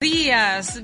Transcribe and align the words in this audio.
días 0.00 0.80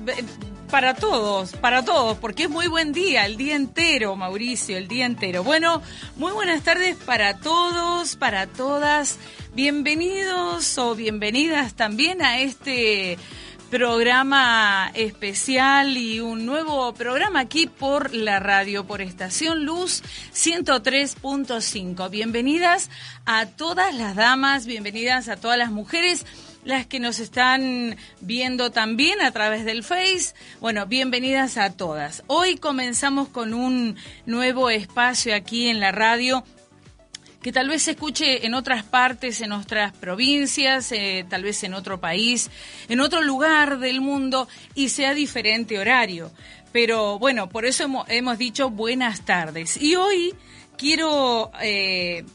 para 0.69 0.93
todos, 0.93 1.53
para 1.53 1.85
todos, 1.85 2.17
porque 2.17 2.43
es 2.43 2.49
muy 2.49 2.67
buen 2.67 2.91
día, 2.91 3.25
el 3.25 3.37
día 3.37 3.55
entero, 3.55 4.17
Mauricio, 4.17 4.75
el 4.75 4.89
día 4.89 5.05
entero. 5.05 5.41
Bueno, 5.41 5.81
muy 6.17 6.33
buenas 6.33 6.63
tardes 6.63 6.97
para 6.97 7.37
todos, 7.37 8.17
para 8.17 8.45
todas. 8.47 9.17
Bienvenidos 9.53 10.77
o 10.77 10.95
bienvenidas 10.95 11.75
también 11.75 12.21
a 12.21 12.41
este 12.41 13.17
programa 13.71 14.91
especial 14.95 15.95
y 15.95 16.19
un 16.19 16.45
nuevo 16.45 16.93
programa 16.93 17.39
aquí 17.39 17.67
por 17.67 18.13
la 18.13 18.41
radio, 18.41 18.85
por 18.85 19.01
Estación 19.01 19.63
Luz 19.63 20.03
103.5. 20.33 22.09
Bienvenidas 22.09 22.89
a 23.25 23.45
todas 23.45 23.95
las 23.95 24.15
damas, 24.15 24.65
bienvenidas 24.65 25.29
a 25.29 25.37
todas 25.37 25.57
las 25.57 25.71
mujeres 25.71 26.25
las 26.65 26.87
que 26.87 26.99
nos 26.99 27.19
están 27.19 27.95
viendo 28.19 28.71
también 28.71 29.21
a 29.21 29.31
través 29.31 29.63
del 29.63 29.83
Face. 29.83 30.33
Bueno, 30.59 30.87
bienvenidas 30.87 31.57
a 31.57 31.71
todas. 31.71 32.23
Hoy 32.27 32.57
comenzamos 32.57 33.29
con 33.29 33.53
un 33.53 33.95
nuevo 34.25 34.69
espacio 34.69 35.33
aquí 35.33 35.69
en 35.69 35.79
la 35.79 35.91
radio 35.91 36.43
que 37.43 37.51
tal 37.51 37.69
vez 37.69 37.83
se 37.83 37.91
escuche 37.91 38.47
en 38.47 38.55
otras 38.55 38.83
partes, 38.83 39.39
en 39.41 39.51
otras 39.51 39.93
provincias, 39.93 40.91
eh, 40.91 41.23
tal 41.29 41.43
vez 41.43 41.63
en 41.63 41.75
otro 41.75 42.01
país, 42.01 42.49
en 42.89 42.99
otro 42.99 43.21
lugar 43.21 43.77
del 43.77 44.01
mundo 44.01 44.47
y 44.73 44.89
sea 44.89 45.13
diferente 45.13 45.77
horario. 45.77 46.31
Pero 46.71 47.19
bueno, 47.19 47.47
por 47.47 47.65
eso 47.65 47.87
hemos, 48.07 48.37
dicho 48.39 48.71
buenas 48.71 49.23
tardes. 49.23 49.77
Y 49.77 49.95
hoy 49.95 50.33
quiero 50.75 51.51
eh, 51.61 52.25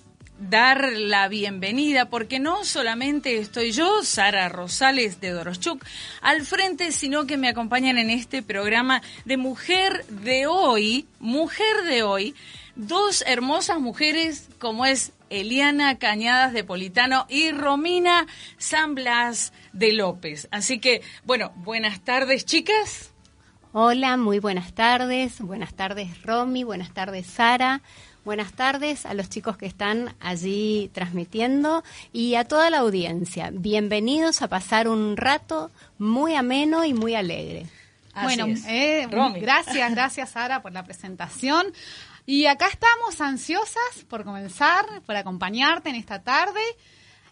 dar 0.41 0.93
la 0.93 1.29
bienvenida, 1.29 2.09
porque 2.09 2.39
no 2.39 2.65
solamente 2.65 3.39
estoy 3.39 3.73
yo, 3.73 4.03
Sara 4.03 4.49
Rosales 4.49 5.21
de 5.21 5.31
Doroschuk, 5.31 5.85
al 6.23 6.43
frente, 6.43 6.93
sino 6.93 7.27
que 7.27 7.37
me 7.37 7.49
acompañan 7.49 7.99
en 7.99 8.11
este 8.11 8.43
programa 8.43 9.03
de 9.25 9.37
Mujer 9.37 10.05
de 10.07 10.47
Hoy, 10.47 11.07
Mujer 11.19 11.85
de 11.87 12.03
Hoy, 12.03 12.35
dos 12.75 13.23
hermosas 13.27 13.81
mujeres 13.81 14.49
como 14.59 14.87
es 14.87 15.13
Eliana 15.29 15.99
Cañadas 15.99 16.53
de 16.53 16.65
Politano 16.65 17.27
y 17.29 17.53
Romina 17.53 18.27
San 18.57 18.95
Blas 18.95 19.53
de 19.73 19.93
López. 19.93 20.49
Así 20.51 20.81
que, 20.81 21.03
bueno, 21.25 21.53
buenas 21.57 22.01
tardes, 22.01 22.47
chicas. 22.47 23.13
Hola, 23.73 24.17
muy 24.17 24.41
buenas 24.41 24.73
tardes. 24.73 25.41
Buenas 25.41 25.75
tardes, 25.75 26.23
Romy. 26.25 26.65
Buenas 26.65 26.93
tardes, 26.93 27.27
Sara. 27.27 27.83
Buenas 28.31 28.53
tardes 28.53 29.07
a 29.07 29.15
los 29.15 29.29
chicos 29.29 29.57
que 29.57 29.67
están 29.67 30.15
allí 30.21 30.89
transmitiendo 30.95 31.83
y 32.13 32.37
a 32.37 32.45
toda 32.45 32.71
la 32.71 32.79
audiencia. 32.79 33.51
Bienvenidos 33.53 34.41
a 34.41 34.47
pasar 34.47 34.87
un 34.87 35.17
rato 35.17 35.73
muy 35.99 36.37
ameno 36.37 36.85
y 36.85 36.95
muy 36.95 37.17
alegre. 37.17 37.67
bueno, 38.23 38.47
eh, 38.69 39.09
gracias, 39.41 39.91
gracias 39.91 40.31
Sara 40.31 40.63
por 40.63 40.71
la 40.71 40.85
presentación. 40.85 41.73
Y 42.25 42.47
acá 42.47 42.69
estamos 42.69 43.21
ansiosas 43.21 44.05
por 44.09 44.23
comenzar, 44.23 44.87
por 45.05 45.17
acompañarte 45.17 45.89
en 45.89 45.97
esta 45.97 46.23
tarde. 46.23 46.61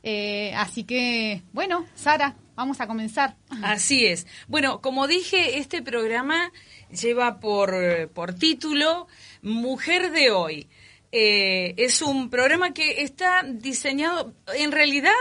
Eh, 0.02 0.52
así 0.56 0.82
que, 0.82 1.44
bueno, 1.52 1.86
Sara, 1.94 2.34
vamos 2.56 2.80
a 2.80 2.88
comenzar. 2.88 3.36
Así 3.62 4.04
es. 4.04 4.26
Bueno, 4.48 4.80
como 4.80 5.06
dije, 5.06 5.58
este 5.60 5.80
programa 5.80 6.50
lleva 6.90 7.38
por, 7.38 8.10
por 8.14 8.34
título 8.34 9.06
Mujer 9.42 10.10
de 10.10 10.32
hoy. 10.32 10.68
Eh, 11.10 11.74
es 11.78 12.02
un 12.02 12.28
programa 12.28 12.74
que 12.74 13.02
está 13.02 13.42
diseñado, 13.42 14.34
en 14.54 14.72
realidad 14.72 15.12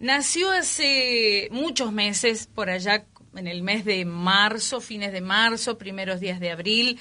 nació 0.00 0.50
hace 0.50 1.48
muchos 1.50 1.92
meses, 1.92 2.46
por 2.46 2.70
allá 2.70 3.04
en 3.34 3.46
el 3.46 3.62
mes 3.62 3.84
de 3.84 4.04
marzo, 4.04 4.80
fines 4.80 5.12
de 5.12 5.20
marzo, 5.20 5.78
primeros 5.78 6.20
días 6.20 6.40
de 6.40 6.50
abril. 6.50 6.98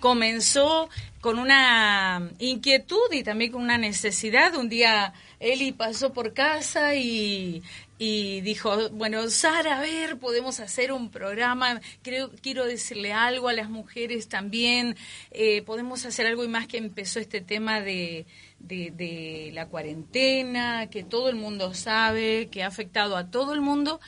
Comenzó 0.00 0.88
con 1.20 1.38
una 1.38 2.30
inquietud 2.38 3.12
y 3.12 3.22
también 3.22 3.52
con 3.52 3.62
una 3.62 3.78
necesidad. 3.78 4.54
Un 4.56 4.68
día 4.68 5.12
Eli 5.44 5.72
pasó 5.72 6.14
por 6.14 6.32
casa 6.32 6.94
y, 6.94 7.62
y 7.98 8.40
dijo, 8.40 8.88
bueno, 8.90 9.28
Sara, 9.28 9.78
a 9.78 9.80
ver, 9.82 10.18
podemos 10.18 10.58
hacer 10.58 10.90
un 10.90 11.10
programa, 11.10 11.82
creo, 12.02 12.30
quiero 12.40 12.64
decirle 12.64 13.12
algo 13.12 13.48
a 13.48 13.52
las 13.52 13.68
mujeres 13.68 14.28
también, 14.28 14.96
eh, 15.32 15.60
podemos 15.60 16.06
hacer 16.06 16.26
algo 16.26 16.44
y 16.44 16.48
más 16.48 16.66
que 16.66 16.78
empezó 16.78 17.20
este 17.20 17.42
tema 17.42 17.82
de, 17.82 18.24
de, 18.58 19.50
la 19.52 19.66
cuarentena, 19.68 20.88
que 20.88 21.04
todo 21.04 21.28
el 21.28 21.36
mundo 21.36 21.74
sabe, 21.74 22.48
que 22.50 22.62
ha 22.62 22.66
afectado 22.66 23.14
a 23.14 23.30
todo 23.30 23.52
el 23.52 23.60
mundo, 23.60 24.00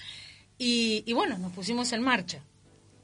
y, 0.57 1.05
y 1.05 1.13
bueno, 1.13 1.37
nos 1.37 1.53
pusimos 1.53 1.93
en 1.93 2.03
marcha. 2.03 2.41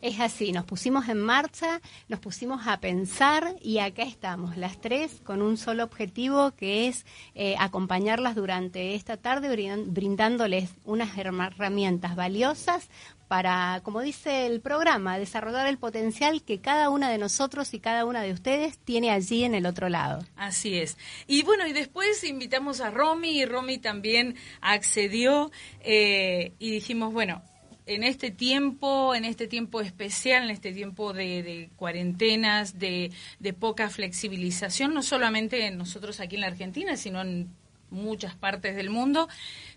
Es 0.02 0.18
así, 0.18 0.50
nos 0.50 0.64
pusimos 0.64 1.08
en 1.08 1.20
marcha, 1.20 1.80
nos 2.08 2.18
pusimos 2.18 2.66
a 2.66 2.80
pensar 2.80 3.54
y 3.62 3.78
acá 3.78 4.02
estamos, 4.02 4.56
las 4.56 4.80
tres, 4.80 5.20
con 5.22 5.40
un 5.40 5.56
solo 5.56 5.84
objetivo 5.84 6.50
que 6.56 6.88
es 6.88 7.06
eh, 7.36 7.54
acompañarlas 7.56 8.34
durante 8.34 8.96
esta 8.96 9.16
tarde, 9.16 9.48
brindándoles 9.86 10.70
unas 10.84 11.16
herramientas 11.16 12.16
valiosas 12.16 12.90
para, 13.28 13.80
como 13.84 14.00
dice 14.00 14.46
el 14.46 14.60
programa, 14.60 15.20
desarrollar 15.20 15.68
el 15.68 15.78
potencial 15.78 16.42
que 16.42 16.60
cada 16.60 16.90
una 16.90 17.08
de 17.08 17.18
nosotros 17.18 17.72
y 17.72 17.78
cada 17.78 18.04
una 18.04 18.22
de 18.22 18.32
ustedes 18.32 18.78
tiene 18.78 19.12
allí 19.12 19.44
en 19.44 19.54
el 19.54 19.66
otro 19.66 19.88
lado. 19.88 20.24
Así 20.34 20.78
es. 20.78 20.98
Y 21.28 21.44
bueno, 21.44 21.64
y 21.68 21.72
después 21.72 22.24
invitamos 22.24 22.80
a 22.80 22.90
Romy 22.90 23.40
y 23.40 23.44
Romy 23.44 23.78
también 23.78 24.34
accedió 24.60 25.52
eh, 25.80 26.54
y 26.58 26.72
dijimos, 26.72 27.12
bueno, 27.12 27.40
en 27.86 28.04
este 28.04 28.30
tiempo, 28.30 29.14
en 29.14 29.24
este 29.24 29.46
tiempo 29.46 29.80
especial, 29.80 30.44
en 30.44 30.50
este 30.50 30.72
tiempo 30.72 31.12
de, 31.12 31.70
cuarentenas, 31.76 32.78
de, 32.78 33.12
poca 33.58 33.90
flexibilización, 33.90 34.94
no 34.94 35.02
solamente 35.02 35.70
nosotros 35.70 36.20
aquí 36.20 36.36
en 36.36 36.42
la 36.42 36.46
Argentina, 36.48 36.96
sino 36.96 37.20
en 37.20 37.50
muchas 37.90 38.34
partes 38.34 38.74
del 38.74 38.88
mundo, 38.88 39.28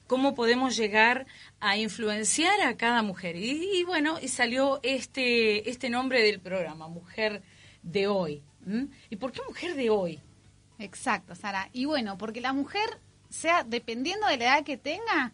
cómo 0.07 0.35
podemos 0.35 0.77
llegar 0.77 1.25
a 1.59 1.77
influenciar 1.77 2.61
a 2.61 2.77
cada 2.77 3.01
mujer. 3.01 3.35
Y, 3.35 3.83
bueno, 3.83 4.17
y 4.21 4.29
salió 4.29 4.79
este, 4.83 5.69
este 5.69 5.89
nombre 5.89 6.23
del 6.23 6.39
programa, 6.39 6.87
Mujer 6.87 7.43
de 7.83 8.07
Hoy. 8.07 8.41
¿Y 9.09 9.15
por 9.17 9.31
qué 9.31 9.41
Mujer 9.47 9.75
de 9.75 9.89
Hoy? 9.89 10.21
Exacto, 10.79 11.35
Sara. 11.35 11.69
Y 11.73 11.85
bueno, 11.85 12.17
porque 12.17 12.41
la 12.41 12.53
mujer, 12.53 12.99
sea 13.29 13.63
dependiendo 13.63 14.27
de 14.27 14.37
la 14.37 14.45
edad 14.45 14.63
que 14.63 14.77
tenga, 14.77 15.33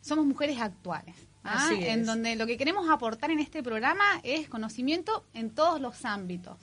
somos 0.00 0.26
mujeres 0.26 0.60
actuales. 0.60 1.16
¿Ah? 1.44 1.70
en 1.72 2.04
donde 2.04 2.36
lo 2.36 2.46
que 2.46 2.56
queremos 2.56 2.88
aportar 2.90 3.30
en 3.30 3.40
este 3.40 3.62
programa 3.62 4.04
es 4.22 4.48
conocimiento 4.48 5.24
en 5.34 5.50
todos 5.50 5.80
los 5.80 6.04
ámbitos. 6.04 6.58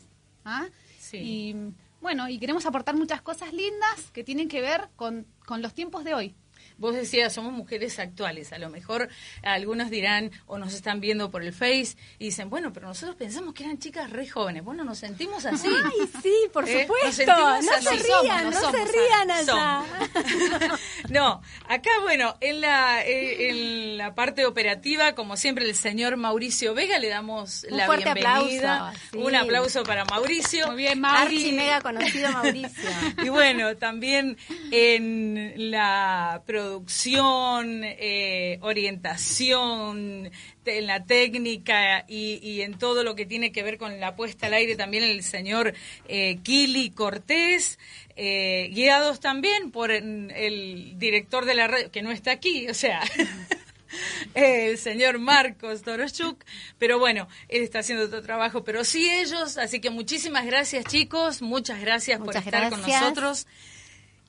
¿ah? 0.45 0.67
Y 1.12 1.56
bueno, 2.01 2.29
y 2.29 2.40
queremos 2.40 2.66
aportar 2.66 2.95
muchas 2.95 3.22
cosas 3.22 3.53
lindas 3.53 4.12
que 4.13 4.23
tienen 4.23 4.47
que 4.47 4.62
ver 4.62 4.90
con, 4.95 5.25
con 5.45 5.62
los 5.62 5.73
tiempos 5.73 6.03
de 6.03 6.13
hoy. 6.13 6.35
Vos 6.79 6.95
decías, 6.95 7.34
somos 7.34 7.51
mujeres 7.51 8.00
actuales. 8.00 8.53
A 8.53 8.57
lo 8.57 8.69
mejor 8.69 9.09
algunos 9.44 9.90
dirán 9.90 10.31
o 10.47 10.57
nos 10.57 10.73
están 10.73 11.01
viendo 11.01 11.29
por 11.29 11.44
el 11.44 11.51
Face 11.51 11.97
y 12.19 12.25
dicen, 12.25 12.50
bueno, 12.50 12.72
pero 12.72 12.87
nosotros 12.87 13.17
pensamos 13.17 13.53
que 13.53 13.66
eran 13.66 13.79
chicas 13.79 14.09
re 14.09 14.29
jóvenes. 14.29 14.64
Bueno, 14.64 14.85
nos 14.85 14.97
sentimos 14.97 15.46
así. 15.46 15.67
Ay, 15.84 16.09
sí, 16.23 16.34
por 16.53 16.67
¿Eh? 16.67 16.84
supuesto. 16.84 17.34
no 17.35 17.61
se 17.61 17.96
rían, 17.97 18.49
no, 18.49 18.72
se 18.72 18.85
rían 18.85 19.31
allá. 19.31 19.84
no, 21.09 21.41
acá, 21.67 21.90
bueno, 22.02 22.37
en 22.40 22.61
la, 22.61 23.05
eh, 23.05 23.49
en 23.49 23.97
la 23.97 24.16
parte 24.16 24.46
operativa, 24.46 25.16
como 25.16 25.35
siempre, 25.35 25.66
el 25.66 25.75
señor 25.75 26.16
Mauricio 26.16 26.73
Vega, 26.73 26.97
le 26.97 27.09
damos 27.09 27.66
Un 27.70 27.75
la 27.78 27.90
bienvenida. 27.90 28.90
Aplauso, 28.90 29.28
Un 29.28 29.35
aplauso 29.35 29.84
para 29.84 30.05
Mauricio. 30.05 30.67
Muy 30.67 30.78
bien, 30.78 31.02
Mauricio. 31.02 31.53
mega 31.58 31.82
conocido 31.82 32.32
Mauricio. 32.32 32.90
y 33.23 33.28
bueno, 33.28 33.75
también 33.75 34.37
en 34.72 35.72
la 35.72 36.41
producción 36.46 36.69
producción, 36.70 37.82
eh, 37.84 38.60
orientación, 38.62 40.30
en 40.66 40.86
la 40.86 41.04
técnica 41.04 42.06
y, 42.08 42.62
en 42.62 42.78
todo 42.78 43.04
lo 43.04 43.16
que 43.16 43.26
tiene 43.26 43.52
que 43.52 43.64
ver 43.64 43.80
con 43.80 44.00
la 44.00 44.16
puesta 44.16 44.46
al 44.46 44.54
aire 44.54 44.76
también 44.76 45.04
el 45.04 45.24
señor 45.24 45.74
eh, 46.08 46.38
Kili 46.44 46.92
Cortés, 46.92 47.80
eh, 48.16 48.70
guiados 48.72 49.20
también 49.20 49.72
por 49.72 49.90
el 49.90 50.94
director 51.00 51.46
de 51.46 51.56
la 51.56 51.68
red, 51.68 51.90
que 51.90 52.04
no 52.04 52.12
está 52.12 52.32
aquí, 52.32 52.68
o 52.70 52.76
sea, 52.76 53.02
el 54.36 54.78
señor 54.78 55.18
Marcos 55.18 55.82
Torochuk, 55.82 56.44
pero 56.78 57.00
bueno, 57.00 57.28
él 57.48 57.64
está 57.64 57.80
haciendo 57.80 58.06
otro 58.06 58.22
trabajo, 58.22 58.64
pero 58.64 58.84
sí 58.84 59.10
ellos, 59.10 59.58
así 59.58 59.80
que 59.82 59.90
muchísimas 59.90 60.46
gracias 60.46 60.86
chicos, 60.86 61.42
muchas 61.42 61.82
gracias 61.82 62.20
por 62.20 62.38
estar 62.38 62.70
con 62.70 62.84
nosotros. 62.84 63.48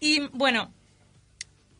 Y 0.02 0.20
bueno, 0.28 0.72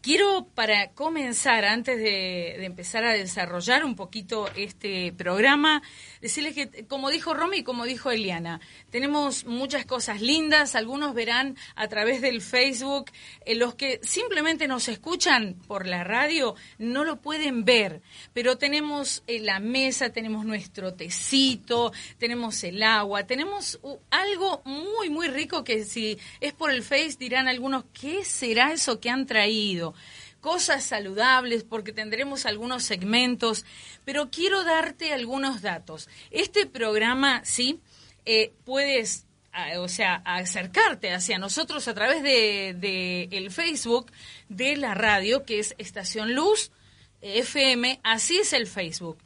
Quiero 0.03 0.49
para 0.55 0.93
comenzar, 0.93 1.67
antes 1.67 1.99
de, 1.99 2.65
empezar 2.65 3.05
a 3.05 3.13
desarrollar 3.13 3.85
un 3.85 3.97
poquito 3.97 4.49
este 4.57 5.13
programa, 5.13 5.83
decirles 6.23 6.55
que, 6.55 6.87
como 6.87 7.11
dijo 7.11 7.35
Romy 7.35 7.63
como 7.63 7.85
dijo 7.85 8.11
Eliana, 8.11 8.63
tenemos 8.89 9.45
muchas 9.45 9.85
cosas 9.85 10.23
lindas, 10.23 10.75
algunos 10.75 11.13
verán 11.13 11.55
a 11.75 11.89
través 11.89 12.23
del 12.23 12.41
Facebook, 12.41 13.11
eh, 13.45 13.55
los 13.55 13.75
que 13.75 14.01
simplemente 14.03 14.67
nos 14.69 14.89
escuchan 14.89 15.57
por 15.67 15.87
la 15.87 16.03
radio 16.03 16.55
no 16.79 17.05
lo 17.05 17.21
pueden 17.21 17.67
ver, 17.67 18.01
pero 18.33 18.57
tenemos 18.57 19.23
eh, 19.27 19.39
la 19.41 19.61
mesa, 19.61 20.15
tenemos 20.15 20.47
nuestro 20.47 20.95
tecito, 20.95 21.93
tenemos 22.17 22.65
el 22.65 22.83
agua, 22.83 23.27
tenemos 23.27 23.79
algo 24.09 24.63
muy, 24.65 25.11
muy 25.11 25.29
rico 25.29 25.63
que 25.63 25.85
si 25.85 26.19
es 26.41 26.55
por 26.55 26.71
el 26.71 26.83
Face 26.83 27.17
dirán 27.19 27.49
algunos, 27.49 27.85
¿qué 27.93 28.25
será 28.25 28.73
eso 28.73 28.99
que 28.99 29.11
han 29.11 29.27
traído? 29.27 29.90
Cosas 30.41 30.85
saludables, 30.85 31.65
porque 31.65 31.93
tendremos 31.93 32.47
algunos 32.47 32.83
segmentos, 32.83 33.65
pero 34.05 34.31
quiero 34.31 34.65
darte 34.65 35.13
algunos 35.13 35.63
datos. 35.63 36.09
Este 36.31 36.67
programa, 36.67 37.43
sí, 37.45 37.81
eh, 38.25 38.53
puedes, 38.65 39.27
o 39.79 39.89
sea, 39.89 40.23
acercarte 40.25 41.13
hacia 41.13 41.39
nosotros 41.39 41.89
a 41.89 41.95
través 41.95 42.23
de, 42.23 43.29
el 43.31 43.51
Facebook 43.51 44.11
de 44.49 44.77
la 44.77 44.95
radio, 44.95 45.45
que 45.45 45.59
es 45.59 45.75
Estación 45.79 46.35
Luz 46.35 46.71
FM, 47.21 48.01
así 48.03 48.39
es 48.39 48.53
el 48.53 48.67
Facebook. 48.67 49.19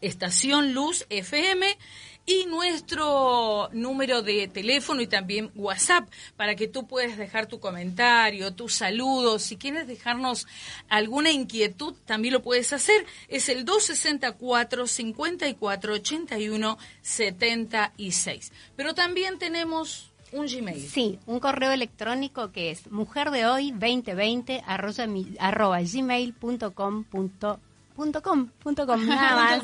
Estación 0.00 0.72
Luz 0.72 1.06
FM 1.10 1.78
y 2.24 2.46
nuestro 2.46 3.68
número 3.72 4.22
de 4.22 4.46
teléfono 4.48 5.00
y 5.00 5.06
también 5.06 5.50
WhatsApp 5.54 6.08
para 6.36 6.54
que 6.54 6.68
tú 6.68 6.86
puedas 6.86 7.16
dejar 7.16 7.46
tu 7.46 7.58
comentario, 7.58 8.54
tus 8.54 8.74
saludos. 8.74 9.42
Si 9.42 9.56
quieres 9.56 9.86
dejarnos 9.88 10.46
alguna 10.88 11.30
inquietud, 11.32 11.94
también 12.04 12.34
lo 12.34 12.42
puedes 12.42 12.72
hacer. 12.72 13.04
Es 13.28 13.48
el 13.48 13.64
264 13.64 14.86
54 14.86 15.94
81 15.94 16.78
76. 17.02 18.52
Pero 18.76 18.94
también 18.94 19.38
tenemos 19.38 20.12
un 20.30 20.46
Gmail. 20.46 20.88
Sí, 20.88 21.18
un 21.26 21.40
correo 21.40 21.72
electrónico 21.72 22.52
que 22.52 22.70
es 22.70 22.88
mujerdehoy2020 22.90 24.62
arroba 25.38 25.80
gmail.com 25.82 27.04
punto 27.94 28.22
com, 28.22 28.48
punto 28.48 28.86
com, 28.86 29.06
nada 29.06 29.58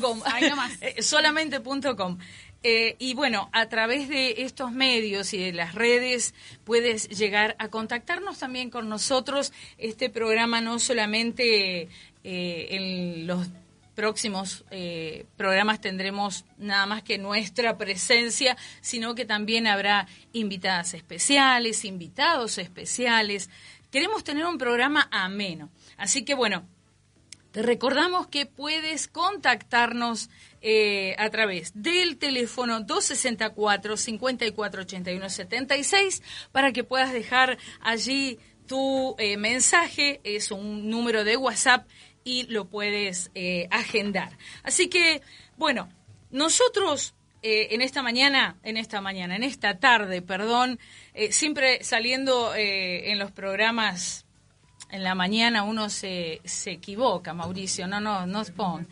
más. 0.55 0.71
Eh, 0.81 1.01
solamente 1.01 1.59
punto 1.59 1.95
com. 1.95 2.17
Eh, 2.61 2.97
y 2.99 3.13
bueno, 3.13 3.49
a 3.53 3.69
través 3.69 4.09
de 4.09 4.43
estos 4.43 4.71
medios 4.71 5.33
y 5.33 5.37
de 5.37 5.53
las 5.53 5.75
redes 5.75 6.33
puedes 6.65 7.07
llegar 7.07 7.55
a 7.57 7.69
contactarnos 7.69 8.39
también 8.39 8.69
con 8.69 8.89
nosotros. 8.89 9.53
Este 9.77 10.09
programa 10.09 10.59
no 10.59 10.77
solamente 10.79 11.83
eh, 12.23 12.67
en 12.71 13.27
los 13.27 13.47
próximos 13.95 14.65
eh, 14.71 15.25
programas 15.37 15.81
tendremos 15.81 16.45
nada 16.57 16.85
más 16.85 17.03
que 17.03 17.17
nuestra 17.17 17.77
presencia, 17.77 18.57
sino 18.81 19.15
que 19.15 19.25
también 19.25 19.67
habrá 19.67 20.07
invitadas 20.33 20.93
especiales, 20.93 21.85
invitados 21.85 22.57
especiales. 22.57 23.49
Queremos 23.91 24.23
tener 24.23 24.45
un 24.45 24.57
programa 24.57 25.07
ameno. 25.11 25.69
Así 25.97 26.23
que 26.23 26.33
bueno, 26.33 26.65
te 27.51 27.63
recordamos 27.63 28.27
que 28.27 28.45
puedes 28.45 29.07
contactarnos 29.07 30.29
eh, 30.61 31.15
a 31.17 31.29
través 31.29 31.71
del 31.73 32.17
teléfono 32.17 32.81
264 32.81 33.97
5481 33.97 35.29
76 35.29 36.21
para 36.51 36.71
que 36.71 36.83
puedas 36.83 37.11
dejar 37.11 37.57
allí 37.81 38.37
tu 38.67 39.15
eh, 39.17 39.37
mensaje. 39.37 40.21
Es 40.23 40.51
un 40.51 40.89
número 40.89 41.23
de 41.23 41.37
WhatsApp 41.37 41.87
y 42.23 42.43
lo 42.43 42.69
puedes 42.69 43.31
eh, 43.33 43.67
agendar. 43.71 44.37
Así 44.61 44.87
que, 44.87 45.23
bueno, 45.57 45.89
nosotros 46.29 47.15
en 47.41 47.81
esta 47.81 48.03
mañana, 48.03 48.57
en 48.63 48.75
esta 48.75 48.99
mañana, 48.99 49.37
en 49.37 49.43
esta 49.43 49.79
tarde, 49.79 50.21
perdón, 50.21 50.77
siempre 51.29 51.81
saliendo 51.85 52.53
en 52.53 53.17
los 53.17 53.31
programas 53.31 54.25
en 54.91 55.03
la 55.03 55.15
mañana 55.15 55.63
uno 55.63 55.89
se, 55.89 56.41
se 56.43 56.71
equivoca, 56.71 57.33
Mauricio, 57.33 57.87
no, 57.87 57.99
no, 57.99 58.25
no 58.25 58.43
pon. 58.55 58.87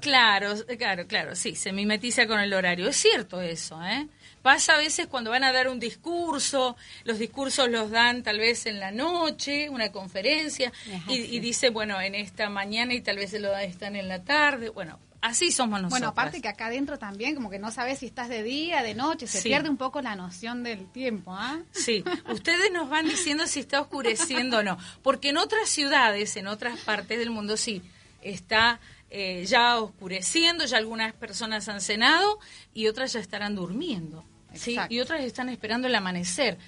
Claro, 0.00 0.54
claro, 0.78 1.06
claro, 1.06 1.36
sí, 1.36 1.54
se 1.54 1.72
mimetiza 1.72 2.26
con 2.26 2.40
el 2.40 2.52
horario. 2.52 2.88
Es 2.88 2.96
cierto 2.96 3.40
eso, 3.40 3.80
¿eh? 3.84 4.08
Pasa 4.42 4.74
a 4.74 4.78
veces 4.78 5.06
cuando 5.06 5.30
van 5.30 5.44
a 5.44 5.52
dar 5.52 5.68
un 5.68 5.78
discurso, 5.78 6.76
los 7.04 7.20
discursos 7.20 7.70
los 7.70 7.92
dan 7.92 8.24
tal 8.24 8.40
vez 8.40 8.66
en 8.66 8.80
la 8.80 8.90
noche, 8.90 9.68
una 9.70 9.92
conferencia, 9.92 10.72
y, 11.06 11.14
y, 11.14 11.38
dice, 11.38 11.70
bueno, 11.70 12.00
en 12.00 12.16
esta 12.16 12.50
mañana 12.50 12.92
y 12.94 13.00
tal 13.00 13.18
vez 13.18 13.30
se 13.30 13.38
lo 13.38 13.56
están 13.56 13.94
en 13.94 14.08
la 14.08 14.24
tarde. 14.24 14.70
Bueno, 14.70 14.98
Así 15.22 15.52
somos 15.52 15.80
nosotros. 15.80 15.90
Bueno, 16.00 16.08
aparte 16.08 16.42
que 16.42 16.48
acá 16.48 16.66
adentro 16.66 16.98
también, 16.98 17.36
como 17.36 17.48
que 17.48 17.60
no 17.60 17.70
sabes 17.70 18.00
si 18.00 18.06
estás 18.06 18.28
de 18.28 18.42
día, 18.42 18.82
de 18.82 18.94
noche, 18.94 19.28
se 19.28 19.40
pierde 19.40 19.70
un 19.70 19.76
poco 19.76 20.02
la 20.02 20.16
noción 20.16 20.64
del 20.64 20.90
tiempo, 20.90 21.32
¿ah? 21.32 21.60
Sí, 21.70 22.02
ustedes 22.28 22.72
nos 22.72 22.90
van 22.90 23.08
diciendo 23.08 23.46
si 23.46 23.60
está 23.60 23.80
oscureciendo 23.80 24.58
o 24.58 24.62
no, 24.64 24.76
porque 25.00 25.28
en 25.28 25.36
otras 25.36 25.68
ciudades, 25.68 26.36
en 26.36 26.48
otras 26.48 26.76
partes 26.80 27.20
del 27.20 27.30
mundo 27.30 27.56
sí, 27.56 27.82
está 28.20 28.80
eh, 29.10 29.44
ya 29.46 29.78
oscureciendo, 29.78 30.64
ya 30.64 30.78
algunas 30.78 31.12
personas 31.12 31.68
han 31.68 31.80
cenado 31.80 32.40
y 32.74 32.88
otras 32.88 33.12
ya 33.12 33.20
estarán 33.20 33.54
durmiendo, 33.54 34.24
¿sí? 34.54 34.76
Y 34.88 34.98
otras 34.98 35.20
están 35.20 35.48
esperando 35.48 35.86
el 35.86 35.94
amanecer. 35.94 36.58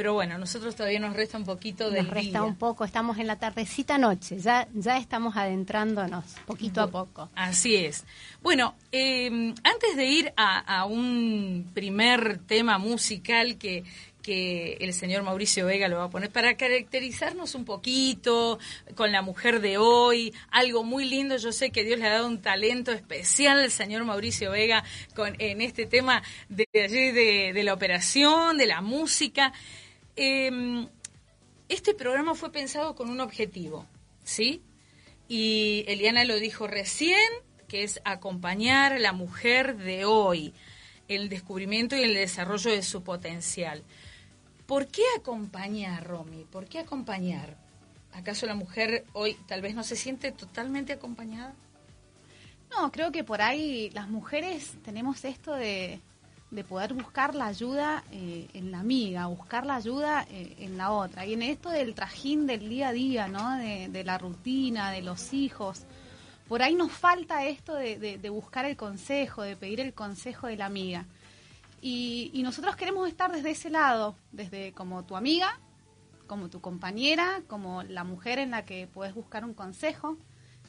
Pero 0.00 0.14
bueno, 0.14 0.38
nosotros 0.38 0.74
todavía 0.74 0.98
nos 0.98 1.14
resta 1.14 1.36
un 1.36 1.44
poquito 1.44 1.90
de. 1.90 2.02
Nos 2.02 2.10
resta 2.10 2.42
un 2.42 2.56
poco, 2.56 2.86
estamos 2.86 3.18
en 3.18 3.26
la 3.26 3.38
tardecita 3.38 3.98
noche, 3.98 4.38
ya, 4.38 4.66
ya 4.72 4.96
estamos 4.96 5.36
adentrándonos 5.36 6.24
poquito 6.46 6.80
a 6.80 6.86
poco. 6.86 7.28
Así 7.34 7.76
es. 7.76 8.06
Bueno, 8.40 8.74
em, 8.92 9.54
antes 9.62 9.96
de 9.96 10.06
ir 10.06 10.32
a, 10.38 10.86
un 10.86 11.70
primer 11.74 12.38
tema 12.38 12.78
musical 12.78 13.58
que, 13.58 13.84
que 14.22 14.78
el 14.80 14.94
señor 14.94 15.22
Mauricio 15.22 15.66
Vega 15.66 15.86
lo 15.86 15.98
va 15.98 16.04
a 16.04 16.08
poner 16.08 16.30
para 16.30 16.56
caracterizarnos 16.56 17.54
un 17.54 17.66
poquito 17.66 18.58
con 18.94 19.12
la 19.12 19.20
mujer 19.20 19.60
de 19.60 19.76
hoy, 19.76 20.32
algo 20.50 20.82
muy 20.82 21.04
lindo, 21.04 21.36
yo 21.36 21.52
sé 21.52 21.72
que 21.72 21.84
Dios 21.84 21.98
le 21.98 22.06
ha 22.06 22.12
dado 22.14 22.26
un 22.26 22.40
talento 22.40 22.90
especial 22.90 23.60
al 23.60 23.70
señor 23.70 24.04
Mauricio 24.04 24.50
Vega 24.50 24.82
con, 25.14 25.36
en 25.38 25.60
este 25.60 25.84
tema 25.84 26.22
de 26.48 26.66
allí 26.72 27.10
de, 27.12 27.52
de 27.52 27.62
la 27.64 27.74
operación, 27.74 28.56
de 28.56 28.64
la 28.64 28.80
música. 28.80 29.52
Em, 30.22 30.86
este 31.70 31.94
programa 31.94 32.34
fue 32.34 32.52
pensado 32.52 32.94
con 32.94 33.08
un 33.08 33.22
objetivo, 33.22 33.86
¿sí? 34.22 34.62
Y 35.28 35.82
Eliana 35.88 36.24
lo 36.24 36.36
dijo 36.36 36.66
recién, 36.66 37.26
que 37.68 37.84
es 37.84 38.02
acompañar 38.04 38.92
a 38.92 38.98
la 38.98 39.14
mujer 39.14 39.78
de 39.78 40.04
hoy, 40.04 40.52
el 41.08 41.30
descubrimiento 41.30 41.96
y 41.96 42.02
el 42.02 42.12
desarrollo 42.12 42.70
de 42.70 42.82
su 42.82 43.02
potencial. 43.02 43.82
¿Por 44.66 44.88
qué 44.88 45.04
acompañar, 45.18 46.06
Romy? 46.06 46.44
¿Por 46.44 46.66
qué 46.66 46.80
acompañar? 46.80 47.56
¿Acaso 48.12 48.44
la 48.44 48.54
mujer 48.54 49.06
hoy 49.14 49.38
tal 49.48 49.62
vez 49.62 49.74
no 49.74 49.84
se 49.84 49.96
siente 49.96 50.32
totalmente 50.32 50.92
acompañada? 50.92 51.54
No, 52.70 52.92
creo 52.92 53.10
que 53.10 53.24
por 53.24 53.40
ahí 53.40 53.88
las 53.94 54.10
mujeres 54.10 54.74
tenemos 54.84 55.24
esto 55.24 55.54
de, 55.54 55.98
de 56.50 56.64
poder 56.64 56.94
buscar 56.94 57.34
la 57.34 57.46
ayuda 57.46 58.02
eh, 58.10 58.48
en 58.54 58.72
la 58.72 58.80
amiga, 58.80 59.26
buscar 59.26 59.64
la 59.64 59.76
ayuda 59.76 60.26
eh, 60.30 60.56
en 60.58 60.76
la 60.76 60.90
otra. 60.90 61.24
Y 61.24 61.34
en 61.34 61.42
esto 61.42 61.70
del 61.70 61.94
trajín 61.94 62.46
del 62.46 62.68
día 62.68 62.88
a 62.88 62.92
día, 62.92 63.28
¿no? 63.28 63.56
De, 63.56 64.02
la 64.04 64.18
rutina, 64.18 64.90
de 64.90 65.02
los 65.02 65.32
hijos, 65.32 65.84
por 66.48 66.62
ahí 66.62 66.74
nos 66.74 66.90
falta 66.90 67.44
esto 67.44 67.74
de, 67.74 68.18
buscar 68.30 68.64
el 68.64 68.76
consejo, 68.76 69.42
de 69.42 69.54
pedir 69.54 69.80
el 69.80 69.94
consejo 69.94 70.48
de 70.48 70.56
la 70.56 70.66
amiga. 70.66 71.04
Y, 71.80 72.30
y, 72.34 72.42
nosotros 72.42 72.76
queremos 72.76 73.08
estar 73.08 73.30
desde 73.30 73.52
ese 73.52 73.70
lado, 73.70 74.14
desde 74.32 74.72
como 74.72 75.04
tu 75.04 75.16
amiga, 75.16 75.58
como 76.26 76.50
tu 76.50 76.60
compañera, 76.60 77.42
como 77.46 77.84
la 77.84 78.04
mujer 78.04 78.38
en 78.38 78.50
la 78.50 78.64
que 78.66 78.86
puedes 78.86 79.14
buscar 79.14 79.44
un 79.44 79.54
consejo. 79.54 80.18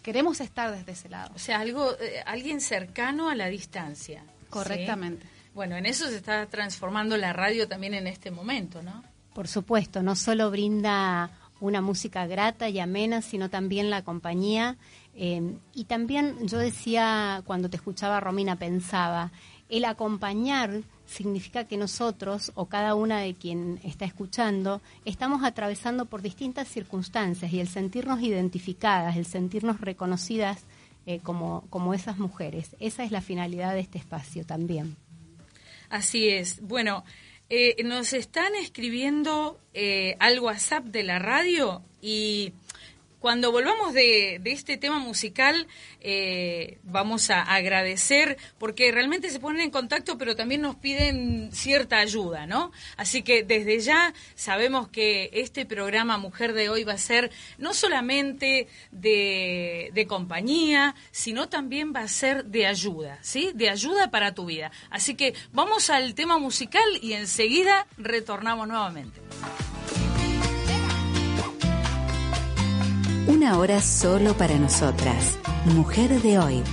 Queremos 0.03 0.39
estar 0.41 0.71
desde 0.71 0.93
ese 0.93 1.09
lado. 1.09 1.31
O 1.35 1.39
sea, 1.39 1.59
algo, 1.59 1.91
eh, 1.99 2.23
alguien 2.25 2.61
cercano 2.61 3.29
a 3.29 3.35
la 3.35 3.47
distancia. 3.47 4.23
Correctamente. 4.49 5.25
Bueno, 5.53 5.75
en 5.75 5.85
eso 5.85 6.07
se 6.07 6.17
está 6.17 6.45
transformando 6.47 7.17
la 7.17 7.33
radio 7.33 7.67
también 7.67 7.93
en 7.93 8.07
este 8.07 8.31
momento, 8.31 8.81
¿no? 8.81 9.03
Por 9.33 9.47
supuesto, 9.47 10.01
no 10.01 10.15
solo 10.15 10.51
brinda 10.51 11.29
una 11.59 11.81
música 11.81 12.25
grata 12.25 12.69
y 12.69 12.79
amena, 12.79 13.21
sino 13.21 13.49
también 13.49 13.89
la 13.89 14.03
compañía 14.03 14.77
Eh, 15.13 15.57
y 15.73 15.83
también 15.85 16.47
yo 16.47 16.57
decía, 16.57 17.43
cuando 17.45 17.69
te 17.69 17.75
escuchaba 17.75 18.19
Romina, 18.19 18.55
pensaba, 18.55 19.31
el 19.67 19.85
acompañar 19.85 20.83
significa 21.05 21.65
que 21.65 21.77
nosotros 21.77 22.51
o 22.55 22.67
cada 22.67 22.95
una 22.95 23.19
de 23.19 23.33
quien 23.33 23.79
está 23.83 24.05
escuchando 24.05 24.81
estamos 25.03 25.43
atravesando 25.43 26.05
por 26.05 26.21
distintas 26.21 26.69
circunstancias 26.69 27.51
y 27.51 27.59
el 27.59 27.67
sentirnos 27.67 28.21
identificadas, 28.21 29.17
el 29.17 29.25
sentirnos 29.25 29.81
reconocidas 29.81 30.63
eh, 31.05 31.19
como, 31.19 31.65
como 31.69 31.93
esas 31.93 32.17
mujeres. 32.17 32.75
Esa 32.79 33.03
es 33.03 33.11
la 33.11 33.21
finalidad 33.21 33.73
de 33.73 33.81
este 33.81 33.97
espacio 33.97 34.45
también. 34.45 34.95
Así 35.91 36.29
es. 36.29 36.61
Bueno, 36.61 37.03
eh, 37.49 37.83
nos 37.83 38.13
están 38.13 38.55
escribiendo 38.55 39.59
eh, 39.73 40.15
al 40.19 40.39
WhatsApp 40.39 40.85
de 40.85 41.03
la 41.03 41.19
radio 41.19 41.83
y 42.01 42.53
cuando 43.21 43.51
volvamos 43.51 43.93
de, 43.93 44.41
este 44.45 44.77
tema 44.77 44.97
musical, 44.97 45.67
eh, 46.01 46.79
vamos 46.83 47.29
a 47.29 47.43
agradecer 47.43 48.35
porque 48.57 48.91
realmente 48.91 49.29
se 49.29 49.39
ponen 49.39 49.61
en 49.61 49.69
contacto, 49.69 50.17
pero 50.17 50.35
también 50.35 50.61
nos 50.61 50.75
piden 50.75 51.51
cierta 51.53 51.99
ayuda, 51.99 52.47
¿no? 52.47 52.71
Así 52.97 53.21
que 53.21 53.43
desde 53.43 53.79
ya 53.79 54.15
sabemos 54.33 54.87
que 54.87 55.29
este 55.33 55.67
programa 55.67 56.17
Mujer 56.17 56.53
de 56.53 56.69
hoy 56.69 56.83
va 56.83 56.93
a 56.93 56.97
ser 56.97 57.31
no 57.59 57.75
solamente 57.75 58.67
de, 58.91 59.91
de 59.93 60.07
compañía, 60.07 60.95
sino 61.11 61.47
también 61.47 61.93
va 61.95 61.99
a 61.99 62.07
ser 62.07 62.45
de 62.45 62.65
ayuda, 62.65 63.19
¿sí? 63.21 63.51
De 63.53 63.69
ayuda 63.69 64.09
para 64.09 64.33
tu 64.33 64.45
vida. 64.45 64.71
Así 64.89 65.13
que 65.13 65.35
vamos 65.51 65.91
al 65.91 66.15
tema 66.15 66.39
musical 66.39 66.89
y 67.03 67.13
enseguida 67.13 67.85
retornamos 67.97 68.67
nuevamente. 68.67 69.21
Una 73.33 73.57
hora 73.59 73.79
solo 73.79 74.33
para 74.33 74.59
nosotras. 74.59 75.39
Mujer 75.73 76.21
de 76.21 76.37
hoy. 76.37 76.63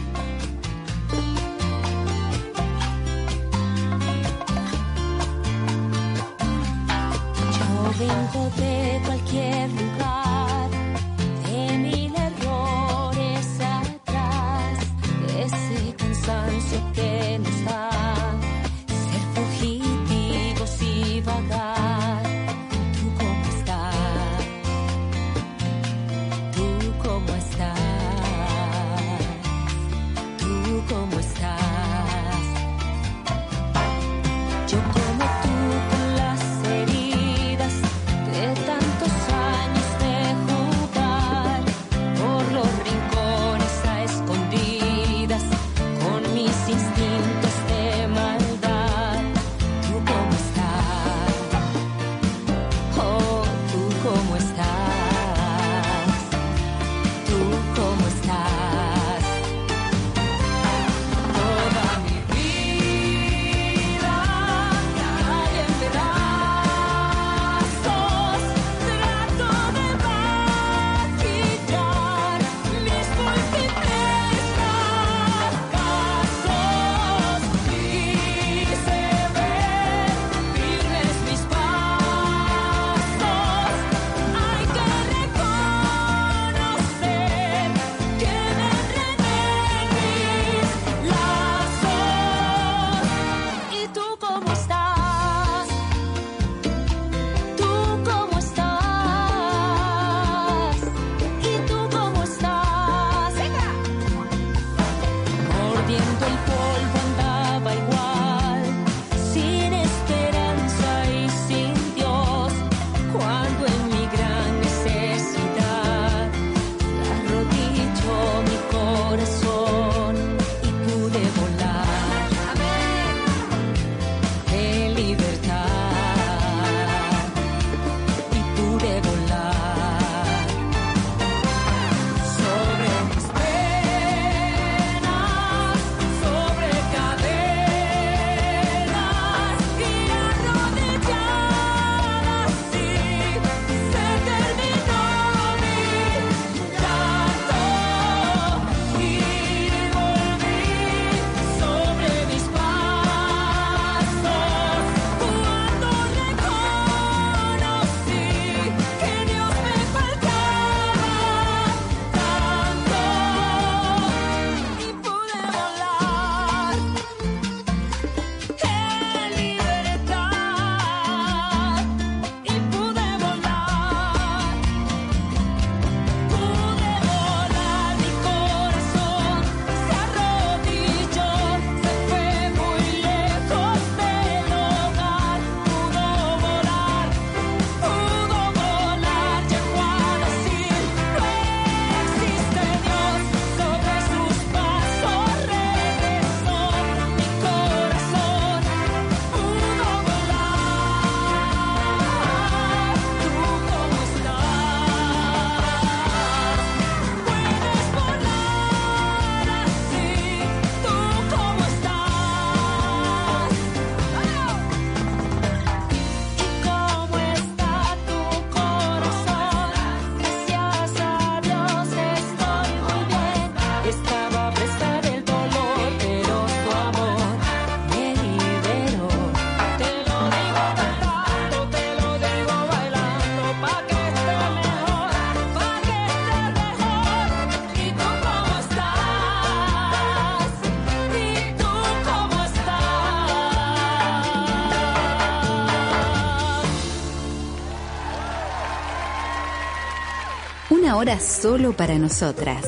Hora 250.98 251.20
solo 251.20 251.74
para 251.74 251.96
nosotras. 251.96 252.66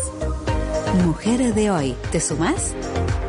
Mujer 1.04 1.52
de 1.52 1.72
hoy, 1.72 1.96
¿te 2.12 2.20
sumás? 2.20 2.76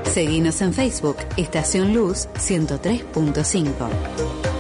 Seguinos 0.04 0.62
en 0.62 0.76
Facebook, 0.76 1.18
Estación 1.38 1.92
Luz 1.92 2.28
103.5. 2.36 4.51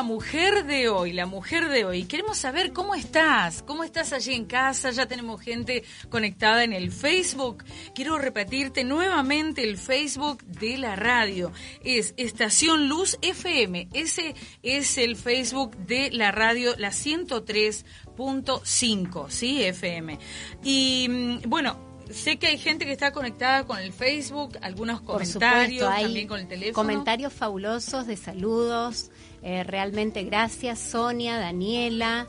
la 0.00 0.06
mujer 0.06 0.64
de 0.64 0.88
hoy, 0.88 1.12
la 1.12 1.26
mujer 1.26 1.68
de 1.68 1.84
hoy. 1.84 2.04
Queremos 2.04 2.38
saber 2.38 2.72
cómo 2.72 2.94
estás, 2.94 3.62
cómo 3.62 3.84
estás 3.84 4.14
allí 4.14 4.32
en 4.32 4.46
casa. 4.46 4.92
Ya 4.92 5.04
tenemos 5.04 5.42
gente 5.42 5.84
conectada 6.08 6.64
en 6.64 6.72
el 6.72 6.90
Facebook. 6.90 7.64
Quiero 7.94 8.16
repetirte 8.16 8.82
nuevamente 8.82 9.62
el 9.62 9.76
Facebook 9.76 10.42
de 10.44 10.78
la 10.78 10.96
radio. 10.96 11.52
Es 11.84 12.14
Estación 12.16 12.88
Luz 12.88 13.18
FM. 13.20 13.88
Ese 13.92 14.34
es 14.62 14.96
el 14.96 15.16
Facebook 15.16 15.76
de 15.76 16.10
la 16.12 16.32
radio, 16.32 16.74
la 16.78 16.92
103.5, 16.92 19.28
¿sí? 19.28 19.62
FM. 19.64 20.18
Y 20.64 21.08
mm, 21.10 21.40
bueno, 21.46 21.78
sé 22.10 22.38
que 22.38 22.46
hay 22.46 22.56
gente 22.56 22.86
que 22.86 22.92
está 22.92 23.12
conectada 23.12 23.64
con 23.64 23.78
el 23.78 23.92
Facebook, 23.92 24.56
algunos 24.62 25.02
comentarios, 25.02 25.94
también 25.94 26.26
con 26.26 26.40
el 26.40 26.48
teléfono. 26.48 26.88
Comentarios 26.88 27.34
fabulosos 27.34 28.06
de 28.06 28.16
saludos. 28.16 29.10
Eh, 29.42 29.62
realmente 29.64 30.22
gracias 30.24 30.78
Sonia, 30.78 31.38
Daniela, 31.38 32.26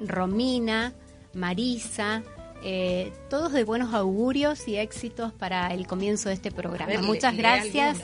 Romina, 0.00 0.92
Marisa. 1.32 2.22
Eh, 2.62 3.12
todos 3.28 3.52
de 3.52 3.64
buenos 3.64 3.92
augurios 3.92 4.66
y 4.68 4.76
éxitos 4.76 5.32
para 5.32 5.74
el 5.74 5.86
comienzo 5.86 6.30
de 6.30 6.36
este 6.36 6.50
programa. 6.50 7.02
Muchas 7.02 7.36
gracias. 7.36 7.98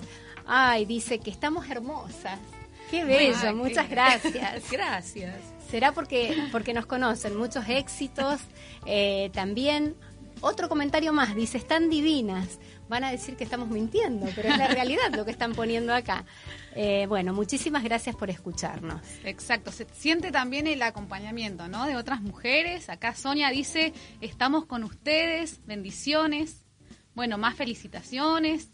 Ay, 0.46 0.84
dice 0.84 1.18
que 1.18 1.30
estamos 1.30 1.70
hermosas. 1.70 2.38
Qué 2.90 3.04
bello, 3.04 3.54
muchas 3.54 3.88
gracias. 3.90 4.70
gracias. 4.70 5.34
Será 5.70 5.92
porque, 5.92 6.48
porque 6.50 6.74
nos 6.74 6.86
conocen. 6.86 7.36
Muchos 7.36 7.68
éxitos. 7.68 8.40
Eh, 8.84 9.30
también 9.32 9.94
otro 10.40 10.68
comentario 10.68 11.12
más, 11.12 11.34
dice, 11.34 11.58
están 11.58 11.88
divinas. 11.88 12.58
Van 12.90 13.04
a 13.04 13.12
decir 13.12 13.36
que 13.36 13.44
estamos 13.44 13.68
mintiendo, 13.68 14.26
pero 14.34 14.48
es 14.48 14.58
la 14.58 14.66
realidad 14.68 15.14
lo 15.14 15.24
que 15.24 15.30
están 15.30 15.52
poniendo 15.52 15.94
acá. 15.94 16.24
Eh, 16.74 17.06
bueno, 17.08 17.32
muchísimas 17.32 17.84
gracias 17.84 18.16
por 18.16 18.30
escucharnos. 18.30 19.00
Exacto, 19.22 19.70
se 19.70 19.86
siente 19.92 20.32
también 20.32 20.66
el 20.66 20.82
acompañamiento, 20.82 21.68
¿no? 21.68 21.86
De 21.86 21.94
otras 21.94 22.20
mujeres. 22.20 22.90
Acá 22.90 23.14
Sonia 23.14 23.48
dice, 23.50 23.92
estamos 24.20 24.66
con 24.66 24.82
ustedes, 24.82 25.64
bendiciones. 25.66 26.64
Bueno, 27.14 27.38
más 27.38 27.54
felicitaciones. 27.54 28.70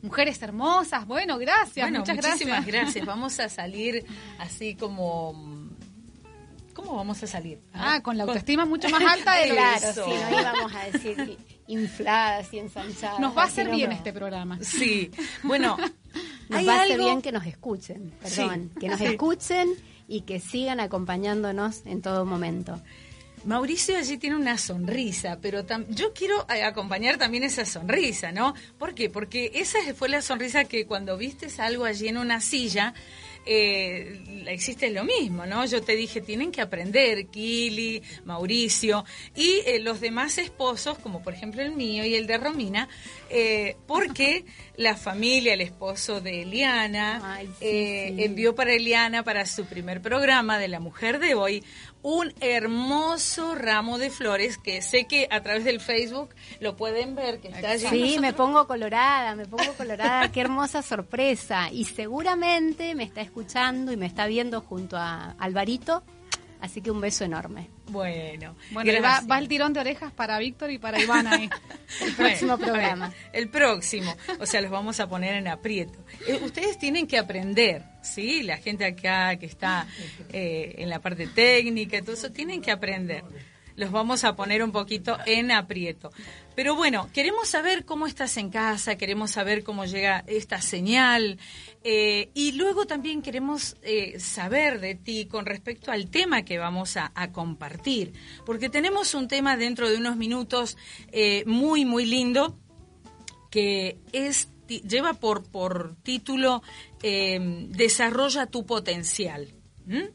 Mujeres 0.00 0.40
hermosas, 0.40 1.06
bueno, 1.06 1.36
gracias, 1.36 1.90
muchas 1.90 2.16
muchísimas 2.16 2.66
gracias. 2.66 3.04
Vamos 3.06 3.38
a 3.38 3.50
salir 3.50 4.06
así 4.38 4.74
como 4.76 5.68
¿Cómo 6.72 6.96
vamos 6.96 7.22
a 7.22 7.26
salir? 7.26 7.60
Ah, 7.72 8.00
con 8.02 8.16
la 8.16 8.24
autoestima 8.24 8.64
mucho 8.64 8.88
más 8.88 9.02
alta 9.12 9.36
de 9.36 9.50
Claro, 9.50 9.92
sí, 9.92 10.00
no 10.00 10.40
íbamos 10.40 10.74
a 10.74 10.84
decir 10.90 11.38
infladas 11.66 12.52
y 12.52 12.58
ensanchadas. 12.58 13.20
Nos 13.20 13.36
va 13.36 13.42
a 13.42 13.46
hacer 13.46 13.70
bien 13.70 13.92
este 13.92 14.12
programa. 14.12 14.58
Sí, 14.62 15.10
bueno. 15.42 15.76
Nos 16.48 16.68
va 16.68 16.80
a 16.80 16.82
hacer 16.82 16.98
bien 16.98 17.22
que 17.22 17.32
nos 17.32 17.46
escuchen, 17.46 18.12
perdón. 18.20 18.70
que 18.78 18.86
nos 18.86 19.00
escuchen 19.00 19.70
y 20.06 20.20
que 20.22 20.38
sigan 20.38 20.80
acompañándonos 20.80 21.86
en 21.86 22.02
todo 22.02 22.26
momento. 22.26 22.78
Mauricio 23.44 23.96
allí 23.96 24.18
tiene 24.18 24.36
una 24.36 24.56
sonrisa, 24.56 25.38
pero 25.40 25.64
yo 25.88 26.12
quiero 26.12 26.46
eh, 26.48 26.62
acompañar 26.62 27.18
también 27.18 27.42
esa 27.42 27.64
sonrisa, 27.64 28.30
¿no? 28.30 28.54
¿Por 28.78 28.94
qué? 28.94 29.10
Porque 29.10 29.50
esa 29.54 29.78
fue 29.94 30.08
la 30.08 30.22
sonrisa 30.22 30.64
que 30.64 30.86
cuando 30.86 31.16
vistes 31.16 31.58
algo 31.58 31.84
allí 31.84 32.06
en 32.06 32.18
una 32.18 32.40
silla, 32.40 32.94
eh, 33.46 34.44
existe 34.46 34.90
lo 34.90 35.04
mismo, 35.04 35.46
¿no? 35.46 35.64
Yo 35.66 35.82
te 35.82 35.96
dije, 35.96 36.20
tienen 36.20 36.52
que 36.52 36.60
aprender, 36.60 37.26
Kili, 37.26 38.02
Mauricio 38.24 39.04
y 39.34 39.60
eh, 39.66 39.80
los 39.80 40.00
demás 40.00 40.38
esposos, 40.38 40.98
como 40.98 41.22
por 41.22 41.34
ejemplo 41.34 41.62
el 41.62 41.72
mío 41.72 42.04
y 42.04 42.14
el 42.14 42.26
de 42.26 42.38
Romina, 42.38 42.88
eh, 43.30 43.76
porque 43.86 44.44
la 44.76 44.96
familia, 44.96 45.54
el 45.54 45.60
esposo 45.60 46.20
de 46.20 46.42
Eliana, 46.42 47.40
eh, 47.60 48.14
envió 48.18 48.54
para 48.54 48.72
Eliana, 48.72 49.22
para 49.22 49.46
su 49.46 49.64
primer 49.64 50.00
programa 50.00 50.58
de 50.58 50.68
La 50.68 50.80
Mujer 50.80 51.18
de 51.18 51.34
Hoy, 51.34 51.64
un 52.02 52.34
hermoso 52.40 53.54
ramo 53.54 53.98
de 53.98 54.10
flores 54.10 54.58
que 54.58 54.82
sé 54.82 55.06
que 55.06 55.28
a 55.30 55.40
través 55.42 55.64
del 55.64 55.80
Facebook 55.80 56.30
lo 56.60 56.76
pueden 56.76 57.14
ver 57.14 57.40
que 57.40 57.48
está 57.48 57.70
allí. 57.70 57.86
Sí, 57.88 58.18
me 58.18 58.32
pongo 58.32 58.66
colorada, 58.66 59.34
me 59.34 59.46
pongo 59.46 59.72
colorada, 59.74 60.28
qué 60.32 60.40
hermosa 60.40 60.82
sorpresa. 60.82 61.70
Y 61.70 61.84
seguramente 61.84 62.94
me 62.94 63.04
está 63.04 63.20
escuchando 63.20 63.92
y 63.92 63.96
me 63.96 64.06
está 64.06 64.26
viendo 64.26 64.60
junto 64.60 64.96
a 64.96 65.34
Alvarito 65.38 66.02
Así 66.62 66.80
que 66.80 66.92
un 66.92 67.00
beso 67.00 67.24
enorme. 67.24 67.68
Bueno, 67.88 68.54
bueno 68.70 68.92
va, 69.02 69.38
el 69.40 69.48
tirón 69.48 69.72
de 69.72 69.80
orejas 69.80 70.12
para 70.12 70.38
Víctor 70.38 70.70
y 70.70 70.78
para 70.78 71.02
Ivana 71.02 71.32
ahí. 71.32 71.50
el 72.00 72.14
próximo 72.14 72.56
programa. 72.56 73.12
el 73.32 73.48
próximo. 73.48 74.16
O 74.38 74.46
sea, 74.46 74.60
los 74.60 74.70
vamos 74.70 75.00
a 75.00 75.08
poner 75.08 75.34
en 75.34 75.48
aprieto. 75.48 75.98
Eh, 76.28 76.38
ustedes 76.40 76.78
tienen 76.78 77.08
que 77.08 77.18
aprender, 77.18 77.82
¿sí? 78.00 78.44
La 78.44 78.58
gente 78.58 78.84
acá 78.84 79.34
que 79.36 79.46
está 79.46 79.88
eh, 80.32 80.76
en 80.78 80.88
la 80.88 81.00
parte 81.00 81.26
técnica 81.26 81.98
y 81.98 82.02
todo 82.02 82.14
eso, 82.14 82.30
tienen 82.30 82.62
que 82.62 82.70
aprender 82.70 83.24
los 83.76 83.90
vamos 83.90 84.24
a 84.24 84.36
poner 84.36 84.62
un 84.62 84.72
poquito 84.72 85.18
en 85.26 85.50
aprieto. 85.50 86.10
Pero 86.54 86.76
bueno, 86.76 87.08
queremos 87.12 87.48
saber 87.48 87.84
cómo 87.84 88.06
estás 88.06 88.36
en 88.36 88.50
casa, 88.50 88.96
queremos 88.96 89.30
saber 89.30 89.64
cómo 89.64 89.86
llega 89.86 90.22
esta 90.26 90.60
señal 90.60 91.38
eh, 91.82 92.30
y 92.34 92.52
luego 92.52 92.86
también 92.86 93.22
queremos 93.22 93.76
eh, 93.82 94.20
saber 94.20 94.80
de 94.80 94.94
ti 94.94 95.26
con 95.26 95.46
respecto 95.46 95.90
al 95.90 96.10
tema 96.10 96.44
que 96.44 96.58
vamos 96.58 96.96
a, 96.96 97.10
compartir, 97.32 98.12
porque 98.44 98.68
tenemos 98.68 99.14
un 99.14 99.28
tema 99.28 99.56
dentro 99.56 99.88
de 99.88 99.96
unos 99.96 100.16
minutos 100.16 100.76
eh, 101.12 101.44
muy, 101.46 101.84
muy 101.84 102.04
lindo 102.04 102.58
que 103.50 103.98
es 104.12 104.48
lleva 104.68 105.14
por, 105.14 105.44
por 105.50 105.96
título 106.02 106.62
Desarrolla 107.02 108.46
tu 108.46 108.64
potencial. 108.64 109.61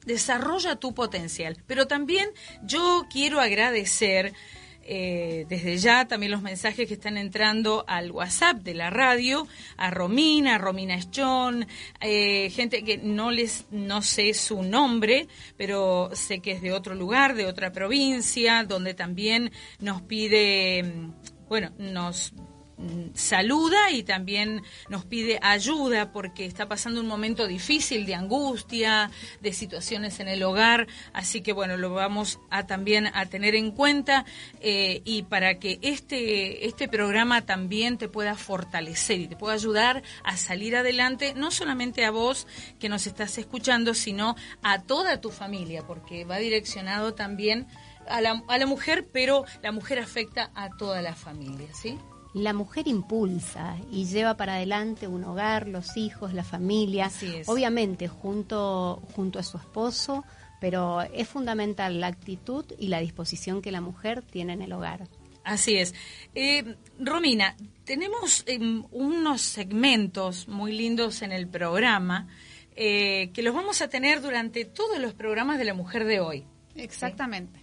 Desarrolla 0.06 0.78
tu 0.78 0.94
potencial. 0.94 1.58
Pero 1.68 1.88
también 1.88 2.30
yo 2.64 3.06
quiero 3.10 3.40
agradecer 3.40 4.34
eh, 4.90 5.46
desde 5.50 5.78
ya 5.78 6.08
también 6.08 6.32
los 6.32 6.42
mensajes 6.42 6.88
que 6.88 6.94
están 6.94 7.18
entrando 7.18 7.84
al 7.90 8.10
WhatsApp 8.10 8.60
de 8.60 8.74
la 8.74 8.90
radio, 8.90 9.46
a 9.76 9.92
Romina, 9.92 10.56
a 10.56 10.58
Romina 10.58 10.96
Eschón, 10.96 11.68
eh, 12.00 12.50
gente 12.52 12.86
que 12.86 12.98
no 12.98 13.30
les 13.30 13.66
no 13.70 14.02
sé 14.02 14.34
su 14.34 14.64
nombre, 14.64 15.28
pero 15.58 16.10
sé 16.14 16.40
que 16.40 16.54
es 16.54 16.62
de 16.62 16.72
otro 16.72 16.96
lugar, 16.96 17.36
de 17.36 17.48
otra 17.48 17.74
provincia, 17.74 18.64
donde 18.64 18.94
también 18.94 19.52
nos 19.80 20.02
pide, 20.04 20.84
mm, 20.84 21.14
bueno, 21.50 21.74
nos 21.78 22.32
saluda 23.14 23.90
y 23.92 24.04
también 24.04 24.62
nos 24.90 25.04
pide 25.06 25.40
ayuda 25.42 26.12
porque 26.12 26.46
está 26.46 26.68
pasando 26.68 27.02
un 27.02 27.08
momento 27.08 27.48
difícil 27.48 28.06
de 28.06 28.14
angustia, 28.14 29.10
de 29.42 29.54
situaciones 29.54 30.20
en 30.20 30.28
el 30.28 30.44
hogar, 30.44 30.88
así 31.14 31.42
que 31.42 31.54
bueno, 31.54 31.78
lo 31.78 31.94
vamos 31.94 32.40
a 32.50 32.68
también 32.68 33.08
a 33.08 33.26
tener 33.26 33.56
en 33.56 33.72
cuenta 33.72 34.26
eh, 34.62 35.02
y 35.06 35.24
para 35.24 35.60
que 35.60 35.80
este, 35.82 36.68
este 36.68 36.88
programa 36.88 37.46
también 37.46 37.98
te 37.98 38.10
pueda 38.10 38.36
fortalecer 38.36 39.22
y 39.22 39.28
te 39.28 39.36
pueda 39.36 39.56
ayudar 39.56 40.04
a 40.24 40.38
salir 40.38 40.76
adelante, 40.76 41.34
no 41.36 41.50
solamente 41.50 42.06
a 42.06 42.12
vos 42.12 42.46
que 42.80 42.90
nos 42.90 43.08
estás 43.08 43.38
escuchando, 43.38 43.96
sino 43.96 44.36
a 44.62 44.84
toda 44.84 45.20
tu 45.20 45.32
familia, 45.32 45.86
porque 45.88 46.26
va 46.26 46.38
direccionado 46.38 47.16
también 47.16 47.68
a 48.08 48.22
la, 48.22 48.44
a 48.48 48.58
la 48.58 48.66
mujer, 48.68 49.08
pero 49.12 49.46
la 49.64 49.72
mujer 49.72 50.00
afecta 50.00 50.52
a 50.54 50.70
toda 50.78 51.02
la 51.02 51.16
familia, 51.16 51.68
¿sí? 51.74 51.98
La 52.44 52.54
mujer 52.54 52.88
impulsa 52.88 53.78
y 53.92 54.06
lleva 54.06 54.38
para 54.38 54.56
adelante 54.56 55.08
un 55.08 55.24
hogar, 55.24 55.68
los 55.68 55.98
hijos, 55.98 56.34
la 56.34 56.44
familia, 56.44 57.12
obviamente 57.46 58.08
junto, 58.08 59.02
junto 59.16 59.40
a 59.40 59.44
su 59.44 59.58
esposo, 59.58 60.24
pero 60.60 61.02
es 61.02 61.28
fundamental 61.28 62.00
la 62.00 62.08
actitud 62.08 62.66
y 62.80 62.88
la 62.88 63.00
disposición 63.00 63.62
que 63.62 63.72
la 63.72 63.82
mujer 63.82 64.22
tiene 64.22 64.54
en 64.54 64.62
el 64.62 64.74
hogar. 64.74 65.08
Así 65.44 65.78
es. 65.78 65.96
Eh, 66.36 66.76
Romina, 67.00 67.56
tenemos 67.86 68.44
em, 68.48 68.84
unos 68.92 69.42
segmentos 69.42 70.48
muy 70.50 70.74
lindos 70.74 71.22
en 71.22 71.32
el 71.32 71.48
programa 71.48 72.28
eh, 72.76 73.32
que 73.34 73.42
los 73.42 73.56
vamos 73.56 73.82
a 73.82 73.88
tener 73.88 74.22
durante 74.22 74.66
todos 74.66 75.00
los 75.00 75.14
programas 75.14 75.58
de 75.58 75.64
la 75.64 75.74
mujer 75.74 76.04
de 76.04 76.20
hoy. 76.20 76.46
Exactamente. 76.76 77.62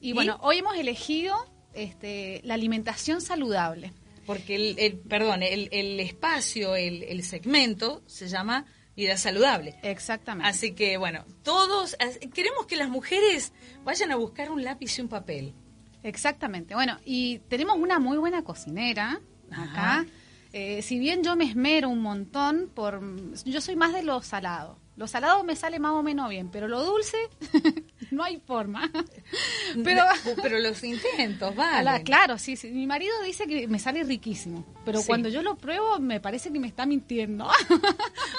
Y 0.00 0.14
bueno, 0.14 0.38
hoy 0.40 0.58
hemos 0.58 0.76
elegido 0.76 1.51
este, 1.74 2.40
la 2.44 2.54
alimentación 2.54 3.20
saludable. 3.20 3.92
Porque 4.26 4.74
el, 4.76 4.98
perdón, 4.98 5.42
el, 5.42 6.00
espacio, 6.00 6.76
el, 6.76 7.02
el 7.02 7.22
segmento 7.24 8.02
se 8.06 8.28
llama 8.28 8.66
vida 8.96 9.16
saludable. 9.16 9.74
Exactamente. 9.82 10.48
Así 10.48 10.72
que 10.72 10.96
bueno, 10.96 11.24
todos 11.42 11.96
queremos 12.32 12.66
que 12.66 12.76
las 12.76 12.88
mujeres 12.88 13.52
vayan 13.84 14.12
a 14.12 14.16
buscar 14.16 14.50
un 14.50 14.62
lápiz 14.62 14.98
y 14.98 15.02
un 15.02 15.08
papel. 15.08 15.54
Exactamente. 16.02 16.74
Bueno, 16.74 16.98
y 17.04 17.38
tenemos 17.48 17.76
una 17.78 17.98
muy 17.98 18.18
buena 18.18 18.42
cocinera 18.42 19.20
acá. 19.50 20.06
Eh, 20.52 20.82
si 20.82 20.98
bien 20.98 21.22
yo 21.22 21.36
me 21.36 21.44
esmero 21.44 21.88
un 21.88 22.00
montón 22.00 22.70
por... 22.74 23.00
Yo 23.44 23.60
soy 23.60 23.76
más 23.76 23.94
de 23.94 24.02
lo 24.02 24.20
salado. 24.22 24.78
Lo 24.96 25.08
salado 25.08 25.42
me 25.42 25.56
sale 25.56 25.78
más 25.78 25.92
o 25.92 26.02
menos 26.02 26.28
bien, 26.28 26.50
pero 26.50 26.68
lo 26.68 26.84
dulce 26.84 27.16
no 28.10 28.22
hay 28.22 28.38
forma. 28.38 28.90
pero, 29.84 30.04
pero 30.42 30.58
los 30.58 30.82
intentos, 30.84 31.54
vale. 31.56 32.02
Claro, 32.02 32.38
sí, 32.38 32.56
sí, 32.56 32.70
Mi 32.70 32.86
marido 32.86 33.14
dice 33.24 33.46
que 33.46 33.66
me 33.68 33.78
sale 33.78 34.04
riquísimo, 34.04 34.66
pero 34.84 35.02
cuando 35.02 35.28
yo 35.28 35.42
lo 35.42 35.56
pruebo 35.56 35.98
me 35.98 36.20
parece 36.20 36.52
que 36.52 36.60
me 36.60 36.68
está 36.68 36.84
mintiendo. 36.84 37.48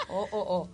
oh, 0.10 0.28
oh, 0.32 0.46
oh. 0.48 0.70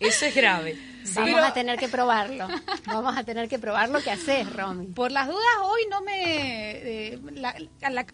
Eso 0.00 0.26
es 0.26 0.34
grave. 0.34 0.76
Vamos 1.14 1.40
a 1.40 1.54
tener 1.54 1.78
que 1.78 1.88
probarlo. 1.88 2.48
Vamos 2.86 3.16
a 3.16 3.24
tener 3.24 3.48
que 3.48 3.58
probarlo. 3.58 4.00
¿Qué 4.02 4.10
haces, 4.10 4.52
Romy? 4.52 4.86
Por 4.86 5.12
las 5.12 5.28
dudas, 5.28 5.56
hoy 5.62 5.82
no 5.90 6.00
me... 6.02 7.12
Eh, 7.12 7.20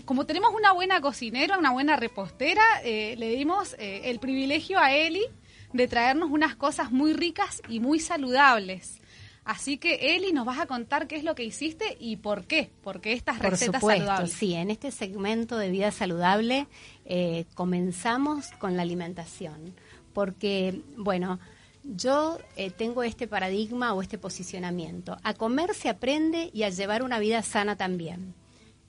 como 0.04 0.26
tenemos 0.26 0.52
una 0.54 0.72
buena 0.72 1.00
cocinera, 1.00 1.58
una 1.58 1.70
buena 1.70 1.96
repostera, 1.96 2.62
eh, 2.84 3.14
le 3.16 3.30
dimos 3.30 3.74
eh, 3.78 4.02
el 4.04 4.18
privilegio 4.18 4.78
a 4.78 4.92
Eli 4.92 5.24
de 5.72 5.88
traernos 5.88 6.30
unas 6.30 6.56
cosas 6.56 6.92
muy 6.92 7.12
ricas 7.12 7.62
y 7.68 7.80
muy 7.80 8.00
saludables. 8.00 9.00
Así 9.44 9.76
que 9.76 10.14
Eli, 10.14 10.32
nos 10.32 10.46
vas 10.46 10.60
a 10.60 10.66
contar 10.66 11.08
qué 11.08 11.16
es 11.16 11.24
lo 11.24 11.34
que 11.34 11.42
hiciste 11.42 11.96
y 11.98 12.16
por 12.16 12.44
qué, 12.44 12.70
porque 12.82 13.12
estas 13.12 13.38
por 13.38 13.50
recetas 13.50 13.80
supuesto, 13.80 14.04
saludables. 14.04 14.32
Sí, 14.32 14.54
en 14.54 14.70
este 14.70 14.92
segmento 14.92 15.58
de 15.58 15.70
vida 15.70 15.90
saludable 15.90 16.68
eh, 17.04 17.44
comenzamos 17.54 18.52
con 18.58 18.76
la 18.76 18.82
alimentación, 18.82 19.74
porque 20.12 20.80
bueno, 20.96 21.40
yo 21.82 22.38
eh, 22.54 22.70
tengo 22.70 23.02
este 23.02 23.26
paradigma 23.26 23.94
o 23.94 24.02
este 24.02 24.16
posicionamiento: 24.16 25.16
a 25.24 25.34
comer 25.34 25.74
se 25.74 25.88
aprende 25.88 26.50
y 26.52 26.62
a 26.62 26.68
llevar 26.68 27.02
una 27.02 27.18
vida 27.18 27.42
sana 27.42 27.76
también. 27.76 28.34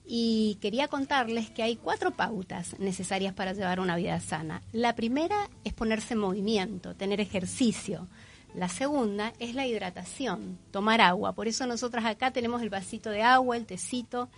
Y 0.05 0.57
quería 0.61 0.87
contarles 0.87 1.49
que 1.49 1.63
hay 1.63 1.77
cuatro 1.77 2.11
pautas 2.11 2.77
necesarias 2.79 3.33
para 3.33 3.53
llevar 3.53 3.79
una 3.79 3.95
vida 3.95 4.19
sana. 4.19 4.61
La 4.71 4.95
primera 4.95 5.49
es 5.63 5.73
ponerse 5.73 6.13
en 6.13 6.19
movimiento, 6.19 6.95
tener 6.95 7.21
ejercicio. 7.21 8.07
La 8.53 8.69
segunda 8.69 9.33
es 9.39 9.55
la 9.55 9.65
hidratación, 9.65 10.59
tomar 10.71 11.01
agua. 11.01 11.33
Por 11.33 11.47
eso 11.47 11.65
nosotras 11.65 12.05
acá 12.05 12.31
tenemos 12.31 12.61
el 12.61 12.69
vasito 12.69 13.09
de 13.09 13.23
agua, 13.23 13.57
el 13.57 13.65
tecito. 13.65 14.29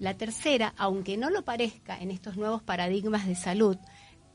La 0.00 0.14
tercera, 0.14 0.74
aunque 0.76 1.16
no 1.16 1.30
lo 1.30 1.44
parezca 1.44 1.98
en 1.98 2.10
estos 2.10 2.36
nuevos 2.36 2.62
paradigmas 2.62 3.26
de 3.26 3.34
salud, 3.34 3.76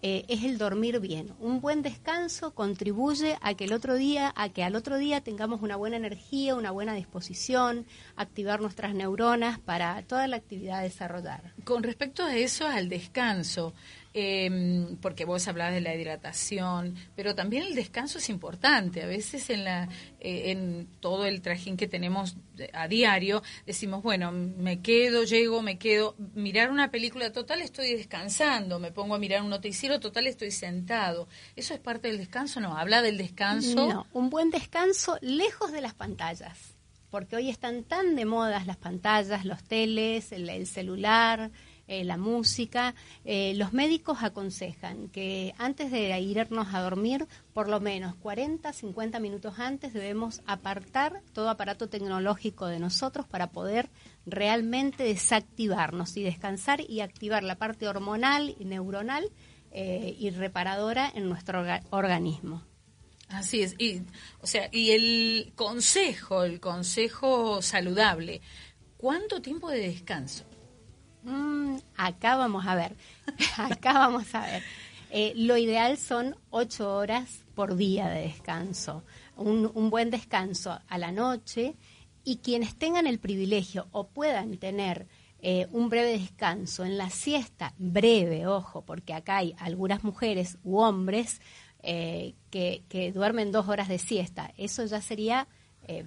eh, 0.05 0.25
es 0.27 0.43
el 0.43 0.57
dormir 0.57 0.99
bien. 0.99 1.33
Un 1.39 1.61
buen 1.61 1.81
descanso 1.81 2.53
contribuye 2.53 3.37
a 3.41 3.53
que 3.53 3.63
el 3.63 3.71
otro 3.71 3.95
día, 3.95 4.33
a 4.35 4.49
que 4.49 4.61
al 4.61 4.75
otro 4.75 4.97
día 4.97 5.21
tengamos 5.21 5.61
una 5.61 5.77
buena 5.77 5.95
energía, 5.95 6.55
una 6.55 6.71
buena 6.71 6.93
disposición, 6.93 7.85
activar 8.17 8.59
nuestras 8.59 8.93
neuronas 8.93 9.59
para 9.59 10.01
toda 10.03 10.27
la 10.27 10.35
actividad 10.35 10.81
desarrollar. 10.81 11.53
Con 11.63 11.83
respecto 11.83 12.21
a 12.25 12.35
eso, 12.35 12.67
al 12.67 12.89
descanso, 12.89 13.73
eh, 14.13 14.95
porque 15.01 15.25
vos 15.25 15.47
hablabas 15.47 15.73
de 15.73 15.81
la 15.81 15.95
hidratación, 15.95 16.95
pero 17.15 17.33
también 17.33 17.63
el 17.63 17.73
descanso 17.73 18.19
es 18.19 18.29
importante. 18.29 19.01
A 19.01 19.07
veces 19.07 19.49
en, 19.49 19.63
la, 19.63 19.89
eh, 20.19 20.51
en 20.51 20.87
todo 20.99 21.25
el 21.25 21.41
trajín 21.41 21.77
que 21.77 21.87
tenemos 21.87 22.37
a 22.73 22.87
diario 22.87 23.41
decimos, 23.65 24.03
bueno, 24.03 24.31
me 24.31 24.81
quedo, 24.81 25.23
llego, 25.23 25.63
me 25.63 25.79
quedo, 25.79 26.15
mirar 26.35 26.69
una 26.69 26.91
película 26.91 27.31
total 27.31 27.61
estoy 27.61 27.93
descansando, 27.95 28.79
me 28.79 28.91
pongo 28.91 29.15
a 29.15 29.19
mirar 29.19 29.41
un 29.41 29.49
noticiero 29.49 29.99
total 29.99 30.27
estoy 30.27 30.51
sentado. 30.51 31.27
¿Eso 31.55 31.73
es 31.73 31.79
parte 31.79 32.09
del 32.09 32.19
descanso? 32.19 32.59
No, 32.59 32.77
habla 32.77 33.01
del 33.01 33.17
descanso. 33.17 33.87
No, 33.87 34.07
un 34.13 34.29
buen 34.29 34.51
descanso 34.51 35.17
lejos 35.21 35.71
de 35.71 35.81
las 35.81 35.95
pantallas, 35.95 36.75
porque 37.09 37.35
hoy 37.35 37.49
están 37.49 37.83
tan 37.83 38.15
de 38.15 38.25
moda 38.25 38.63
las 38.65 38.77
pantallas, 38.77 39.43
los 39.43 39.63
teles, 39.63 40.31
el 40.31 40.67
celular 40.67 41.49
eh, 41.87 42.03
la 42.03 42.17
música. 42.17 42.95
Eh, 43.25 43.53
los 43.55 43.73
médicos 43.73 44.19
aconsejan 44.21 45.09
que 45.09 45.53
antes 45.57 45.91
de 45.91 46.17
irnos 46.19 46.73
a 46.73 46.81
dormir, 46.81 47.27
por 47.53 47.67
lo 47.67 47.81
menos 47.81 48.15
40, 48.15 48.71
50 48.71 49.19
minutos 49.19 49.59
antes, 49.59 49.93
debemos 49.93 50.41
apartar 50.45 51.21
todo 51.33 51.49
aparato 51.49 51.89
tecnológico 51.89 52.67
de 52.67 52.79
nosotros 52.79 53.27
para 53.27 53.51
poder 53.51 53.89
realmente 54.25 55.03
desactivarnos 55.03 56.15
y 56.15 56.23
descansar 56.23 56.81
y 56.81 57.01
activar 57.01 57.43
la 57.43 57.55
parte 57.55 57.87
hormonal 57.87 58.55
y 58.57 58.63
neuronal 58.63 59.29
eh, 59.71 60.15
y 60.17 60.29
reparadora 60.29 61.11
en 61.13 61.27
nuestro 61.27 61.65
organismo. 61.89 62.63
Así 63.27 63.61
es, 63.61 63.75
y, 63.79 64.03
o 64.41 64.47
sea, 64.47 64.69
y 64.71 64.91
el 64.91 65.53
consejo, 65.55 66.43
el 66.43 66.59
consejo 66.59 67.61
saludable, 67.61 68.41
¿cuánto 68.95 69.41
tiempo 69.41 69.69
de 69.71 69.79
descanso? 69.79 70.45
Mm, 71.23 71.77
acá 71.95 72.35
vamos 72.35 72.65
a 72.67 72.75
ver, 72.75 72.95
acá 73.57 73.93
vamos 73.93 74.33
a 74.35 74.41
ver. 74.41 74.63
Eh, 75.09 75.33
lo 75.35 75.57
ideal 75.57 75.97
son 75.97 76.35
ocho 76.49 76.95
horas 76.95 77.43
por 77.53 77.75
día 77.75 78.09
de 78.09 78.21
descanso, 78.21 79.03
un, 79.35 79.89
buen 79.89 80.09
descanso 80.09 80.79
a 80.87 80.97
la 80.97 81.11
noche 81.11 81.75
y 82.23 82.37
quienes 82.37 82.75
tengan 82.75 83.05
el 83.05 83.19
privilegio 83.19 83.87
o 83.91 84.07
puedan 84.07 84.57
tener 84.57 85.07
eh, 85.39 85.67
un 85.71 85.89
breve 85.89 86.17
descanso 86.17 86.83
en 86.83 86.97
la 86.97 87.09
siesta, 87.09 87.73
breve, 87.77 88.47
ojo, 88.47 88.81
porque 88.81 89.13
acá 89.13 89.37
hay 89.37 89.55
algunas 89.59 90.03
mujeres 90.03 90.57
u 90.63 90.79
hombres 90.79 91.41
eh, 91.83 92.33
que, 92.49 92.83
que 92.89 93.11
duermen 93.11 93.51
dos 93.51 93.67
horas 93.67 93.89
de 93.89 93.99
siesta, 93.99 94.51
eso 94.57 94.83
ya 94.85 94.99
sería 94.99 95.47
eh, 95.85 96.05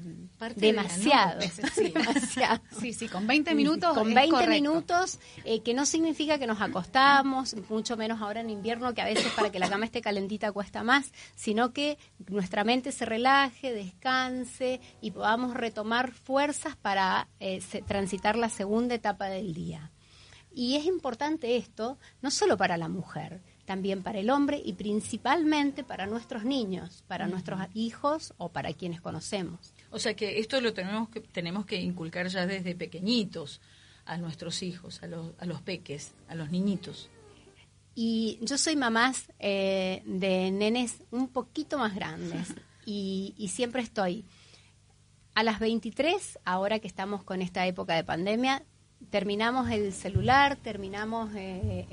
demasiado, 0.56 1.40
sí, 1.42 1.92
demasiado. 1.94 2.60
Sí, 2.80 2.92
sí, 2.92 3.08
con 3.08 3.26
20 3.26 3.54
minutos. 3.54 3.94
Con 3.96 4.14
20 4.14 4.46
minutos, 4.46 5.18
eh, 5.44 5.62
que 5.62 5.74
no 5.74 5.84
significa 5.84 6.38
que 6.38 6.46
nos 6.46 6.60
acostamos, 6.60 7.54
mucho 7.68 7.96
menos 7.96 8.20
ahora 8.22 8.40
en 8.40 8.50
invierno, 8.50 8.94
que 8.94 9.02
a 9.02 9.04
veces 9.04 9.30
para 9.32 9.50
que 9.50 9.58
la 9.58 9.68
cama 9.68 9.84
esté 9.84 10.00
calentita 10.00 10.52
cuesta 10.52 10.82
más, 10.82 11.12
sino 11.34 11.72
que 11.72 11.98
nuestra 12.28 12.64
mente 12.64 12.90
se 12.92 13.04
relaje, 13.04 13.72
descanse 13.72 14.80
y 15.00 15.10
podamos 15.10 15.54
retomar 15.54 16.12
fuerzas 16.12 16.76
para 16.76 17.28
eh, 17.40 17.60
transitar 17.86 18.36
la 18.36 18.48
segunda 18.48 18.94
etapa 18.94 19.26
del 19.26 19.52
día. 19.52 19.92
Y 20.54 20.76
es 20.76 20.86
importante 20.86 21.56
esto, 21.56 21.98
no 22.22 22.30
solo 22.30 22.56
para 22.56 22.78
la 22.78 22.88
mujer, 22.88 23.42
también 23.66 24.02
para 24.02 24.20
el 24.20 24.30
hombre 24.30 24.62
y 24.64 24.72
principalmente 24.72 25.84
para 25.84 26.06
nuestros 26.06 26.44
niños, 26.44 27.04
para 27.06 27.26
nuestros 27.26 27.60
hijos 27.74 28.32
o 28.38 28.48
para 28.48 28.72
quienes 28.72 29.00
conocemos. 29.00 29.74
O 29.90 29.98
sea 29.98 30.14
que 30.14 30.38
esto 30.38 30.60
lo 30.60 30.72
tenemos 30.72 31.10
que, 31.10 31.20
tenemos 31.20 31.66
que 31.66 31.80
inculcar 31.80 32.28
ya 32.28 32.46
desde 32.46 32.74
pequeñitos 32.74 33.60
a 34.06 34.16
nuestros 34.16 34.62
hijos, 34.62 35.02
a 35.02 35.08
los, 35.08 35.32
a 35.38 35.44
los 35.44 35.60
peques, 35.60 36.14
a 36.28 36.34
los 36.34 36.50
niñitos. 36.50 37.10
Y 37.94 38.38
yo 38.40 38.56
soy 38.56 38.76
mamás 38.76 39.32
eh, 39.38 40.02
de 40.06 40.50
nenes 40.50 41.02
un 41.10 41.28
poquito 41.28 41.78
más 41.78 41.94
grandes 41.94 42.54
y, 42.86 43.34
y 43.36 43.48
siempre 43.48 43.82
estoy 43.82 44.24
a 45.34 45.42
las 45.42 45.58
23, 45.58 46.38
ahora 46.44 46.78
que 46.78 46.86
estamos 46.86 47.22
con 47.22 47.42
esta 47.42 47.66
época 47.66 47.94
de 47.94 48.04
pandemia, 48.04 48.62
terminamos 49.10 49.70
el 49.70 49.92
celular, 49.92 50.56
terminamos 50.56 51.30
eh, 51.34 51.86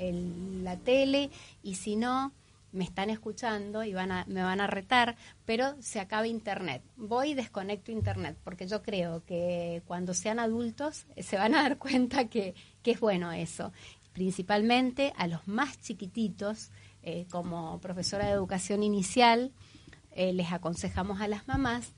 la 0.62 0.76
tele 0.78 1.30
y 1.62 1.76
si 1.76 1.96
no, 1.96 2.32
me 2.72 2.84
están 2.84 3.08
escuchando 3.08 3.84
y 3.84 3.94
van 3.94 4.10
a, 4.10 4.24
me 4.26 4.42
van 4.42 4.60
a 4.60 4.66
retar, 4.66 5.16
pero 5.44 5.80
se 5.80 6.00
acaba 6.00 6.26
Internet. 6.26 6.82
Voy 6.96 7.30
y 7.30 7.34
desconecto 7.34 7.92
Internet, 7.92 8.36
porque 8.42 8.66
yo 8.66 8.82
creo 8.82 9.24
que 9.24 9.82
cuando 9.86 10.12
sean 10.12 10.40
adultos 10.40 11.06
eh, 11.14 11.22
se 11.22 11.36
van 11.36 11.54
a 11.54 11.62
dar 11.62 11.78
cuenta 11.78 12.28
que, 12.28 12.54
es 12.84 13.00
bueno 13.00 13.32
eso. 13.32 13.72
Principalmente 14.12 15.12
a 15.16 15.26
los 15.26 15.46
más 15.48 15.80
chiquititos, 15.80 16.70
eh, 17.02 17.26
como 17.30 17.80
profesora 17.80 18.26
de 18.26 18.32
educación 18.32 18.82
inicial, 18.82 19.52
les 20.16 20.52
aconsejamos 20.52 21.20
a 21.20 21.26
las 21.26 21.48
mamás 21.48 21.92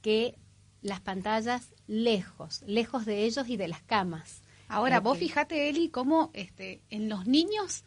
que 0.00 0.38
las 0.82 1.00
pantallas 1.00 1.74
lejos, 1.86 2.62
lejos 2.66 3.04
de 3.04 3.24
ellos 3.24 3.48
y 3.48 3.56
de 3.56 3.68
las 3.68 3.82
camas. 3.82 4.42
Ahora, 4.68 5.00
vos 5.00 5.18
fíjate, 5.18 5.68
Eli, 5.68 5.88
cómo 5.88 6.30
este, 6.34 6.82
en 6.90 7.08
los 7.08 7.26
niños 7.26 7.84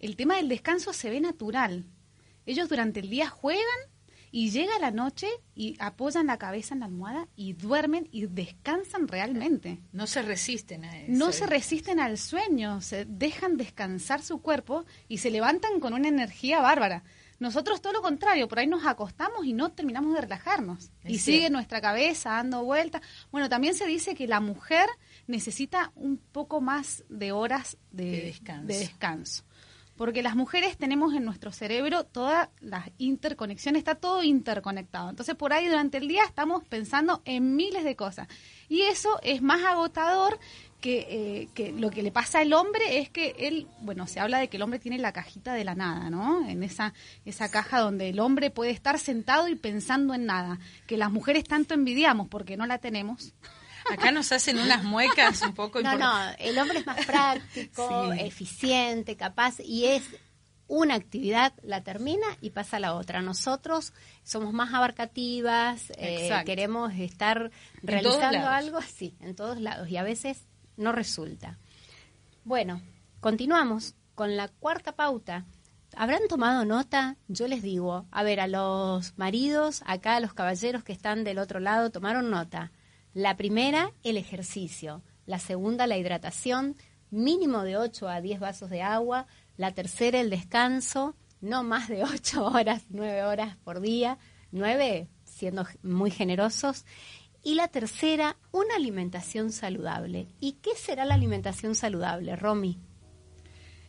el 0.00 0.16
tema 0.16 0.36
del 0.36 0.48
descanso 0.48 0.92
se 0.92 1.10
ve 1.10 1.20
natural. 1.20 1.84
Ellos 2.44 2.68
durante 2.68 3.00
el 3.00 3.08
día 3.08 3.28
juegan 3.28 3.64
y 4.30 4.50
llega 4.50 4.80
la 4.80 4.90
noche 4.90 5.28
y 5.54 5.76
apoyan 5.78 6.26
la 6.26 6.38
cabeza 6.38 6.74
en 6.74 6.80
la 6.80 6.86
almohada 6.86 7.28
y 7.36 7.52
duermen 7.52 8.08
y 8.10 8.26
descansan 8.26 9.06
realmente. 9.06 9.78
No 9.92 10.08
se 10.08 10.22
resisten 10.22 10.84
a 10.84 10.98
eso. 10.98 11.12
No 11.12 11.30
se 11.30 11.46
resisten 11.46 12.00
al 12.00 12.18
sueño, 12.18 12.80
se 12.80 13.04
dejan 13.04 13.56
descansar 13.56 14.22
su 14.22 14.42
cuerpo 14.42 14.84
y 15.08 15.18
se 15.18 15.30
levantan 15.30 15.78
con 15.78 15.94
una 15.94 16.08
energía 16.08 16.60
bárbara. 16.60 17.04
Nosotros 17.38 17.80
todo 17.80 17.92
lo 17.92 18.02
contrario, 18.02 18.48
por 18.48 18.58
ahí 18.58 18.66
nos 18.66 18.86
acostamos 18.86 19.44
y 19.44 19.52
no 19.52 19.72
terminamos 19.72 20.14
de 20.14 20.20
relajarnos. 20.20 20.90
y 21.04 21.18
sigue 21.18 21.50
nuestra 21.50 21.80
cabeza 21.80 22.30
dando 22.30 22.64
vueltas. 22.64 23.02
Bueno, 23.30 23.48
también 23.48 23.74
se 23.74 23.86
dice 23.86 24.14
que 24.14 24.26
la 24.26 24.40
mujer 24.40 24.88
necesita 25.26 25.92
un 25.94 26.18
poco 26.18 26.60
más 26.60 27.04
de 27.08 27.32
horas 27.32 27.76
de, 27.90 28.34
de 28.64 28.76
descanso 28.78 29.44
porque 29.96 30.22
las 30.22 30.34
mujeres 30.34 30.76
tenemos 30.76 31.14
en 31.14 31.24
nuestro 31.24 31.52
cerebro 31.52 32.04
todas 32.04 32.48
las 32.60 32.90
interconexiones, 32.98 33.80
está 33.80 33.94
todo 33.94 34.22
interconectado. 34.22 35.10
Entonces 35.10 35.34
por 35.36 35.52
ahí 35.52 35.68
durante 35.68 35.98
el 35.98 36.08
día 36.08 36.24
estamos 36.24 36.64
pensando 36.64 37.22
en 37.24 37.54
miles 37.54 37.84
de 37.84 37.94
cosas. 37.94 38.28
Y 38.68 38.82
eso 38.82 39.20
es 39.22 39.40
más 39.40 39.62
agotador 39.64 40.38
que, 40.84 41.06
eh, 41.08 41.48
que, 41.54 41.72
lo 41.72 41.88
que 41.88 42.02
le 42.02 42.12
pasa 42.12 42.40
al 42.40 42.52
hombre 42.52 42.98
es 42.98 43.08
que 43.08 43.34
él, 43.38 43.66
bueno, 43.80 44.06
se 44.06 44.20
habla 44.20 44.38
de 44.38 44.48
que 44.48 44.58
el 44.58 44.62
hombre 44.62 44.78
tiene 44.78 44.98
la 44.98 45.14
cajita 45.14 45.54
de 45.54 45.64
la 45.64 45.74
nada, 45.74 46.10
¿no? 46.10 46.46
En 46.46 46.62
esa, 46.62 46.92
esa 47.24 47.50
caja 47.50 47.80
donde 47.80 48.10
el 48.10 48.20
hombre 48.20 48.50
puede 48.50 48.70
estar 48.70 48.98
sentado 48.98 49.48
y 49.48 49.54
pensando 49.54 50.12
en 50.12 50.26
nada, 50.26 50.58
que 50.86 50.98
las 50.98 51.10
mujeres 51.10 51.44
tanto 51.44 51.72
envidiamos 51.72 52.28
porque 52.28 52.58
no 52.58 52.66
la 52.66 52.76
tenemos. 52.76 53.32
Acá 53.90 54.12
nos 54.12 54.30
hacen 54.30 54.58
unas 54.58 54.84
muecas 54.84 55.40
un 55.40 55.54
poco. 55.54 55.80
No, 55.82 55.96
no, 55.96 56.12
el 56.38 56.58
hombre 56.58 56.80
es 56.80 56.86
más 56.86 57.06
práctico, 57.06 58.12
eficiente, 58.18 59.16
capaz 59.16 59.60
y 59.60 59.86
es 59.86 60.02
una 60.66 60.96
actividad, 60.96 61.54
la 61.62 61.82
termina 61.82 62.26
y 62.42 62.50
pasa 62.50 62.76
a 62.76 62.80
la 62.80 62.92
otra. 62.92 63.22
Nosotros 63.22 63.94
somos 64.22 64.52
más 64.52 64.74
abarcativas, 64.74 65.90
eh, 65.96 66.30
queremos 66.44 66.92
estar 66.92 67.50
realizando 67.82 68.48
algo, 68.48 68.82
sí, 68.82 69.16
en 69.20 69.34
todos 69.34 69.58
lados 69.58 69.88
y 69.88 69.96
a 69.96 70.02
veces 70.02 70.44
no 70.76 70.92
resulta. 70.92 71.58
Bueno, 72.44 72.80
continuamos 73.20 73.94
con 74.14 74.36
la 74.36 74.48
cuarta 74.48 74.92
pauta. 74.92 75.44
¿Habrán 75.96 76.26
tomado 76.28 76.64
nota? 76.64 77.16
Yo 77.28 77.46
les 77.46 77.62
digo, 77.62 78.06
a 78.10 78.22
ver, 78.22 78.40
a 78.40 78.48
los 78.48 79.16
maridos, 79.16 79.82
acá 79.86 80.16
a 80.16 80.20
los 80.20 80.34
caballeros 80.34 80.82
que 80.82 80.92
están 80.92 81.24
del 81.24 81.38
otro 81.38 81.60
lado, 81.60 81.90
tomaron 81.90 82.30
nota. 82.30 82.72
La 83.12 83.36
primera, 83.36 83.92
el 84.02 84.16
ejercicio. 84.16 85.02
La 85.26 85.38
segunda, 85.38 85.86
la 85.86 85.96
hidratación, 85.96 86.76
mínimo 87.10 87.62
de 87.62 87.76
8 87.76 88.08
a 88.08 88.20
10 88.20 88.40
vasos 88.40 88.70
de 88.70 88.82
agua. 88.82 89.26
La 89.56 89.72
tercera, 89.72 90.20
el 90.20 90.30
descanso, 90.30 91.14
no 91.40 91.62
más 91.62 91.88
de 91.88 92.02
8 92.14 92.44
horas, 92.44 92.82
9 92.90 93.22
horas 93.22 93.56
por 93.62 93.80
día. 93.80 94.18
9 94.50 95.08
siendo 95.24 95.66
muy 95.82 96.10
generosos. 96.10 96.84
Y 97.44 97.54
la 97.54 97.68
tercera, 97.68 98.36
una 98.52 98.74
alimentación 98.74 99.52
saludable. 99.52 100.28
¿Y 100.40 100.52
qué 100.54 100.74
será 100.74 101.04
la 101.04 101.14
alimentación 101.14 101.74
saludable, 101.74 102.36
Romy? 102.36 102.80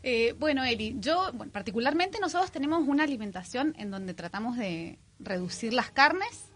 Eh, 0.03 0.35
bueno, 0.37 0.63
Eli, 0.63 0.97
yo 0.99 1.31
particularmente 1.51 2.19
nosotros 2.19 2.51
tenemos 2.51 2.87
una 2.87 3.03
alimentación 3.03 3.73
en 3.79 3.89
donde 3.89 4.13
tratamos 4.13 4.57
de 4.57 4.99
reducir 5.19 5.73
las 5.73 5.89
carnes, 5.89 6.51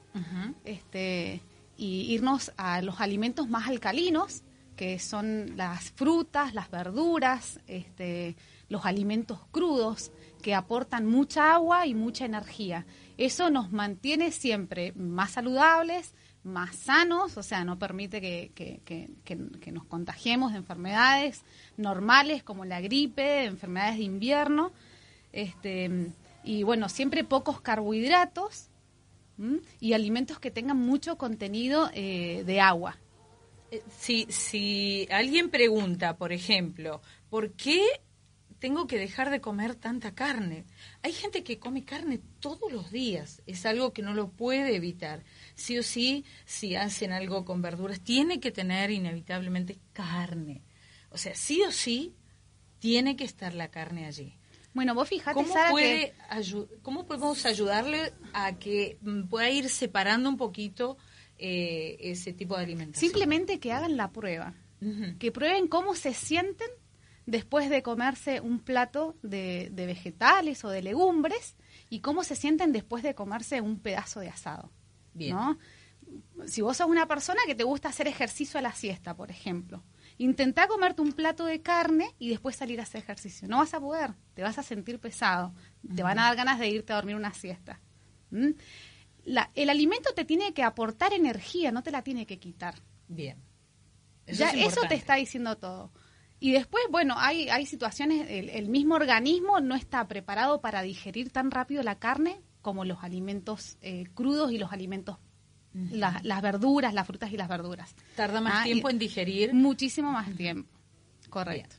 este, 0.66 1.42
y 1.78 2.14
irnos 2.14 2.52
a 2.58 2.82
los 2.82 3.00
alimentos 3.00 3.48
más 3.48 3.68
alcalinos, 3.70 4.44
que 4.76 5.00
son 5.00 5.58
las 5.58 5.92
frutas, 5.92 6.54
las 6.54 6.70
verduras, 6.70 7.60
este, 7.68 8.36
los 8.68 8.86
alimentos 8.86 9.40
crudos, 9.52 10.12
que 10.42 10.54
aportan 10.54 11.06
mucha 11.06 11.54
agua 11.54 11.88
y 11.88 11.96
mucha 11.96 12.26
energía. 12.26 12.86
Eso 13.20 13.50
nos 13.50 13.74
mantiene 13.74 14.32
siempre 14.32 14.94
más 14.94 15.32
saludables, 15.32 16.14
más 16.44 16.74
sanos, 16.74 17.36
o 17.36 17.44
sea, 17.44 17.66
no 17.66 17.78
permite 17.78 18.22
que, 18.22 18.80
que, 18.86 19.72
nos 19.74 19.84
contagiemos 19.84 20.54
de 20.54 20.60
enfermedades 20.60 21.44
normales 21.76 22.44
como 22.44 22.64
la 22.64 22.80
gripe, 22.80 23.44
enfermedades 23.44 23.98
de 23.98 24.04
invierno, 24.04 24.72
este, 25.34 26.14
y 26.46 26.64
bueno, 26.64 26.88
siempre 26.88 27.26
pocos 27.26 27.60
carbohidratos, 27.60 28.70
y 29.82 29.92
alimentos 29.92 30.40
que 30.40 30.50
tengan 30.50 30.78
mucho 30.78 31.18
contenido 31.18 31.90
eh, 31.94 32.44
de 32.46 32.62
agua. 32.62 32.96
Eh, 33.70 33.84
si, 33.98 34.28
si 34.30 35.10
alguien 35.12 35.50
pregunta, 35.50 36.16
por 36.16 36.32
ejemplo, 36.32 37.02
¿por 37.30 37.52
qué 37.52 37.84
tengo 38.60 38.88
que 38.88 38.98
dejar 38.98 39.30
de 39.30 39.42
comer 39.42 39.76
tanta 39.76 40.14
carne? 40.14 40.66
Hay 41.02 41.14
gente 41.14 41.44
que 41.44 41.60
come 41.60 41.86
carne 41.86 42.22
todos 42.40 42.72
los 42.72 42.92
días, 42.92 43.42
es 43.46 43.66
algo 43.66 43.94
que 43.94 44.02
no 44.02 44.14
lo 44.14 44.30
puede 44.30 44.76
evitar. 44.76 45.24
Sí 45.56 45.78
o 45.78 45.84
sí, 45.84 46.26
si 46.46 46.76
hacen 46.76 47.12
algo 47.12 47.46
con 47.46 47.62
verduras, 47.62 48.02
tiene 48.02 48.40
que 48.40 48.52
tener 48.52 48.92
inevitablemente 48.92 49.80
carne. 49.94 50.62
O 51.10 51.18
sea, 51.18 51.36
sí 51.36 51.62
o 51.64 51.72
sí, 51.72 52.14
tiene 52.80 53.16
que 53.16 53.24
estar 53.24 53.54
la 53.54 53.70
carne 53.70 54.06
allí. 54.06 54.36
Bueno, 54.74 54.94
vos 54.94 55.10
fijate, 55.10 55.34
¿Cómo, 55.34 55.54
puede 55.72 56.14
¿Cómo 56.84 57.06
podemos 57.06 57.46
ayudarle 57.46 58.14
a 58.34 58.58
que 58.60 59.00
pueda 59.30 59.50
ir 59.50 59.70
separando 59.70 60.30
un 60.30 60.38
poquito 60.38 60.98
eh, 61.38 61.98
ese 62.00 62.34
tipo 62.34 62.56
de 62.56 62.64
alimentación? 62.64 63.10
Simplemente 63.10 63.60
que 63.60 63.72
hagan 63.72 63.98
la 63.98 64.12
prueba. 64.12 64.54
Que 65.20 65.34
prueben 65.34 65.68
cómo 65.68 65.94
se 65.94 66.14
sienten 66.14 66.70
después 67.30 67.70
de 67.70 67.84
comerse 67.84 68.42
un 68.42 68.60
plato 68.60 69.16
de, 69.22 69.72
vegetales 69.76 70.64
o 70.66 70.70
de 70.70 70.82
legumbres 70.82 71.56
y 71.90 72.00
cómo 72.00 72.24
se 72.24 72.36
sienten 72.36 72.72
después 72.72 73.04
de 73.04 73.16
comerse 73.16 73.62
un 73.62 73.80
pedazo 73.80 74.20
de 74.20 74.30
asado. 74.30 74.72
Bien. 75.14 75.38
Si 76.48 76.62
vos 76.62 76.78
sos 76.78 76.88
una 76.88 77.08
persona 77.08 77.42
que 77.46 77.56
te 77.56 77.64
gusta 77.64 77.90
hacer 77.90 78.08
ejercicio 78.08 78.60
a 78.60 78.64
la 78.64 78.74
siesta, 78.74 79.16
por 79.16 79.30
ejemplo, 79.30 79.84
Intentá 80.20 80.68
comerte 80.68 81.02
un 81.02 81.14
plato 81.14 81.46
de 81.46 81.62
carne 81.62 82.14
y 82.20 82.28
después 82.28 82.58
salir 82.58 82.82
a 82.82 82.84
hacer 82.84 83.02
ejercicio. 83.02 83.48
No 83.48 83.60
vas 83.60 83.74
a 83.74 83.80
poder, 83.80 84.16
te 84.34 84.42
vas 84.42 84.60
a 84.60 84.64
sentir 84.64 85.00
pesado, 85.00 85.54
te 85.96 86.04
van 86.04 86.20
a 86.20 86.24
dar 86.24 86.36
ganas 86.36 86.60
de 86.60 86.68
irte 86.68 86.92
a 86.92 86.98
dormir 86.98 87.16
una 87.16 87.34
siesta. 87.34 87.80
¿Mm? 88.30 88.50
el 89.56 89.70
alimento 89.70 90.14
te 90.14 90.26
tiene 90.26 90.54
que 90.54 90.64
aportar 90.64 91.14
energía, 91.14 91.72
no 91.72 91.84
te 91.84 91.92
la 91.92 92.02
tiene 92.04 92.26
que 92.26 92.38
quitar. 92.38 92.76
Bien. 93.08 93.42
Eso 94.26 94.40
ya 94.40 94.52
eso 94.52 94.82
te 94.90 94.96
está 94.96 95.16
diciendo 95.16 95.58
todo. 95.58 95.94
Y 96.40 96.52
después, 96.52 96.84
bueno, 96.90 97.16
hay, 97.18 97.50
hay 97.50 97.66
situaciones, 97.66 98.28
el, 98.30 98.70
mismo 98.70 98.96
organismo 98.96 99.60
no 99.60 99.76
está 99.76 100.08
preparado 100.08 100.62
para 100.62 100.82
digerir 100.82 101.32
tan 101.32 101.52
rápido 101.52 101.84
la 101.84 102.00
carne 102.00 102.42
como 102.62 102.86
los 102.86 103.04
alimentos 103.04 103.78
eh, 103.82 104.06
crudos 104.14 104.52
y 104.52 104.58
los 104.58 104.72
alimentos 104.72 105.18
las 105.74 106.42
verduras, 106.42 106.94
las 106.94 107.06
frutas 107.06 107.32
y 107.32 107.38
las 107.38 107.48
verduras. 107.48 107.96
Tarda 108.16 108.42
más 108.42 108.54
ah, 108.58 108.64
tiempo 108.64 108.90
en 108.90 108.98
digerir. 109.00 109.54
Muchísimo 109.54 110.12
más 110.12 110.36
tiempo. 110.36 110.70
Correcto. 111.30 111.76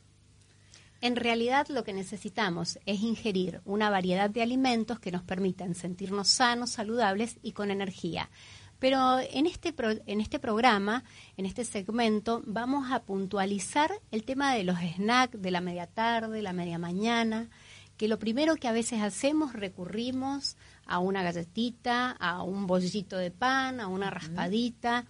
En 1.01 1.17
realidad 1.17 1.67
lo 1.69 1.83
que 1.83 1.95
necesitamos 1.95 2.79
es 2.85 3.01
ingerir 3.01 3.63
una 3.65 3.89
variedad 3.89 4.29
de 4.29 4.43
alimentos 4.43 5.01
que 5.01 5.11
nos 5.11 5.23
permitan 5.23 5.75
sentirnos 5.75 6.29
sanos, 6.29 6.71
saludables 6.71 7.39
y 7.43 7.53
con 7.53 7.71
energía. 7.71 8.31
Pero 8.81 9.21
en 9.21 9.47
este, 9.47 9.75
en 10.07 10.21
este 10.21 10.39
programa, 10.39 11.05
en 11.37 11.47
este 11.47 11.65
segmento, 11.65 12.43
vamos 12.47 12.91
a 12.91 13.03
puntualizar 13.03 13.93
el 14.11 14.25
tema 14.25 14.55
de 14.55 14.65
los 14.65 14.79
snacks 14.79 15.41
de 15.41 15.51
la 15.51 15.61
media 15.61 15.87
tarde, 15.87 16.43
la 16.43 16.55
media 16.55 16.79
mañana, 16.79 17.51
que 17.99 18.09
lo 18.09 18.19
primero 18.19 18.57
que 18.57 18.67
a 18.67 18.73
veces 18.73 19.03
hacemos 19.03 19.53
recurrimos 19.53 20.57
a 20.87 20.99
una 20.99 21.23
galletita, 21.23 22.13
a 22.13 22.43
un 22.43 22.67
bollito 22.67 23.19
de 23.19 23.31
pan, 23.31 23.79
a 23.79 23.87
una 23.87 24.09
raspadita, 24.09 25.05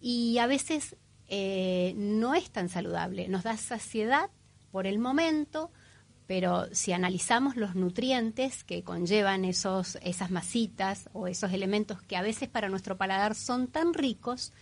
y 0.00 0.38
a 0.38 0.46
veces 0.46 0.96
eh, 1.26 1.94
no 1.96 2.36
es 2.36 2.50
tan 2.50 2.68
saludable. 2.68 3.28
Nos 3.28 3.42
da 3.42 3.56
saciedad 3.56 4.30
por 4.70 4.86
el 4.86 5.00
momento, 5.00 5.72
pero 6.28 6.68
si 6.72 6.92
analizamos 6.92 7.56
los 7.56 7.74
nutrientes 7.74 8.62
que 8.62 8.84
conllevan 8.84 9.46
esos, 9.46 9.96
esas 10.02 10.30
masitas 10.30 11.08
o 11.14 11.26
esos 11.26 11.54
elementos 11.54 12.02
que 12.02 12.18
a 12.18 12.22
veces 12.22 12.50
para 12.50 12.68
nuestro 12.68 12.98
paladar 12.98 13.34
son 13.34 13.66
tan 13.66 13.94
ricos, 13.94 14.52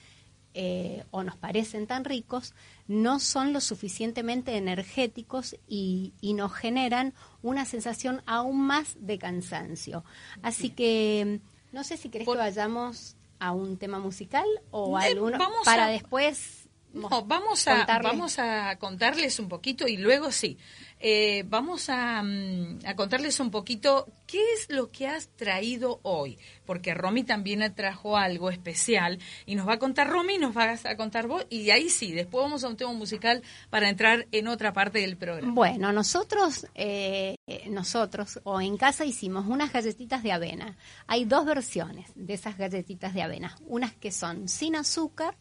eh, 0.55 1.05
o 1.11 1.25
nos 1.25 1.37
parecen 1.37 1.89
tan 1.89 2.05
ricos, 2.05 2.55
no 2.87 3.19
son 3.19 3.53
lo 3.53 3.61
suficientemente 3.61 4.57
energéticos 4.57 5.57
y, 5.67 6.15
nos 6.23 6.53
generan 6.55 7.15
una 7.43 7.65
sensación 7.65 8.23
aún 8.27 8.61
más 8.61 8.97
de 9.01 9.19
cansancio. 9.19 10.05
Así 10.43 10.71
que 10.71 11.41
no 11.73 11.83
sé 11.83 11.97
si 11.97 12.11
querés 12.11 12.29
que 12.29 12.37
vayamos 12.37 13.17
a 13.41 13.51
un 13.53 13.77
tema 13.77 13.99
musical 13.99 14.47
o 14.71 14.97
a 14.97 15.03
alguno 15.03 15.39
para 15.65 15.89
después 15.89 16.66
No, 16.97 17.25
vamos 17.25 17.69
a, 17.69 17.85
vamos 18.03 18.39
a 18.39 18.77
contarles 18.79 19.39
un 19.39 19.49
poquito 19.49 19.87
y 19.87 19.99
luego 19.99 20.33
sí. 20.33 20.57
Eh, 20.99 21.45
vamos 21.47 21.91
a, 21.91 22.23
mm, 22.23 22.79
a, 22.87 22.97
contarles 22.97 23.39
un 23.39 23.51
poquito 23.51 24.09
qué 24.27 24.43
es 24.55 24.71
lo 24.71 24.91
que 24.91 25.07
has 25.07 25.29
traído 25.29 26.01
hoy, 26.03 26.39
porque 26.65 26.95
Romy 26.95 27.23
también 27.23 27.75
trajo 27.75 28.17
algo 28.17 28.49
especial 28.51 29.19
y 29.45 29.57
nos 29.57 29.69
va 29.69 29.75
a 29.75 29.79
contar 29.79 30.09
Romy 30.09 30.39
nos 30.39 30.55
vas 30.55 30.87
a 30.87 30.97
contar 30.97 31.27
vos 31.27 31.45
y 31.51 31.69
ahí 31.69 31.91
sí, 31.91 32.13
después 32.13 32.43
vamos 32.43 32.65
a 32.65 32.69
un 32.69 32.79
tema 32.79 32.95
musical 32.95 33.43
para 33.69 33.91
entrar 33.91 34.27
en 34.33 34.49
otra 34.49 34.73
parte 34.73 35.01
del 35.01 35.19
programa. 35.19 35.53
Bueno, 35.53 35.93
nosotros, 35.93 36.67
eh, 36.75 37.37
nosotros 37.69 38.41
o 38.45 38.63
en 38.63 38.79
casa 38.79 39.05
hicimos 39.05 39.47
unas 39.47 39.73
galletitas 39.75 40.23
de 40.23 40.33
avena. 40.33 40.79
Hay 41.07 41.27
dos 41.27 41.45
versiones 41.45 42.11
de 42.15 42.33
esas 42.33 42.57
galletitas 42.57 43.13
de 43.13 43.21
avena, 43.21 43.55
unas 43.67 43.93
que 43.93 44.11
son 44.11 44.49
sin 44.49 44.77
azúcar, 44.77 45.37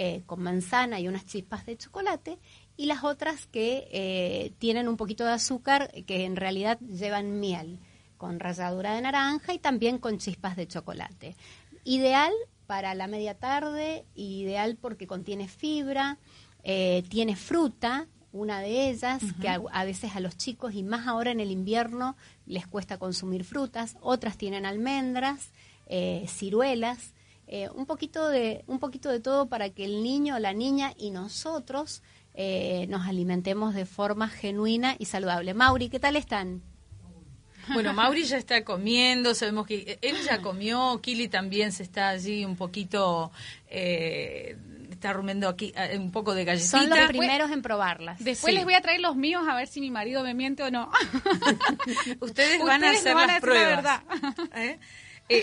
eh, 0.00 0.22
con 0.26 0.40
manzana 0.40 1.00
y 1.00 1.08
unas 1.08 1.26
chispas 1.26 1.66
de 1.66 1.76
chocolate 1.76 2.38
y 2.76 2.86
las 2.86 3.02
otras 3.02 3.48
que 3.48 3.88
eh, 3.90 4.52
tienen 4.60 4.86
un 4.86 4.96
poquito 4.96 5.24
de 5.24 5.32
azúcar 5.32 5.90
que 6.06 6.24
en 6.24 6.36
realidad 6.36 6.78
llevan 6.78 7.40
miel 7.40 7.80
con 8.16 8.38
ralladura 8.38 8.94
de 8.94 9.02
naranja 9.02 9.54
y 9.54 9.58
también 9.58 9.98
con 9.98 10.18
chispas 10.18 10.54
de 10.54 10.68
chocolate. 10.68 11.34
Ideal 11.82 12.32
para 12.68 12.94
la 12.94 13.08
media 13.08 13.34
tarde, 13.34 14.04
ideal 14.14 14.78
porque 14.80 15.08
contiene 15.08 15.48
fibra, 15.48 16.18
eh, 16.62 17.02
tiene 17.08 17.34
fruta, 17.34 18.06
una 18.30 18.60
de 18.60 18.90
ellas, 18.90 19.20
que 19.40 19.48
a, 19.48 19.84
veces 19.84 20.14
a 20.14 20.20
los 20.20 20.36
chicos 20.36 20.74
y 20.74 20.84
más 20.84 21.08
ahora 21.08 21.32
en 21.32 21.40
el 21.40 21.50
invierno 21.50 22.16
les 22.46 22.68
cuesta 22.68 22.98
consumir 22.98 23.42
frutas, 23.42 23.96
otras 24.00 24.36
tienen 24.36 24.64
almendras, 24.64 25.50
eh, 25.86 26.24
ciruelas, 26.28 27.14
un, 27.74 27.86
poquito 27.86 28.28
de, 28.28 28.64
un 28.66 28.78
poquito 28.78 29.10
de 29.10 29.20
todo 29.20 29.48
para 29.48 29.70
que 29.70 29.84
el 29.84 30.02
niño, 30.02 30.38
la 30.38 30.52
niña 30.52 30.92
y 30.96 31.10
nosotros 31.10 32.02
eh, 32.40 32.86
nos 32.88 33.04
alimentemos 33.08 33.74
de 33.74 33.84
forma 33.84 34.28
genuina 34.28 34.94
y 34.96 35.06
saludable. 35.06 35.54
Mauri, 35.54 35.88
¿qué 35.88 35.98
tal 35.98 36.14
están? 36.14 36.62
Bueno, 37.74 37.92
Mauri 37.92 38.22
ya 38.22 38.36
está 38.36 38.62
comiendo, 38.64 39.34
sabemos 39.34 39.66
que 39.66 39.98
él 40.02 40.16
ya 40.24 40.40
comió, 40.40 41.00
Kili 41.02 41.26
también 41.26 41.72
se 41.72 41.82
está 41.82 42.10
allí 42.10 42.44
un 42.44 42.54
poquito, 42.54 43.32
eh, 43.68 44.56
está 44.88 45.12
rumiando 45.12 45.48
aquí 45.48 45.72
eh, 45.74 45.98
un 45.98 46.12
poco 46.12 46.32
de 46.32 46.44
galletita. 46.44 46.78
Son 46.78 46.88
los 46.88 47.08
primeros 47.08 47.50
en 47.50 47.60
probarlas. 47.60 48.22
Después 48.22 48.54
les 48.54 48.62
voy 48.62 48.74
a 48.74 48.82
traer 48.82 49.00
los 49.00 49.16
míos 49.16 49.42
a 49.48 49.56
ver 49.56 49.66
si 49.66 49.80
mi 49.80 49.90
marido 49.90 50.22
me 50.22 50.32
miente 50.32 50.62
o 50.62 50.70
no. 50.70 50.92
Ustedes 52.20 52.62
van 52.62 52.84
a 52.84 52.90
hacer 52.90 53.16
las 53.16 53.40
pruebas. 53.40 53.82
La 53.82 54.02
verdad. 54.04 54.34
Eh, 54.54 54.78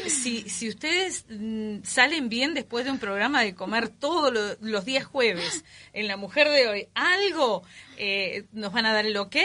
si, 0.07 0.49
si 0.49 0.69
ustedes 0.69 1.25
mm, 1.29 1.83
salen 1.83 2.29
bien 2.29 2.53
después 2.53 2.85
de 2.85 2.91
un 2.91 2.99
programa 2.99 3.41
de 3.41 3.55
comer 3.55 3.89
todos 3.89 4.57
los 4.59 4.85
días 4.85 5.05
jueves 5.05 5.63
en 5.93 6.07
La 6.07 6.17
Mujer 6.17 6.49
de 6.49 6.67
Hoy, 6.67 6.87
algo 6.95 7.63
eh, 7.97 8.45
nos 8.51 8.73
van 8.73 8.85
a 8.85 8.93
dar 8.93 9.05
el 9.05 9.15
ok, 9.17 9.35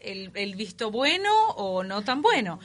el, 0.00 0.30
el 0.34 0.54
visto 0.54 0.90
bueno 0.90 1.30
o 1.56 1.82
no 1.82 2.02
tan 2.02 2.22
bueno. 2.22 2.60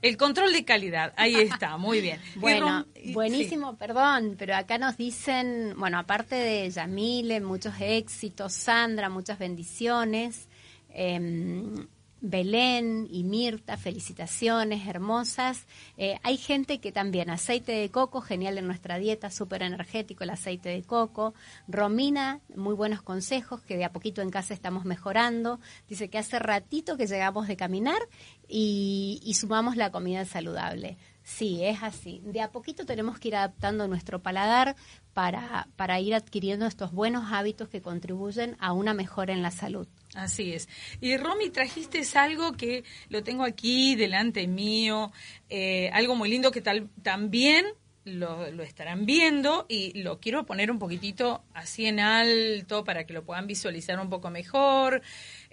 El 0.00 0.16
control 0.16 0.52
de 0.52 0.64
calidad, 0.64 1.12
ahí 1.16 1.36
está, 1.36 1.76
muy 1.76 2.00
bien. 2.00 2.20
Bueno, 2.36 2.86
buenísimo, 3.12 3.76
perdón, 3.76 4.34
pero 4.36 4.56
acá 4.56 4.76
nos 4.76 4.96
dicen, 4.96 5.74
bueno, 5.76 5.98
aparte 5.98 6.34
de 6.34 6.68
Yamile, 6.70 7.40
muchos 7.40 7.74
éxitos, 7.80 8.52
Sandra, 8.52 9.08
muchas 9.08 9.38
bendiciones. 9.38 10.48
Eh, 10.90 11.86
Belén 12.22 13.08
y 13.10 13.24
Mirta, 13.24 13.76
felicitaciones 13.76 14.86
hermosas. 14.86 15.66
Eh, 15.98 16.18
hay 16.22 16.36
gente 16.36 16.78
que 16.78 16.92
también, 16.92 17.30
aceite 17.30 17.72
de 17.72 17.90
coco, 17.90 18.20
genial 18.20 18.58
en 18.58 18.66
nuestra 18.66 18.96
dieta, 18.98 19.28
súper 19.28 19.64
energético 19.64 20.22
el 20.22 20.30
aceite 20.30 20.68
de 20.68 20.82
coco. 20.84 21.34
Romina, 21.66 22.40
muy 22.54 22.74
buenos 22.74 23.02
consejos 23.02 23.60
que 23.62 23.76
de 23.76 23.84
a 23.84 23.92
poquito 23.92 24.22
en 24.22 24.30
casa 24.30 24.54
estamos 24.54 24.84
mejorando. 24.84 25.58
Dice 25.88 26.08
que 26.08 26.18
hace 26.18 26.38
ratito 26.38 26.96
que 26.96 27.08
llegamos 27.08 27.48
de 27.48 27.56
caminar 27.56 28.00
y, 28.48 29.20
y 29.24 29.34
sumamos 29.34 29.76
la 29.76 29.90
comida 29.90 30.24
saludable. 30.24 30.98
Sí, 31.24 31.64
es 31.64 31.82
así. 31.82 32.20
De 32.24 32.40
a 32.40 32.50
poquito 32.50 32.84
tenemos 32.84 33.18
que 33.18 33.28
ir 33.28 33.36
adaptando 33.36 33.86
nuestro 33.86 34.20
paladar 34.22 34.74
para, 35.12 35.68
para 35.76 36.00
ir 36.00 36.14
adquiriendo 36.14 36.66
estos 36.66 36.92
buenos 36.92 37.32
hábitos 37.32 37.68
que 37.68 37.80
contribuyen 37.80 38.56
a 38.58 38.72
una 38.72 38.92
mejora 38.92 39.32
en 39.32 39.42
la 39.42 39.50
salud. 39.50 39.86
Así 40.14 40.52
es. 40.52 40.68
Y 41.00 41.16
Romy, 41.16 41.50
trajiste 41.50 42.02
algo 42.14 42.52
que 42.52 42.84
lo 43.08 43.22
tengo 43.22 43.44
aquí 43.44 43.94
delante 43.94 44.46
mío, 44.46 45.12
eh, 45.48 45.90
algo 45.92 46.16
muy 46.16 46.28
lindo 46.28 46.50
que 46.50 46.60
tal, 46.60 46.90
también 47.02 47.66
lo, 48.04 48.50
lo, 48.50 48.62
estarán 48.62 49.06
viendo 49.06 49.64
y 49.68 50.02
lo 50.02 50.18
quiero 50.18 50.44
poner 50.44 50.70
un 50.70 50.78
poquitito 50.78 51.44
así 51.54 51.86
en 51.86 52.00
alto 52.00 52.84
para 52.84 53.04
que 53.04 53.12
lo 53.12 53.24
puedan 53.24 53.46
visualizar 53.46 53.98
un 54.00 54.10
poco 54.10 54.30
mejor. 54.30 55.02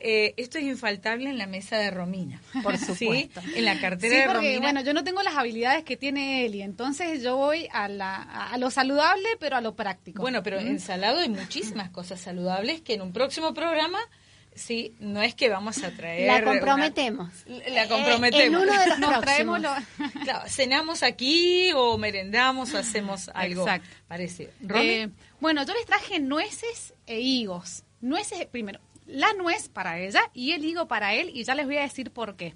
Eh, 0.01 0.33
esto 0.37 0.57
es 0.57 0.63
infaltable 0.63 1.29
en 1.29 1.37
la 1.37 1.47
mesa 1.47 1.77
de 1.77 1.91
Romina. 1.91 2.41
Por 2.63 2.77
supuesto. 2.79 3.41
En 3.55 3.65
la 3.65 3.79
cartera 3.79 4.15
de 4.15 4.33
Romina. 4.33 4.59
Bueno, 4.59 4.81
yo 4.81 4.93
no 4.93 5.03
tengo 5.03 5.21
las 5.21 5.35
habilidades 5.35 5.83
que 5.83 5.97
tiene 5.97 6.45
Eli, 6.45 6.61
entonces 6.61 7.21
yo 7.21 7.37
voy 7.37 7.67
a, 7.71 7.87
la, 7.87 8.15
a 8.21 8.57
lo 8.57 8.71
saludable, 8.71 9.27
pero 9.39 9.57
a 9.57 9.61
lo 9.61 9.75
práctico. 9.75 10.21
Bueno, 10.21 10.43
pero 10.43 10.59
en 10.59 10.79
salado 10.79 11.19
hay 11.19 11.29
muchísimas 11.29 11.89
cosas 11.89 12.19
saludables 12.19 12.81
que 12.81 12.93
en 12.93 13.01
un 13.01 13.13
próximo 13.13 13.53
programa 13.53 13.99
Sí, 14.59 14.93
no 14.99 15.21
es 15.21 15.35
que 15.35 15.47
vamos 15.47 15.81
a 15.83 15.91
traer. 15.91 16.27
La 16.27 16.43
comprometemos. 16.43 17.29
la 17.47 17.87
comprometemos. 17.87 18.45
en 18.45 18.55
uno 18.55 18.79
de 18.79 18.87
los 18.87 18.99
Nos 18.99 19.21
traemos 19.21 19.59
claro, 20.23 20.49
cenamos 20.49 21.01
aquí 21.01 21.71
o 21.73 21.97
merendamos 21.97 22.73
o 22.73 22.77
hacemos 22.77 23.29
algo 23.33 23.61
Exacto. 23.61 23.89
parecido. 24.07 24.51
Eh, 24.75 25.09
bueno, 25.39 25.63
yo 25.65 25.73
les 25.73 25.85
traje 25.85 26.19
nueces 26.19 26.93
e 27.07 27.21
higos. 27.21 27.83
Nueces, 28.01 28.45
primero, 28.47 28.79
la 29.09 29.33
nuez 29.33 29.69
para 29.69 29.99
ella 29.99 30.21
y 30.33 30.51
el 30.51 30.63
higo 30.63 30.87
para 30.87 31.13
él, 31.13 31.31
y 31.33 31.43
ya 31.43 31.55
les 31.55 31.65
voy 31.65 31.77
a 31.77 31.81
decir 31.81 32.11
por 32.11 32.35
qué. 32.35 32.55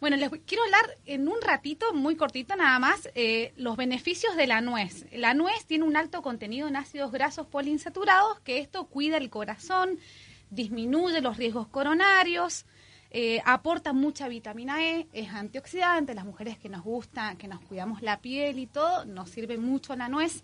Bueno, 0.00 0.16
les 0.16 0.28
quiero 0.44 0.64
hablar 0.64 0.84
en 1.06 1.28
un 1.28 1.40
ratito, 1.40 1.94
muy 1.94 2.16
cortito 2.16 2.56
nada 2.56 2.78
más, 2.78 3.08
eh, 3.14 3.52
los 3.56 3.76
beneficios 3.76 4.36
de 4.36 4.46
la 4.46 4.60
nuez. 4.60 5.06
La 5.12 5.34
nuez 5.34 5.64
tiene 5.66 5.84
un 5.84 5.96
alto 5.96 6.20
contenido 6.20 6.68
en 6.68 6.76
ácidos 6.76 7.12
grasos 7.12 7.46
poliinsaturados, 7.46 8.40
que 8.40 8.58
esto 8.58 8.86
cuida 8.86 9.16
el 9.16 9.30
corazón, 9.30 9.98
disminuye 10.50 11.20
los 11.20 11.36
riesgos 11.36 11.68
coronarios, 11.68 12.66
eh, 13.10 13.40
aporta 13.44 13.92
mucha 13.92 14.26
vitamina 14.26 14.84
E, 14.84 15.06
es 15.12 15.30
antioxidante, 15.30 16.14
las 16.14 16.24
mujeres 16.24 16.58
que 16.58 16.68
nos 16.68 16.82
gusta, 16.82 17.36
que 17.36 17.46
nos 17.46 17.60
cuidamos 17.60 18.02
la 18.02 18.20
piel 18.20 18.58
y 18.58 18.66
todo, 18.66 19.04
nos 19.04 19.30
sirve 19.30 19.56
mucho 19.56 19.94
la 19.94 20.08
nuez. 20.08 20.42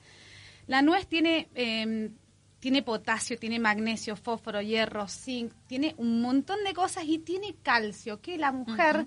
La 0.68 0.80
nuez 0.80 1.08
tiene, 1.08 1.48
em, 1.54 2.14
tiene 2.60 2.82
potasio, 2.82 3.38
tiene 3.38 3.58
magnesio, 3.58 4.16
fósforo, 4.16 4.60
hierro, 4.60 5.08
zinc, 5.08 5.52
tiene 5.66 5.94
un 5.96 6.20
montón 6.20 6.62
de 6.64 6.74
cosas 6.74 7.04
y 7.06 7.18
tiene 7.18 7.56
calcio, 7.62 8.20
que 8.20 8.38
la 8.38 8.52
mujer... 8.52 9.06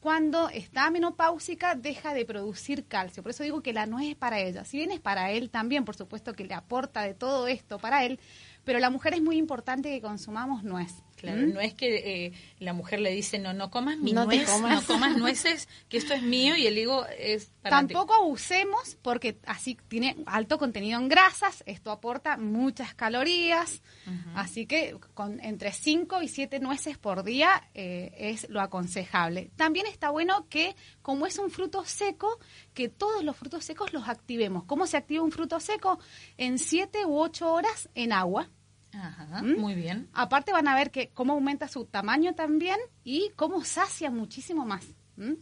Cuando 0.00 0.48
está 0.48 0.90
menopáusica 0.90 1.74
deja 1.74 2.14
de 2.14 2.24
producir 2.24 2.86
calcio. 2.86 3.22
Por 3.22 3.32
eso 3.32 3.42
digo 3.42 3.60
que 3.60 3.74
la 3.74 3.84
nuez 3.84 4.08
es 4.08 4.16
para 4.16 4.40
ella. 4.40 4.64
Si 4.64 4.78
bien 4.78 4.92
es 4.92 4.98
para 4.98 5.30
él 5.30 5.50
también, 5.50 5.84
por 5.84 5.94
supuesto 5.94 6.32
que 6.32 6.46
le 6.46 6.54
aporta 6.54 7.02
de 7.02 7.12
todo 7.12 7.46
esto 7.48 7.78
para 7.78 8.06
él, 8.06 8.18
pero 8.64 8.78
la 8.78 8.88
mujer 8.88 9.12
es 9.12 9.20
muy 9.20 9.36
importante 9.36 9.90
que 9.90 10.00
consumamos 10.00 10.64
nuez. 10.64 11.02
Claro, 11.20 11.42
¿Mm? 11.42 11.52
no 11.52 11.60
es 11.60 11.74
que 11.74 12.24
eh, 12.26 12.32
la 12.60 12.72
mujer 12.72 12.98
le 12.98 13.10
dice, 13.10 13.38
no, 13.38 13.52
no 13.52 13.70
comas 13.70 13.98
mi 13.98 14.14
nuez, 14.14 14.48
no 14.62 14.82
comas 14.86 15.18
nueces, 15.18 15.68
que 15.90 15.98
esto 15.98 16.14
es 16.14 16.22
mío 16.22 16.56
y 16.56 16.66
el 16.66 16.78
higo 16.78 17.04
es 17.18 17.52
para 17.60 17.76
Tampoco 17.76 18.14
abusemos 18.14 18.96
porque 19.02 19.38
así 19.44 19.76
tiene 19.88 20.16
alto 20.24 20.56
contenido 20.56 20.98
en 20.98 21.10
grasas, 21.10 21.62
esto 21.66 21.90
aporta 21.90 22.38
muchas 22.38 22.94
calorías, 22.94 23.82
así 24.34 24.64
que 24.64 24.96
con 25.12 25.40
entre 25.40 25.72
5 25.72 26.22
y 26.22 26.28
7 26.28 26.58
nueces 26.58 26.96
por 26.96 27.22
día 27.22 27.68
eh, 27.74 28.14
es 28.16 28.48
lo 28.48 28.62
aconsejable. 28.62 29.50
También 29.56 29.84
está 29.84 30.08
bueno 30.08 30.46
que 30.48 30.74
como 31.02 31.26
es 31.26 31.38
un 31.38 31.50
fruto 31.50 31.84
seco, 31.84 32.38
que 32.72 32.88
todos 32.88 33.22
los 33.22 33.36
frutos 33.36 33.62
secos 33.62 33.92
los 33.92 34.08
activemos. 34.08 34.64
¿Cómo 34.64 34.86
se 34.86 34.96
activa 34.96 35.22
un 35.22 35.32
fruto 35.32 35.60
seco? 35.60 35.98
En 36.38 36.58
7 36.58 37.04
u 37.04 37.18
8 37.18 37.52
horas 37.52 37.90
en 37.94 38.14
agua 38.14 38.48
Ajá, 38.92 39.42
¿Mm? 39.42 39.58
Muy 39.58 39.74
bien. 39.74 40.08
Aparte 40.12 40.52
van 40.52 40.68
a 40.68 40.74
ver 40.74 40.90
que 40.90 41.10
cómo 41.10 41.34
aumenta 41.34 41.68
su 41.68 41.84
tamaño 41.84 42.34
también 42.34 42.78
y 43.04 43.30
cómo 43.36 43.64
sacia 43.64 44.10
muchísimo 44.10 44.64
más. 44.64 44.84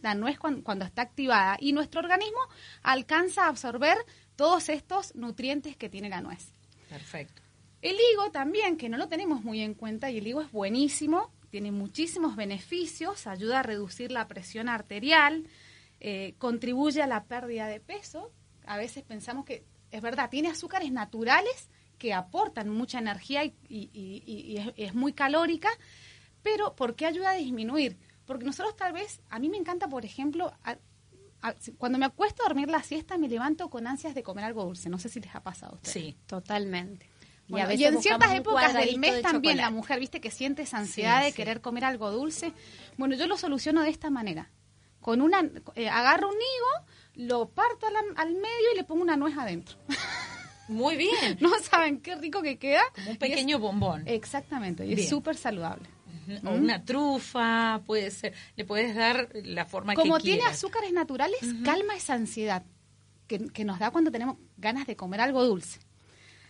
La 0.01 0.13
nuez 0.13 0.37
cuando, 0.37 0.83
está 0.83 1.03
activada 1.03 1.55
y 1.57 1.71
nuestro 1.71 2.01
organismo 2.01 2.39
alcanza 2.83 3.45
a 3.45 3.47
absorber 3.47 3.97
todos 4.35 4.67
estos 4.67 5.15
nutrientes 5.15 5.77
que 5.77 5.87
tiene 5.87 6.09
la 6.09 6.19
nuez. 6.19 6.53
Perfecto. 6.89 7.41
El 7.81 7.95
higo 7.95 8.29
también, 8.29 8.75
que 8.75 8.89
no 8.89 8.97
lo 8.97 9.07
tenemos 9.07 9.41
muy 9.41 9.61
en 9.61 9.73
cuenta, 9.73 10.11
y 10.11 10.17
el 10.17 10.27
higo 10.27 10.41
es 10.41 10.51
buenísimo, 10.51 11.31
tiene 11.49 11.71
muchísimos 11.71 12.35
beneficios, 12.35 13.25
ayuda 13.25 13.59
a 13.59 13.63
reducir 13.63 14.11
la 14.11 14.27
presión 14.27 14.67
arterial, 14.67 15.47
eh, 16.01 16.35
contribuye 16.37 17.01
a 17.01 17.07
la 17.07 17.23
pérdida 17.23 17.67
de 17.67 17.79
peso. 17.79 18.33
A 18.65 18.75
veces 18.75 19.05
pensamos 19.05 19.45
que 19.45 19.63
es 19.91 20.01
verdad, 20.01 20.29
tiene 20.29 20.49
azúcares 20.49 20.91
naturales 20.91 21.69
que 21.99 22.13
aportan 22.13 22.69
mucha 22.69 22.97
energía 22.97 23.43
y, 23.45 24.73
es, 24.75 24.95
muy 24.95 25.13
calórica, 25.13 25.69
pero 26.41 26.75
¿por 26.75 26.95
qué 26.95 27.05
ayuda 27.05 27.31
a 27.31 27.35
disminuir? 27.35 27.97
Porque 28.25 28.45
nosotros 28.45 28.75
tal 28.75 28.93
vez, 28.93 29.21
a 29.29 29.37
mí 29.37 29.49
me 29.49 29.57
encanta, 29.57 29.87
por 29.87 30.05
ejemplo, 30.05 30.51
cuando 31.77 31.97
me 31.97 32.05
acuesto 32.05 32.43
a 32.43 32.47
dormir 32.47 32.69
la 32.69 32.83
siesta 32.83 33.17
me 33.17 33.27
levanto 33.27 33.69
con 33.69 33.87
ansias 33.87 34.15
de 34.15 34.23
comer 34.23 34.45
algo 34.45 34.63
dulce. 34.63 34.89
No 34.89 34.97
sé 34.97 35.09
si 35.09 35.19
les 35.19 35.33
ha 35.35 35.43
pasado 35.43 35.73
a 35.73 35.75
ustedes. 35.75 35.93
Sí, 35.93 36.17
totalmente. 36.25 37.09
y, 37.47 37.83
en 37.83 38.01
ciertas 38.01 38.33
épocas 38.33 38.73
del 38.73 38.97
mes 38.97 39.21
también 39.21 39.57
la 39.57 39.69
mujer, 39.69 39.99
viste, 39.99 40.21
que 40.21 40.31
siente 40.31 40.63
esa 40.63 40.77
ansiedad 40.77 41.23
de 41.23 41.33
querer 41.33 41.61
comer 41.61 41.85
algo 41.85 42.11
dulce. 42.11 42.53
Bueno, 42.97 43.15
yo 43.15 43.27
lo 43.27 43.37
soluciono 43.37 43.81
de 43.81 43.89
esta 43.89 44.09
manera. 44.09 44.49
Con 45.01 45.21
una, 45.21 45.49
eh, 45.75 45.89
agarro 45.89 46.27
un 46.27 46.35
higo, 46.35 47.27
lo 47.27 47.49
parto 47.49 47.87
al, 47.87 48.33
medio 48.33 48.73
y 48.73 48.77
le 48.77 48.83
pongo 48.83 49.01
una 49.01 49.17
nuez 49.17 49.37
adentro. 49.37 49.77
Muy 50.69 50.95
bien. 50.95 51.37
¿No 51.41 51.51
saben 51.59 51.99
qué 51.99 52.15
rico 52.15 52.41
que 52.41 52.57
queda? 52.57 52.83
Como 52.95 53.11
un 53.11 53.17
pequeño 53.17 53.59
bombón. 53.59 54.03
Exactamente, 54.05 54.85
y 54.85 54.93
es 54.93 55.09
súper 55.09 55.35
saludable. 55.35 55.89
O 56.45 56.51
una 56.51 56.85
trufa, 56.85 57.81
puede 57.87 58.11
ser, 58.11 58.33
le 58.55 58.63
puedes 58.63 58.95
dar 58.95 59.29
la 59.33 59.65
forma 59.65 59.95
Como 59.95 60.17
que 60.17 60.23
tiene 60.23 60.43
azúcares 60.43 60.93
naturales, 60.93 61.39
calma 61.65 61.95
esa 61.95 62.13
ansiedad 62.13 62.63
que, 63.25 63.47
que, 63.47 63.65
nos 63.65 63.79
da 63.79 63.89
cuando 63.89 64.11
tenemos 64.11 64.37
ganas 64.57 64.85
de 64.85 64.95
comer 64.95 65.21
algo 65.21 65.43
dulce. 65.43 65.79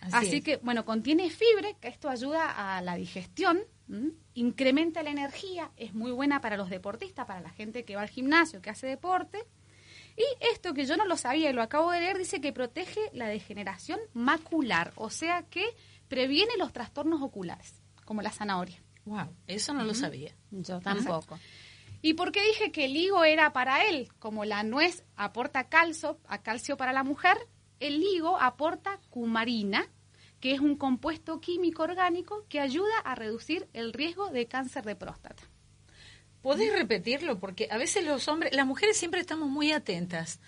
Así, 0.01 0.41
que, 0.41 0.57
bueno, 0.57 0.85
contiene 0.85 1.29
fibra, 1.29 1.73
que 1.79 1.87
esto 1.87 2.09
ayuda 2.09 2.77
a 2.77 2.81
la 2.81 2.95
digestión, 2.95 3.59
incrementa 4.33 5.03
la 5.03 5.11
energía, 5.11 5.71
es 5.77 5.93
muy 5.93 6.11
buena 6.11 6.41
para 6.41 6.57
los 6.57 6.69
deportistas, 6.69 7.25
para 7.25 7.41
la 7.41 7.49
gente 7.49 7.83
que 7.83 7.95
va 7.95 8.01
al 8.01 8.09
gimnasio, 8.09 8.61
que 8.61 8.69
hace 8.69 8.87
deporte. 8.87 9.45
Y 10.19 10.25
esto 10.51 10.73
que 10.73 10.85
yo 10.85 10.97
no 10.97 11.05
lo 11.05 11.15
sabía 11.15 11.49
y 11.49 11.53
lo 11.53 11.61
acabo 11.61 11.91
de 11.91 12.01
leer, 12.01 12.17
dice 12.17 12.41
que 12.41 12.51
protege 12.51 12.99
la 13.13 13.27
degeneración 13.27 14.01
macular, 14.13 14.91
o 14.97 15.09
sea 15.09 15.43
que 15.43 15.65
previene 16.09 16.57
los 16.57 16.73
trastornos 16.73 17.21
oculares, 17.21 17.81
como 18.03 18.21
la 18.21 18.29
zanahoria. 18.29 18.83
Wow, 19.05 19.33
eso 19.47 19.73
no 19.73 19.85
lo 19.85 19.93
sabía. 19.93 20.35
Yo 20.51 20.81
tampoco. 20.81 21.39
¿Y 22.01 22.15
por 22.15 22.33
qué 22.33 22.45
dije 22.45 22.69
que 22.73 22.85
el 22.85 22.97
higo 22.97 23.23
era 23.23 23.53
para 23.53 23.85
él? 23.85 24.09
Como 24.19 24.43
la 24.43 24.63
nuez 24.63 25.05
aporta 25.15 25.69
calcio, 25.69 26.19
a 26.27 26.41
calcio 26.41 26.75
para 26.75 26.91
la 26.91 27.03
mujer, 27.05 27.37
el 27.79 28.03
higo 28.03 28.37
aporta 28.41 28.99
cumarina, 29.09 29.87
que 30.41 30.51
es 30.51 30.59
un 30.59 30.75
compuesto 30.75 31.39
químico 31.39 31.83
orgánico 31.83 32.45
que 32.49 32.59
ayuda 32.59 32.99
a 33.05 33.15
reducir 33.15 33.69
el 33.71 33.93
riesgo 33.93 34.29
de 34.31 34.47
cáncer 34.47 34.83
de 34.83 34.97
próstata. 34.97 35.48
¿Podés 36.41 36.71
repetirlo? 36.73 37.39
Porque 37.39 37.67
a 37.69 37.77
veces 37.77 38.05
los 38.05 38.27
hombres, 38.27 38.53
las 38.55 38.65
mujeres 38.65 38.97
siempre 38.97 39.19
estamos 39.19 39.49
muy 39.49 39.71
atentas 39.71 40.39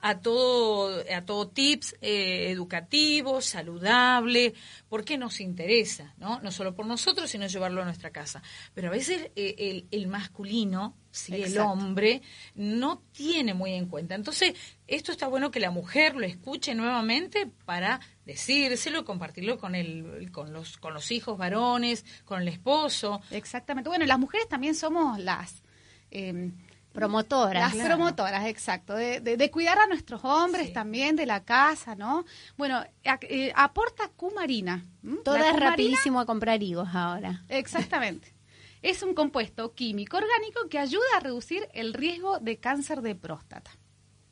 a 0.00 0.20
todo, 0.20 1.04
a 1.14 1.24
todo 1.24 1.48
tips 1.48 1.96
eh, 2.00 2.50
educativos, 2.50 3.44
saludable, 3.44 4.54
porque 4.88 5.18
nos 5.18 5.40
interesa, 5.40 6.14
¿no? 6.18 6.40
No 6.40 6.50
solo 6.50 6.74
por 6.74 6.86
nosotros, 6.86 7.30
sino 7.30 7.46
llevarlo 7.46 7.82
a 7.82 7.84
nuestra 7.84 8.10
casa. 8.10 8.42
Pero 8.74 8.88
a 8.88 8.92
veces 8.92 9.30
eh, 9.36 9.84
el, 9.90 10.08
masculino, 10.08 10.96
si 11.10 11.34
el 11.42 11.58
hombre, 11.58 12.22
no 12.54 13.02
tiene 13.12 13.52
muy 13.52 13.74
en 13.74 13.86
cuenta. 13.86 14.14
Entonces, 14.14 14.54
esto 14.86 15.12
está 15.12 15.26
bueno 15.26 15.50
que 15.50 15.60
la 15.60 15.70
mujer 15.70 16.14
lo 16.14 16.24
escuche 16.24 16.74
nuevamente 16.74 17.50
para 17.64 18.00
decírselo, 18.32 19.04
compartirlo 19.04 19.58
con 19.58 19.74
el, 19.74 20.30
con 20.32 20.52
los, 20.52 20.76
con 20.78 20.94
los 20.94 21.10
hijos 21.10 21.36
varones, 21.36 22.04
con 22.24 22.42
el 22.42 22.48
esposo. 22.48 23.20
Exactamente. 23.30 23.88
Bueno, 23.88 24.06
las 24.06 24.18
mujeres 24.18 24.48
también 24.48 24.74
somos 24.74 25.18
las 25.18 25.62
eh, 26.10 26.52
Promotoras. 26.92 27.74
Las 27.74 27.86
promotoras, 27.86 28.46
exacto. 28.46 28.94
De, 28.94 29.50
cuidar 29.52 29.78
a 29.78 29.86
nuestros 29.86 30.24
hombres 30.24 30.72
también, 30.72 31.14
de 31.14 31.24
la 31.24 31.44
casa, 31.44 31.94
¿no? 31.94 32.24
Bueno, 32.56 32.84
eh, 33.04 33.52
aporta 33.54 34.08
cumarina. 34.08 34.84
Todo 35.24 35.36
es 35.36 35.56
rapidísimo 35.58 36.20
a 36.20 36.26
comprar 36.26 36.62
higos 36.62 36.88
ahora. 36.92 37.44
Exactamente. 37.48 38.34
es 38.82 39.02
un 39.02 39.14
compuesto 39.14 39.74
químico 39.74 40.16
orgánico 40.16 40.68
que 40.68 40.78
ayuda 40.78 41.04
a 41.16 41.20
reducir 41.20 41.68
el 41.74 41.94
riesgo 41.94 42.38
de 42.40 42.58
cáncer 42.58 43.02
de 43.02 43.14
próstata. 43.14 43.70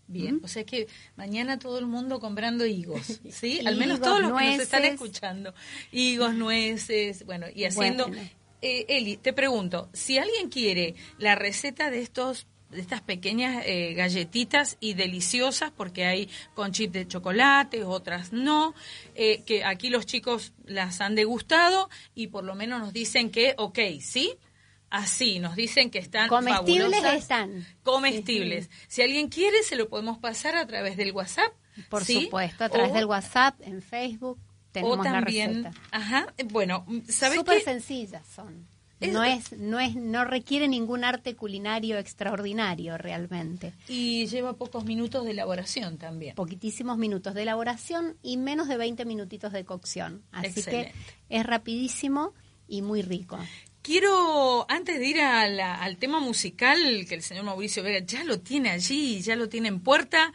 Bien, 0.09 0.41
o 0.43 0.49
sea 0.49 0.65
que 0.65 0.89
mañana 1.17 1.59
todo 1.59 1.79
el 1.79 1.87
mundo 1.87 2.19
comprando 2.19 2.65
higos, 2.65 3.21
¿sí? 3.31 3.61
Al 3.67 3.77
menos 3.77 4.01
todos 4.01 4.21
los 4.21 4.39
que 4.39 4.47
nos 4.47 4.61
están 4.61 4.85
escuchando. 4.87 5.55
Higos, 5.93 6.35
nueces, 6.35 7.25
bueno, 7.25 7.47
y 7.55 7.65
haciendo... 7.65 8.11
Eh, 8.61 8.87
Eli, 8.89 9.17
te 9.19 9.33
pregunto, 9.33 9.89
si 9.93 10.19
alguien 10.19 10.49
quiere 10.49 10.97
la 11.19 11.37
receta 11.37 11.93
de 11.93 12.01
estos 12.01 12.49
de 12.71 12.81
estas 12.81 13.01
pequeñas 13.01 13.63
eh, 13.67 13.95
galletitas 13.95 14.77
y 14.81 14.95
deliciosas 14.95 15.71
porque 15.71 16.05
hay 16.05 16.29
con 16.55 16.73
chip 16.73 16.93
de 16.93 17.09
chocolate, 17.09 17.85
otras 17.85 18.33
no, 18.33 18.75
eh, 19.15 19.43
que 19.47 19.65
aquí 19.65 19.89
los 19.89 20.05
chicos 20.05 20.53
las 20.67 21.01
han 21.01 21.15
degustado 21.15 21.89
y 22.15 22.27
por 22.27 22.45
lo 22.45 22.55
menos 22.55 22.81
nos 22.81 22.93
dicen 22.93 23.31
que, 23.31 23.55
ok, 23.57 23.79
¿sí? 24.01 24.35
Así, 24.91 25.39
nos 25.39 25.55
dicen 25.55 25.91
que 25.91 25.99
están 25.99 26.29
comestibles 26.29 27.05
están. 27.05 27.67
Comestibles. 27.83 28.71
Si 28.89 29.03
alguien 29.03 29.29
quiere, 29.29 29.63
se 29.63 29.77
lo 29.77 29.89
podemos 29.89 30.19
pasar 30.19 30.57
a 30.57 30.67
través 30.67 30.97
del 30.97 31.13
WhatsApp. 31.13 31.53
Por 31.89 32.05
supuesto, 32.05 32.65
a 32.65 32.69
través 32.69 32.93
del 32.93 33.05
WhatsApp, 33.05 33.61
en 33.61 33.83
Facebook 33.83 34.39
o 34.83 35.03
también, 35.03 35.71
Ajá, 35.91 36.33
bueno, 36.51 36.87
¿sabes 37.09 37.39
Súper 37.39 37.63
sencillas 37.63 38.27
son. 38.27 38.67
no 39.01 39.25
es, 39.25 39.53
no 39.53 39.81
es, 39.81 39.95
no 39.95 40.25
requiere 40.25 40.69
ningún 40.69 41.05
arte 41.05 41.37
culinario 41.37 41.99
extraordinario 41.99 42.99
realmente. 42.99 43.73
Y 43.89 44.27
lleva 44.27 44.55
pocos 44.55 44.85
minutos 44.85 45.25
de 45.25 45.33
elaboración 45.33 45.99
también. 45.99 46.35
Poquitísimos 46.35 46.99
minutos 46.99 47.35
de 47.35 47.43
elaboración 47.43 48.17
y 48.23 48.37
menos 48.37 48.69
de 48.69 48.77
20 48.77 49.05
minutitos 49.05 49.53
de 49.53 49.65
cocción. 49.65 50.23
Así 50.33 50.63
que 50.63 50.93
es 51.29 51.47
rapidísimo 51.47 52.35
y 52.67 52.83
muy 52.83 53.03
rico. 53.03 53.39
Quiero, 53.83 54.67
antes 54.69 54.99
de 54.99 55.07
ir 55.07 55.21
al 55.21 55.97
tema 55.97 56.21
musical, 56.21 57.07
que 57.09 57.15
el 57.15 57.23
señor 57.23 57.45
Mauricio 57.45 57.83
Vega 57.83 58.05
ya 58.05 58.25
lo 58.25 58.41
tiene 58.41 58.71
allí, 58.71 59.21
ya 59.23 59.37
lo 59.37 59.49
tiene 59.49 59.69
en 59.69 59.81
puerta, 59.81 60.33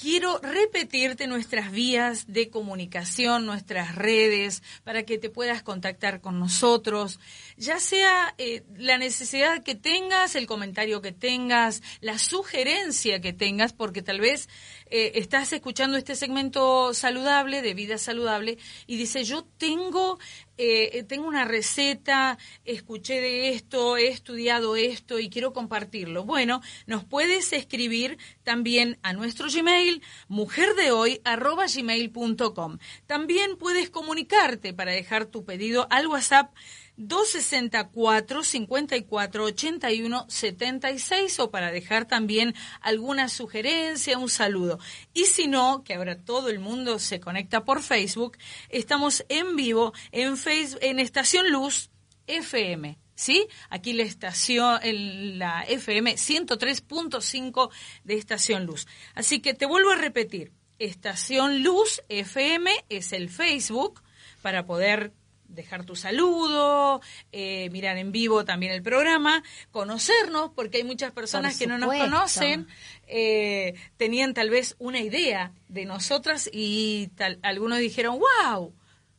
quiero 0.00 0.38
repetirte 0.38 1.26
nuestras 1.26 1.70
vías 1.72 2.24
de 2.26 2.48
comunicación, 2.48 3.44
nuestras 3.44 3.94
redes, 3.94 4.62
para 4.82 5.02
que 5.02 5.18
te 5.18 5.28
puedas 5.28 5.62
contactar 5.62 6.20
con 6.20 6.40
nosotros, 6.40 7.20
ya 7.56 7.78
sea 7.78 8.34
eh, 8.38 8.62
la 8.76 8.96
necesidad 8.96 9.62
que 9.62 9.74
tengas, 9.74 10.36
el 10.36 10.46
comentario 10.46 11.02
que 11.02 11.12
tengas, 11.12 11.82
la 12.00 12.18
sugerencia 12.18 13.20
que 13.20 13.34
tengas, 13.34 13.74
porque 13.74 14.00
tal 14.00 14.20
vez 14.20 14.48
eh, 14.90 15.12
estás 15.14 15.52
escuchando 15.52 15.96
este 15.96 16.16
segmento 16.16 16.92
saludable, 16.94 17.62
de 17.62 17.74
vida 17.74 17.98
saludable, 17.98 18.58
y 18.86 18.96
dice, 18.96 19.24
yo 19.24 19.44
tengo 19.58 20.18
eh, 20.62 21.04
tengo 21.04 21.26
una 21.26 21.46
receta, 21.46 22.36
escuché 22.66 23.22
de 23.22 23.48
esto, 23.48 23.96
he 23.96 24.08
estudiado 24.08 24.76
esto 24.76 25.18
y 25.18 25.30
quiero 25.30 25.54
compartirlo. 25.54 26.24
Bueno, 26.24 26.60
nos 26.86 27.02
puedes 27.02 27.54
escribir 27.54 28.18
también 28.44 28.98
a 29.02 29.14
nuestro 29.14 29.46
Gmail, 29.50 30.02
mujerdehoy.gmail.com. 30.28 32.76
También 33.06 33.56
puedes 33.56 33.88
comunicarte 33.88 34.74
para 34.74 34.92
dejar 34.92 35.24
tu 35.24 35.46
pedido 35.46 35.86
al 35.88 36.08
WhatsApp 36.08 36.52
264 37.00 38.44
54 38.44 39.44
81 39.44 40.26
76 40.28 41.40
o 41.40 41.50
para 41.50 41.72
dejar 41.72 42.06
también 42.06 42.54
alguna 42.80 43.28
sugerencia, 43.28 44.18
un 44.18 44.28
saludo. 44.28 44.78
Y 45.14 45.24
si 45.24 45.48
no, 45.48 45.82
que 45.82 45.94
ahora 45.94 46.18
todo 46.18 46.50
el 46.50 46.58
mundo 46.58 46.98
se 46.98 47.18
conecta 47.18 47.64
por 47.64 47.82
Facebook, 47.82 48.36
estamos 48.68 49.24
en 49.28 49.56
vivo 49.56 49.92
en 50.12 50.36
Facebook, 50.36 50.80
en 50.82 50.98
Estación 50.98 51.50
Luz 51.50 51.90
FM. 52.26 52.98
¿Sí? 53.14 53.46
Aquí 53.68 53.92
la 53.92 54.04
estación, 54.04 54.80
la 55.38 55.62
FM 55.64 56.14
103.5 56.14 57.70
de 58.04 58.14
Estación 58.14 58.64
Luz. 58.64 58.86
Así 59.14 59.40
que 59.40 59.52
te 59.52 59.66
vuelvo 59.66 59.90
a 59.90 59.96
repetir, 59.96 60.52
Estación 60.78 61.62
Luz 61.62 62.02
FM 62.08 62.70
es 62.88 63.12
el 63.12 63.28
Facebook 63.28 64.02
para 64.40 64.64
poder 64.64 65.12
dejar 65.50 65.84
tu 65.84 65.96
saludo, 65.96 67.00
eh, 67.32 67.68
mirar 67.70 67.98
en 67.98 68.12
vivo 68.12 68.44
también 68.44 68.72
el 68.72 68.82
programa, 68.82 69.42
conocernos, 69.70 70.50
porque 70.54 70.78
hay 70.78 70.84
muchas 70.84 71.12
personas 71.12 71.58
que 71.58 71.66
no 71.66 71.78
nos 71.78 71.94
conocen, 71.94 72.66
eh, 73.06 73.74
tenían 73.96 74.34
tal 74.34 74.50
vez 74.50 74.76
una 74.78 75.00
idea 75.00 75.52
de 75.68 75.84
nosotras 75.84 76.48
y 76.52 77.08
tal, 77.16 77.38
algunos 77.42 77.78
dijeron, 77.78 78.18
wow. 78.18 78.72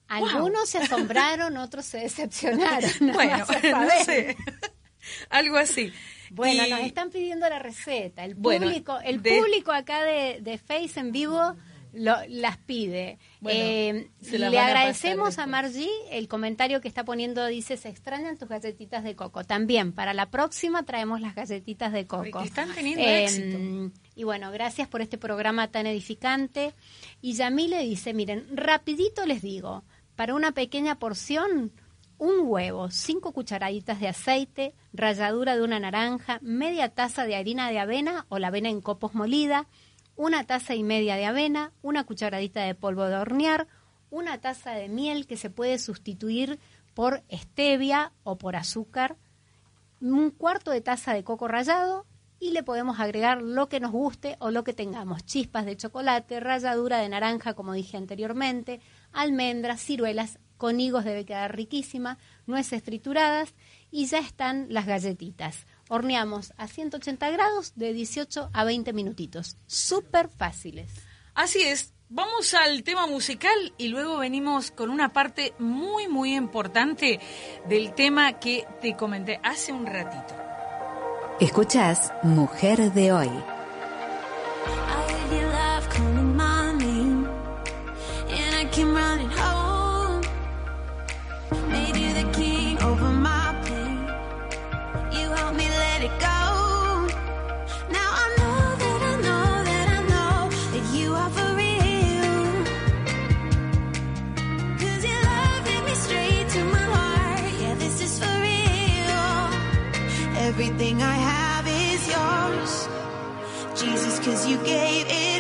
Algunos 0.08 0.68
se 0.68 0.80
asombraron, 0.80 1.56
otros 1.56 1.86
se 1.86 2.00
decepcionaron. 2.00 2.92
bueno, 3.14 3.46
no 3.72 4.06
sé. 4.06 4.36
Algo 5.30 5.58
así. 5.58 5.94
Bueno, 6.32 6.68
nos 6.68 6.82
están 6.82 7.10
pidiendo 7.12 7.48
la 7.50 7.60
receta. 7.60 8.24
El 8.24 8.36
público, 8.36 9.00
el 9.04 9.22
público 9.22 9.72
acá 9.72 10.04
de, 10.04 10.40
de 10.42 10.58
Face 10.58 11.00
en 11.00 11.12
vivo 11.12 11.56
lo, 11.94 12.16
las 12.30 12.58
pide. 12.58 13.20
Eh, 13.46 14.10
le 14.32 14.60
agradecemos 14.60 15.39
a, 15.39 15.48
Margie 15.48 15.89
el 16.12 16.28
comentario 16.28 16.82
que 16.82 16.88
está 16.88 17.04
poniendo, 17.04 17.46
dice, 17.48 17.78
se 17.78 17.89
extrañan 17.89 18.38
tus 18.38 18.50
galletitas 18.50 19.04
de 19.04 19.16
coco. 19.16 19.44
También, 19.44 19.92
para 19.92 20.14
la 20.14 20.30
próxima 20.30 20.84
traemos 20.84 21.22
las 21.22 21.36
galletitas 21.36 21.92
de 21.92 22.08
coco. 22.08 22.42
están 22.42 22.74
teniendo 22.74 23.04
éxito. 23.04 23.58
Em, 23.58 23.92
y 24.16 24.24
bueno, 24.24 24.52
gracias 24.52 24.88
por 24.88 25.02
este 25.02 25.18
programa 25.18 25.70
tan 25.70 25.86
edificante. 25.86 26.74
Y 27.22 27.34
Yamile 27.34 27.84
dice, 27.84 28.14
miren, 28.14 28.46
rapidito 28.54 29.26
les 29.26 29.42
digo, 29.42 29.84
para 30.16 30.36
una 30.36 30.52
pequeña 30.52 31.00
porción, 31.00 31.72
un 32.22 32.42
huevo, 32.44 32.92
cinco 32.92 33.32
cucharaditas 33.34 34.00
de 34.00 34.08
aceite, 34.08 34.76
ralladura 34.94 35.56
de 35.56 35.64
una 35.64 35.80
naranja, 35.80 36.38
media 36.44 36.89
taza 36.89 37.26
de 37.26 37.36
harina 37.36 37.72
de 37.72 37.80
avena 37.80 38.28
o 38.30 38.38
la 38.38 38.50
avena 38.50 38.70
en 38.70 38.80
copos 38.80 39.16
molida, 39.16 39.68
una 40.22 40.46
taza 40.46 40.76
y 40.76 40.84
media 40.84 41.16
de 41.16 41.26
avena, 41.26 41.72
una 41.82 42.04
cucharadita 42.04 42.62
de 42.62 42.76
polvo 42.76 43.06
de 43.06 43.16
hornear, 43.16 43.68
una 44.12 44.40
taza 44.40 44.70
de 44.70 44.88
miel 44.88 45.26
que 45.26 45.36
se 45.36 45.50
puede 45.50 45.80
sustituir 45.80 46.60
por 46.94 47.24
stevia 47.32 48.12
o 48.22 48.38
por 48.38 48.56
azúcar, 48.56 49.18
un 50.00 50.30
cuarto 50.30 50.70
de 50.70 50.82
taza 50.82 51.16
de 51.16 51.24
coco 51.24 51.48
rallado 51.48 52.06
y 52.40 52.52
le 52.52 52.62
podemos 52.62 53.00
agregar 53.00 53.42
lo 53.42 53.68
que 53.68 53.80
nos 53.80 53.92
guste 53.92 54.36
o 54.38 54.52
lo 54.52 54.64
que 54.64 54.74
tengamos, 54.74 55.26
chispas 55.26 55.66
de 55.66 55.76
chocolate, 55.76 56.40
ralladura 56.40 57.00
de 57.00 57.10
naranja, 57.10 57.56
como 57.56 57.74
dije 57.74 57.98
anteriormente, 57.98 58.80
almendras, 59.14 59.82
ciruelas, 59.82 60.38
con 60.58 60.80
higos 60.80 61.04
debe 61.04 61.26
quedar 61.26 61.56
riquísima, 61.56 62.20
nueces 62.46 62.84
trituradas 62.84 63.56
y 63.90 64.06
ya 64.06 64.20
están 64.20 64.68
las 64.70 64.86
galletitas. 64.86 65.66
Horneamos 65.94 66.54
a 66.56 66.70
180 66.70 67.30
grados 67.32 67.74
de 67.76 67.92
18 67.92 68.50
a 68.54 68.64
20 68.64 68.94
minutitos. 68.94 69.58
Súper 69.68 70.30
fáciles. 70.30 70.89
Así 71.34 71.64
es. 71.64 71.94
Vamos 72.08 72.54
al 72.54 72.84
tema 72.84 73.08
musical 73.08 73.74
y 73.78 73.89
luego 73.89 74.18
venimos 74.18 74.72
con 74.72 74.89
una 74.89 75.12
parte 75.12 75.54
muy, 75.60 76.08
muy 76.08 76.34
importante 76.34 77.20
del 77.68 77.94
tema 77.94 78.39
que 78.39 78.66
te 78.80 78.96
comenté 78.96 79.42
hace 79.44 79.74
un 79.74 79.86
ratito. 79.86 80.34
Escuchás 81.42 82.14
Mujer 82.24 82.94
de 82.94 83.12
hoy. 83.12 83.30
Cause 114.24 114.48
you 114.48 114.58
gave 114.58 115.08
it 115.10 115.31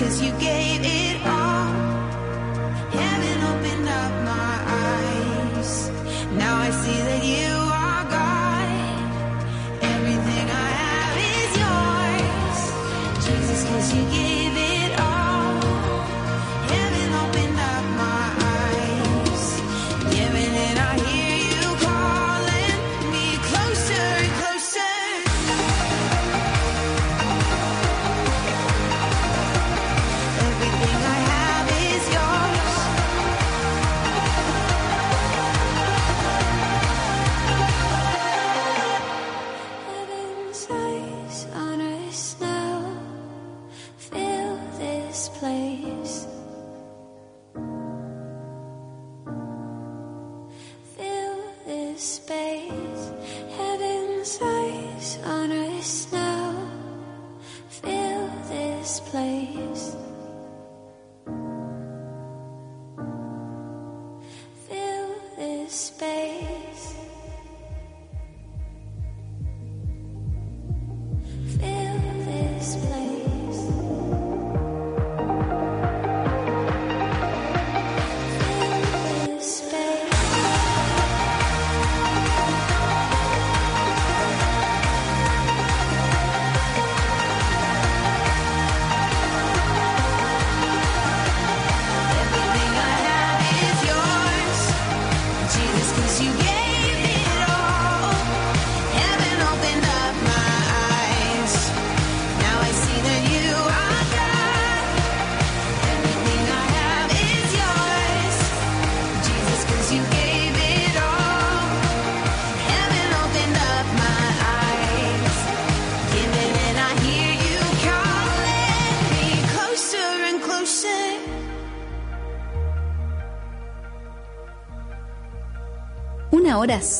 cause 0.00 0.22
you 0.22 0.32
gave 0.38 0.80
it 0.82 1.26
all. 1.26 1.39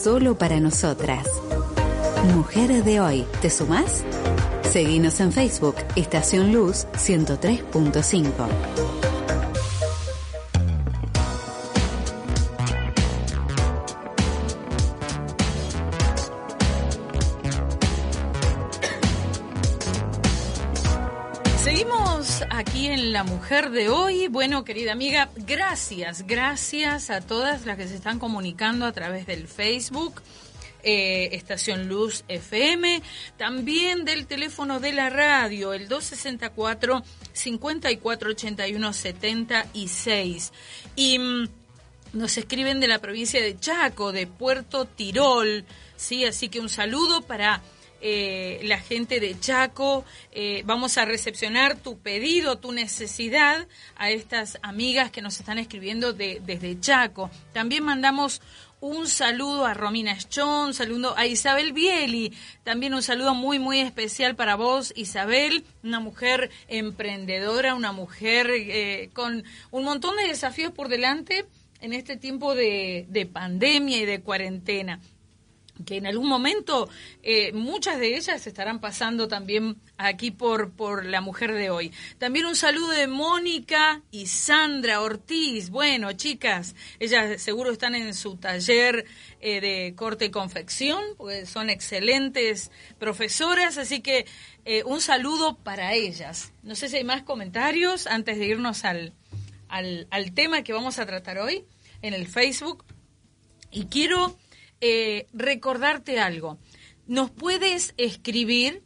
Solo 0.03 0.37
para 0.37 0.61
nosotras. 0.61 1.27
Mujer 2.35 2.85
de 2.85 3.01
hoy, 3.01 3.27
¿te 3.43 3.51
sumás? 3.51 4.03
Seguinos 4.63 5.21
en 5.21 5.33
Facebook, 5.33 5.75
Estación 5.95 6.53
Luz 6.53 6.87
103.5. 6.95 8.90
Seguimos 21.63 22.43
aquí 22.49 22.87
en 22.87 23.13
La 23.13 23.23
Mujer 23.23 23.71
de 23.71 23.91
hoy. 23.91 24.29
Bueno, 24.29 24.65
querida 24.65 24.93
amiga, 24.93 25.29
gracias, 25.37 26.27
gracias 26.27 27.11
a 27.11 27.21
todas 27.21 27.67
las 27.67 27.77
que 27.77 27.87
se 27.87 27.97
están 27.97 28.19
comunicando 28.19 28.87
a 28.87 28.93
través 28.93 29.27
del 29.27 29.47
Facebook. 29.47 30.23
eh, 30.83 31.29
Estación 31.33 31.87
Luz 31.87 32.25
FM, 32.29 33.03
también 33.37 34.07
del 34.07 34.27
teléfono 34.27 34.81
de 34.81 34.95
la 34.95 35.11
radio, 35.11 35.75
el 35.75 35.87
264 35.89 37.03
5481 37.35 38.93
76. 38.95 40.53
Y 40.97 41.19
mm, 41.19 41.49
nos 42.15 42.39
escriben 42.39 42.81
de 42.81 42.89
la 42.89 43.01
provincia 43.01 43.43
de 43.43 43.59
Chaco, 43.61 44.13
de 44.13 44.27
Puerto 44.27 44.87
Tirol, 44.87 45.67
¿sí? 45.97 46.25
Así 46.25 46.49
que 46.49 46.61
un 46.61 46.71
saludo 46.71 47.21
para 47.21 47.61
eh, 48.01 48.61
la 48.65 48.79
gente 48.81 49.21
de 49.21 49.39
Chaco. 49.39 50.05
Eh, 50.33 50.63
vamos 50.65 50.99
a 50.99 51.05
recepcionar 51.05 51.77
tu 51.77 51.99
pedido, 51.99 52.59
tu 52.59 52.73
necesidad 52.73 53.67
a 53.97 54.11
estas 54.11 54.59
amigas 54.63 55.11
que 55.11 55.23
nos 55.23 55.39
están 55.41 55.59
escribiendo 55.59 56.13
de- 56.13 56.41
desde 56.45 56.79
Chaco. 56.81 57.31
También 57.53 57.85
mandamos 57.85 58.41
un 58.83 59.07
saludo 59.09 59.67
a 59.67 59.75
Romina 59.75 60.17
Schon, 60.19 60.69
un 60.69 60.75
saludo 60.75 61.15
a 61.19 61.27
Isabel 61.27 61.75
Bieli, 61.75 62.33
también 62.65 62.95
un 62.95 63.03
saludo 63.03 63.35
muy, 63.35 63.59
muy 63.59 63.79
especial 63.81 64.37
para 64.37 64.57
vos, 64.57 64.95
Isabel, 64.97 65.65
una 65.83 66.01
mujer 66.01 66.51
emprendedora, 66.67 67.75
una 67.75 67.93
mujer 67.93 68.49
eh, 68.51 69.11
con 69.13 69.45
un 69.71 69.85
montón 69.85 70.17
de 70.17 70.29
desafíos 70.29 70.73
por 70.73 70.89
delante 70.89 71.45
en 71.83 71.93
este 71.93 72.17
tiempo 72.17 72.55
de, 72.55 73.05
de 73.11 73.27
pandemia 73.27 73.99
y 73.99 74.07
de 74.07 74.21
cuarentena 74.23 74.99
que 75.85 75.97
en 75.97 76.07
algún 76.07 76.29
momento 76.29 76.89
eh, 77.23 77.53
muchas 77.53 77.99
de 77.99 78.17
ellas 78.17 78.47
estarán 78.47 78.81
pasando 78.81 79.29
también 79.29 79.77
aquí 79.97 80.31
por, 80.31 80.73
por 80.73 81.05
la 81.05 81.21
mujer 81.21 81.53
de 81.55 81.71
hoy. 81.71 81.93
También 82.19 82.47
un 82.47 82.57
saludo 82.57 82.91
de 82.91 83.07
Mónica 83.07 84.03
y 84.11 84.27
Sandra 84.27 85.01
Ortiz. 85.01 85.71
Bueno, 85.71 86.13
chicas, 86.13 86.75
ellas 86.99 87.41
seguro 87.41 87.71
están 87.71 87.95
en 87.95 88.15
su 88.15 88.37
taller 88.37 89.07
eh, 89.41 89.61
de 89.61 89.95
corte 89.97 90.27
y 90.27 90.31
confección, 90.31 91.03
porque 91.17 91.47
son 91.47 91.71
excelentes 91.71 92.71
profesoras, 92.99 93.79
así 93.79 94.01
que 94.01 94.27
eh, 94.65 94.83
un 94.85 95.01
saludo 95.01 95.57
para 95.57 95.95
ellas. 95.95 96.53
No 96.63 96.75
sé 96.75 96.89
si 96.89 96.97
hay 96.97 97.05
más 97.05 97.23
comentarios 97.23 98.07
antes 98.07 98.39
de 98.39 98.47
irnos 98.47 98.85
al, 98.85 99.15
al, 99.69 100.07
al 100.11 100.33
tema 100.33 100.63
que 100.63 100.73
vamos 100.73 100.99
a 100.99 101.07
tratar 101.07 101.39
hoy 101.39 101.65
en 102.03 102.15
el 102.15 102.27
Facebook. 102.27 102.85
Y 103.73 103.87
quiero 103.87 104.37
eh, 104.81 105.27
recordarte 105.33 106.21
algo. 106.21 106.59
Nos 107.07 107.31
puedes 107.31 107.95
escribir 107.97 108.83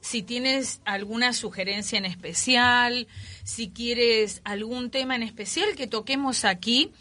si 0.00 0.22
tienes 0.22 0.80
alguna 0.84 1.32
sugerencia 1.32 1.98
en 1.98 2.04
especial, 2.04 3.08
si 3.44 3.70
quieres 3.70 4.40
algún 4.44 4.90
tema 4.90 5.16
en 5.16 5.22
especial 5.22 5.74
que 5.76 5.86
toquemos 5.86 6.44
aquí, 6.44 6.92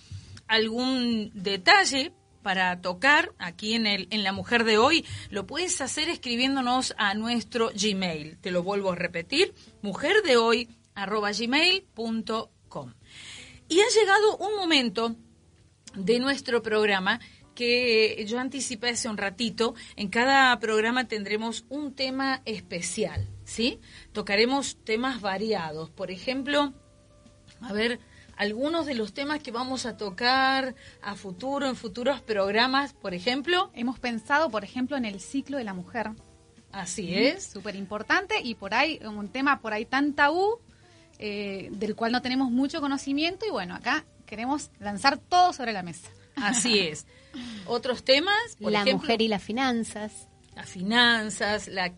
algún 0.47 1.31
detalle 1.33 2.13
para 2.41 2.81
tocar 2.81 3.33
aquí 3.39 3.73
en, 3.73 3.85
el, 3.87 4.07
en 4.09 4.23
La 4.23 4.31
Mujer 4.31 4.63
de 4.63 4.77
Hoy, 4.77 5.05
lo 5.29 5.45
puedes 5.45 5.81
hacer 5.81 6.09
escribiéndonos 6.09 6.95
a 6.97 7.13
nuestro 7.13 7.71
Gmail. 7.75 8.37
Te 8.39 8.51
lo 8.51 8.63
vuelvo 8.63 8.91
a 8.91 8.95
repetir, 8.95 9.53
mujerdehoy 9.81 10.69
arroba 10.95 11.31
gmail.com. 11.31 12.93
Y 13.69 13.79
ha 13.81 13.89
llegado 13.89 14.37
un 14.37 14.55
momento 14.55 15.15
de 15.95 16.19
nuestro 16.19 16.61
programa 16.61 17.19
que 17.57 18.23
yo 18.27 18.39
anticipé 18.39 18.89
hace 18.89 19.09
un 19.09 19.17
ratito. 19.17 19.73
En 19.95 20.09
cada 20.09 20.57
programa 20.59 21.07
tendremos 21.07 21.65
un 21.69 21.95
tema 21.95 22.43
especial, 22.45 23.27
¿sí? 23.45 23.79
Tocaremos 24.13 24.77
temas 24.83 25.21
variados. 25.21 25.89
Por 25.89 26.11
ejemplo, 26.11 26.71
a 27.61 27.73
ver, 27.73 27.99
algunos 28.35 28.85
de 28.85 28.93
los 28.93 29.11
temas 29.11 29.39
que 29.39 29.49
vamos 29.49 29.87
a 29.87 29.97
tocar 29.97 30.75
a 31.01 31.15
futuro, 31.15 31.65
en 31.65 31.75
futuros 31.75 32.21
programas, 32.21 32.93
por 32.93 33.15
ejemplo. 33.15 33.71
Hemos 33.73 33.97
pensado, 33.97 34.51
por 34.51 34.63
ejemplo, 34.63 34.95
en 34.95 35.05
el 35.05 35.19
ciclo 35.19 35.57
de 35.57 35.63
la 35.63 35.73
mujer. 35.73 36.11
Así 36.71 37.15
es. 37.15 37.43
Súper 37.43 37.75
importante 37.75 38.35
y 38.39 38.53
por 38.53 38.75
ahí, 38.75 38.99
un 39.03 39.29
tema 39.29 39.61
por 39.61 39.73
ahí 39.73 39.85
tan 39.85 40.13
tabú, 40.13 40.59
eh, 41.17 41.69
del 41.71 41.95
cual 41.95 42.11
no 42.11 42.21
tenemos 42.21 42.51
mucho 42.51 42.81
conocimiento 42.81 43.47
y 43.47 43.49
bueno, 43.49 43.73
acá 43.73 44.05
queremos 44.27 44.69
lanzar 44.79 45.17
todo 45.17 45.53
sobre 45.53 45.73
la 45.73 45.81
mesa. 45.81 46.11
Así 46.35 46.77
es. 46.77 47.07
Otros 47.65 48.03
temas, 48.03 48.35
por 48.59 48.71
la 48.71 48.81
ejemplo, 48.81 49.03
mujer 49.03 49.21
y 49.21 49.27
las 49.27 49.43
finanzas. 49.43 50.27
las 50.55 50.69
finanzas, 50.69 51.67
la, 51.67 51.93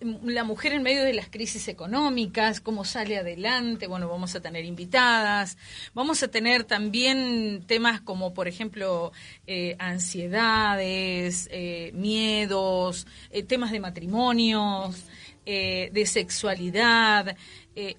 la 0.00 0.44
mujer 0.44 0.72
en 0.72 0.82
medio 0.82 1.04
de 1.04 1.12
las 1.12 1.28
crisis 1.28 1.68
económicas, 1.68 2.60
cómo 2.60 2.84
sale 2.84 3.18
adelante, 3.18 3.86
bueno, 3.86 4.08
vamos 4.08 4.34
a 4.34 4.40
tener 4.40 4.64
invitadas, 4.64 5.58
vamos 5.94 6.22
a 6.22 6.28
tener 6.28 6.64
también 6.64 7.64
temas 7.66 8.00
como, 8.00 8.32
por 8.32 8.48
ejemplo, 8.48 9.12
eh, 9.46 9.76
ansiedades, 9.78 11.48
eh, 11.52 11.90
miedos, 11.94 13.06
eh, 13.30 13.42
temas 13.42 13.72
de 13.72 13.80
matrimonios, 13.80 15.04
de 15.44 16.04
sexualidad, 16.06 17.36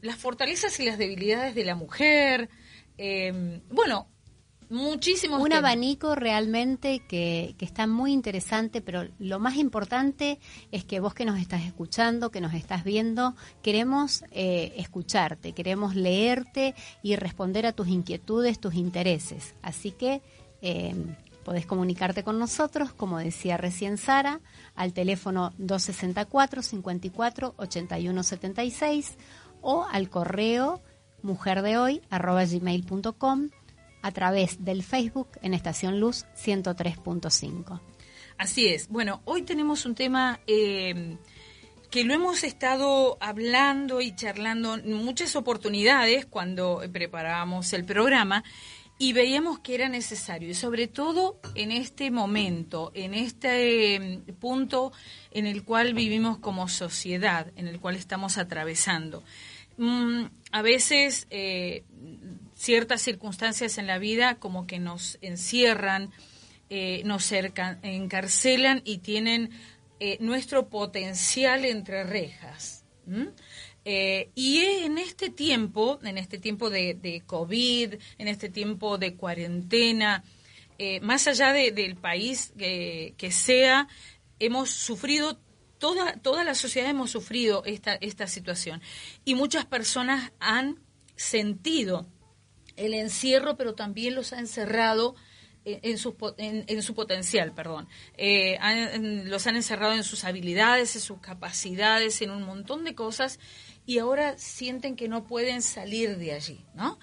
las 0.02 0.16
fortalezas 0.16 0.80
y 0.80 0.86
las 0.86 0.98
debilidades 0.98 1.54
de 1.54 1.66
la 1.66 1.76
mujer, 1.76 2.50
bueno, 3.70 4.08
muchísimos 4.72 5.42
Un 5.42 5.50
temas. 5.50 5.60
abanico 5.60 6.16
realmente 6.16 7.02
que, 7.08 7.56
que 7.58 7.66
está 7.66 7.88
muy 7.88 8.14
interesante, 8.14 8.82
pero 8.82 9.08
lo 9.20 9.40
más 9.40 9.56
importante 9.58 10.40
es 10.72 10.86
que 10.86 11.00
vos 11.00 11.14
que 11.14 11.26
nos 11.26 11.40
estás 11.40 11.64
escuchando, 11.64 12.32
que 12.32 12.42
nos 12.42 12.54
estás 12.54 12.84
viendo, 12.84 13.36
queremos 13.62 14.24
eh, 14.32 14.74
escucharte, 14.78 15.54
queremos 15.54 15.96
leerte 15.96 16.76
y 17.04 17.16
responder 17.16 17.66
a 17.66 17.74
tus 17.74 17.88
inquietudes, 17.88 18.60
tus 18.60 18.76
intereses. 18.76 19.56
Así 19.62 19.92
que 19.92 20.22
eh, 20.62 20.96
podés 21.44 21.66
comunicarte 21.66 22.24
con 22.24 22.40
nosotros, 22.40 22.94
como 22.94 23.20
decía 23.20 23.58
recién 23.58 23.98
Sara, 23.98 24.40
al 24.76 24.94
teléfono 24.94 25.52
264 25.58 26.62
54 26.62 27.56
81 27.58 28.24
76 28.24 29.18
o 29.62 29.86
al 29.92 30.10
correo 30.10 30.82
mujerdehoy@gmail.com 31.24 33.50
a 34.02 34.12
través 34.12 34.64
del 34.64 34.84
Facebook 34.84 35.30
en 35.42 35.54
Estación 35.54 36.00
Luz 36.00 36.26
103.5. 36.36 37.80
Así 38.38 38.68
es. 38.68 38.88
Bueno, 38.88 39.22
hoy 39.26 39.44
tenemos 39.44 39.86
un 39.86 39.96
tema 39.96 40.40
eh, 40.48 41.18
que 41.92 42.04
lo 42.04 42.14
hemos 42.14 42.44
estado 42.44 43.18
hablando 43.20 44.02
y 44.02 44.16
charlando 44.16 44.76
en 44.76 44.94
muchas 44.94 45.36
oportunidades 45.36 46.26
cuando 46.26 46.82
preparábamos 46.92 47.74
el 47.74 47.86
programa 47.86 48.44
y 48.98 49.14
veíamos 49.14 49.58
que 49.58 49.74
era 49.74 49.90
necesario, 49.90 50.50
y 50.50 50.54
sobre 50.54 50.86
todo 50.86 51.40
en 51.56 51.72
este 51.72 52.12
momento, 52.12 52.92
en 52.94 53.16
este 53.16 53.96
eh, 53.96 54.22
punto 54.40 54.92
en 55.32 55.48
el 55.48 55.64
cual 55.64 55.96
vivimos 55.96 56.38
como 56.38 56.68
sociedad, 56.68 57.52
en 57.56 57.68
el 57.68 57.80
cual 57.80 57.96
estamos 57.96 58.38
atravesando. 58.38 59.24
Mm, 59.78 60.26
a 60.52 60.62
veces 60.62 61.26
eh, 61.32 61.84
ciertas 62.62 63.02
circunstancias 63.02 63.80
en 63.80 63.88
la 63.88 63.98
vida 63.98 64.36
como 64.36 64.68
que 64.68 64.78
nos 64.78 65.18
encierran, 65.22 66.12
eh, 66.70 67.02
nos 67.06 67.32
encarcelan 67.32 68.82
y 68.86 69.00
tienen 69.00 69.50
eh, 70.00 70.18
nuestro 70.20 70.70
potencial 70.70 71.66
entre 71.66 72.04
rejas. 72.04 72.86
Eh, 73.84 74.30
y 74.36 74.60
en 74.60 75.00
este 75.00 75.32
tiempo, 75.32 76.00
en 76.04 76.20
este 76.20 76.38
tiempo 76.38 76.70
de, 76.70 77.24
COVID, 77.26 77.96
en 78.20 78.28
este 78.28 78.48
tiempo 78.50 79.00
de 79.00 79.16
cuarentena, 79.16 80.24
más 81.02 81.28
allá 81.28 81.54
de- 81.54 81.72
del 81.72 81.96
país 81.96 82.54
que, 82.58 83.14
que 83.18 83.32
sea, 83.32 83.88
hemos 84.40 84.70
sufrido, 84.72 85.40
toda, 85.78 86.14
toda 86.14 86.44
la 86.44 86.56
sociedad 86.56 86.90
hemos 86.90 87.12
sufrido 87.12 87.64
esta, 87.66 87.96
esta 87.96 88.28
situación. 88.28 88.82
Y 89.26 89.36
muchas 89.36 89.66
personas 89.66 90.32
han 90.40 90.80
sentido 91.16 92.08
el 92.86 92.94
encierro, 92.94 93.56
pero 93.58 93.74
también 93.76 94.16
los 94.16 94.34
ha 94.34 94.40
encerrado 94.40 95.16
en, 95.66 95.80
en 95.84 95.98
su, 95.98 96.16
en- 96.38 96.66
en 96.68 96.82
su 96.84 96.94
potencial, 96.96 97.54
perdón. 97.54 97.88
Eh, 98.18 98.58
los 99.26 99.46
han 99.48 99.56
encerrado 99.56 99.94
en 99.94 100.04
sus 100.04 100.24
habilidades, 100.24 100.96
en 100.96 101.02
sus 101.02 101.20
capacidades, 101.20 102.22
en 102.22 102.32
un 102.32 102.44
montón 102.44 102.84
de 102.84 102.96
cosas, 102.96 103.40
y 103.86 103.98
ahora 104.00 104.38
sienten 104.38 104.96
que 104.96 105.08
no 105.08 105.24
pueden 105.26 105.62
salir 105.62 106.18
de 106.18 106.34
allí, 106.34 106.66
¿no? 106.76 107.00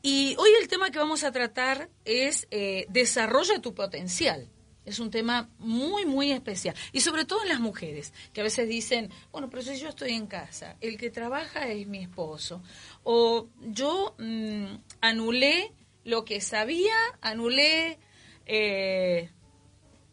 Y 0.00 0.36
hoy 0.38 0.50
el 0.60 0.68
tema 0.68 0.90
que 0.90 0.98
vamos 0.98 1.24
a 1.24 1.32
tratar 1.32 1.90
es 2.04 2.46
eh, 2.50 2.86
desarrolla 2.88 3.60
tu 3.60 3.74
potencial. 3.74 4.48
Es 4.84 5.00
un 5.00 5.10
tema 5.10 5.50
muy, 5.58 6.06
muy 6.06 6.30
especial. 6.32 6.74
Y 6.92 7.00
sobre 7.00 7.26
todo 7.26 7.42
en 7.42 7.48
las 7.50 7.60
mujeres, 7.60 8.14
que 8.32 8.40
a 8.40 8.44
veces 8.44 8.66
dicen, 8.68 9.10
bueno, 9.32 9.50
pero 9.50 9.62
si 9.62 9.76
yo 9.78 9.88
estoy 9.90 10.12
en 10.12 10.26
casa, 10.26 10.76
el 10.80 10.96
que 10.96 11.10
trabaja 11.10 11.68
es 11.68 11.86
mi 11.86 11.98
esposo. 11.98 12.62
O 13.10 13.48
yo 13.62 14.14
mm, 14.18 14.66
anulé 15.00 15.72
lo 16.04 16.26
que 16.26 16.42
sabía, 16.42 16.94
anulé 17.22 17.98
eh, 18.44 19.30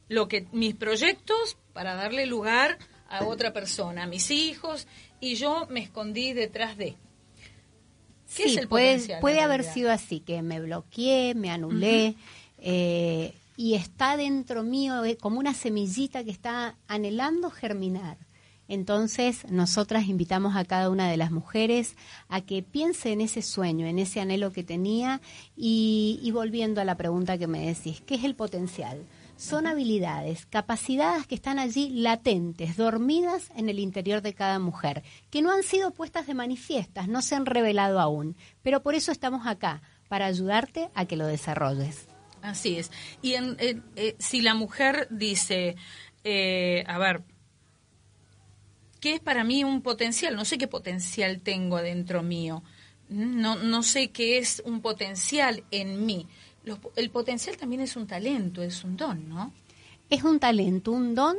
lo 0.07 0.29
que 0.29 0.47
mis 0.53 0.75
proyectos 0.75 1.57
para 1.73 1.95
darle 1.95 2.25
lugar 2.25 2.77
a 3.09 3.25
otra 3.25 3.51
persona, 3.51 4.03
a 4.03 4.07
mis 4.07 4.31
hijos, 4.31 4.87
y 5.19 5.35
yo 5.35 5.67
me 5.69 5.81
escondí 5.81 6.31
detrás 6.31 6.77
de. 6.77 6.95
¿Qué 8.33 8.43
Sí, 8.43 8.43
es 8.43 8.57
el 8.59 8.69
puede, 8.69 9.19
puede 9.19 9.41
haber 9.41 9.65
sido 9.65 9.91
así, 9.91 10.21
que 10.21 10.41
me 10.41 10.61
bloqueé, 10.61 11.35
me 11.35 11.51
anulé, 11.51 12.15
eh, 12.59 13.33
y 13.57 13.73
está 13.73 14.15
dentro 14.15 14.63
mío 14.63 15.03
eh, 15.03 15.17
como 15.17 15.37
una 15.37 15.53
semillita 15.53 16.23
que 16.23 16.31
está 16.31 16.77
anhelando 16.87 17.51
germinar. 17.51 18.24
Entonces, 18.68 19.45
nosotras 19.49 20.07
invitamos 20.07 20.55
a 20.55 20.66
cada 20.66 20.89
una 20.89 21.09
de 21.09 21.18
las 21.18 21.32
mujeres 21.32 21.95
a 22.30 22.41
que 22.41 22.63
piense 22.63 23.11
en 23.11 23.22
ese 23.22 23.41
sueño, 23.41 23.86
en 23.88 23.99
ese 23.99 24.22
anhelo 24.22 24.51
que 24.51 24.63
tenía 24.63 25.22
y, 25.55 26.20
y 26.22 26.32
volviendo 26.32 26.82
a 26.82 26.86
la 26.86 26.95
pregunta 26.97 27.38
que 27.38 27.47
me 27.47 27.66
decís, 27.68 28.01
¿qué 28.05 28.16
es 28.16 28.24
el 28.24 28.36
potencial? 28.36 29.03
son 29.38 29.68
habilidades, 29.68 30.45
capacidades 30.45 31.28
que 31.28 31.36
están 31.36 31.59
allí 31.59 31.89
latentes, 31.89 32.78
dormidas 32.78 33.49
en 33.57 33.68
el 33.68 33.80
interior 33.80 34.22
de 34.22 34.34
cada 34.34 34.59
mujer, 34.59 35.03
que 35.30 35.41
no 35.41 35.51
han 35.51 35.63
sido 35.63 35.91
puestas 35.91 36.26
de 36.26 36.34
manifiestas, 36.34 37.09
no 37.09 37.22
se 37.22 37.36
han 37.36 37.45
revelado 37.45 37.99
aún, 37.99 38.38
pero 38.63 38.82
por 38.82 38.95
eso 38.95 39.11
estamos 39.11 39.45
acá, 39.45 39.82
para 40.07 40.28
ayudarte 40.28 40.89
a 40.95 41.03
que 41.03 41.18
lo 41.18 41.28
desarrolles. 41.28 42.07
Así 42.41 42.78
es. 42.78 42.91
Y 43.22 43.34
en, 43.34 43.57
en- 43.59 43.84
eh, 43.97 44.16
si 44.20 44.39
la 44.39 44.53
mujer 44.53 45.09
dice, 45.11 45.76
eh, 46.24 46.86
a 46.88 46.97
ver, 46.97 47.24
¿qué 49.05 49.13
es 49.13 49.19
para 49.19 49.43
mí 49.43 49.63
un 49.63 49.83
potencial? 49.83 50.35
No 50.35 50.45
sé 50.45 50.57
qué 50.57 50.67
potencial 50.67 51.39
tengo 51.39 51.77
adentro 51.77 52.23
mío. 52.23 52.63
No, 53.07 53.55
no 53.55 53.83
sé 53.83 54.09
qué 54.09 54.39
es 54.39 54.63
un 54.65 54.81
potencial 54.81 55.63
en 55.69 56.07
mí. 56.07 56.25
El 56.95 57.11
potencial 57.11 57.55
también 57.55 57.81
es 57.81 57.95
un 57.95 58.07
talento, 58.07 58.63
es 58.63 58.83
un 58.83 58.97
don, 58.97 59.29
¿no? 59.29 59.53
Es 60.09 60.23
un 60.23 60.39
talento, 60.39 60.91
un 60.91 61.13
don 61.13 61.37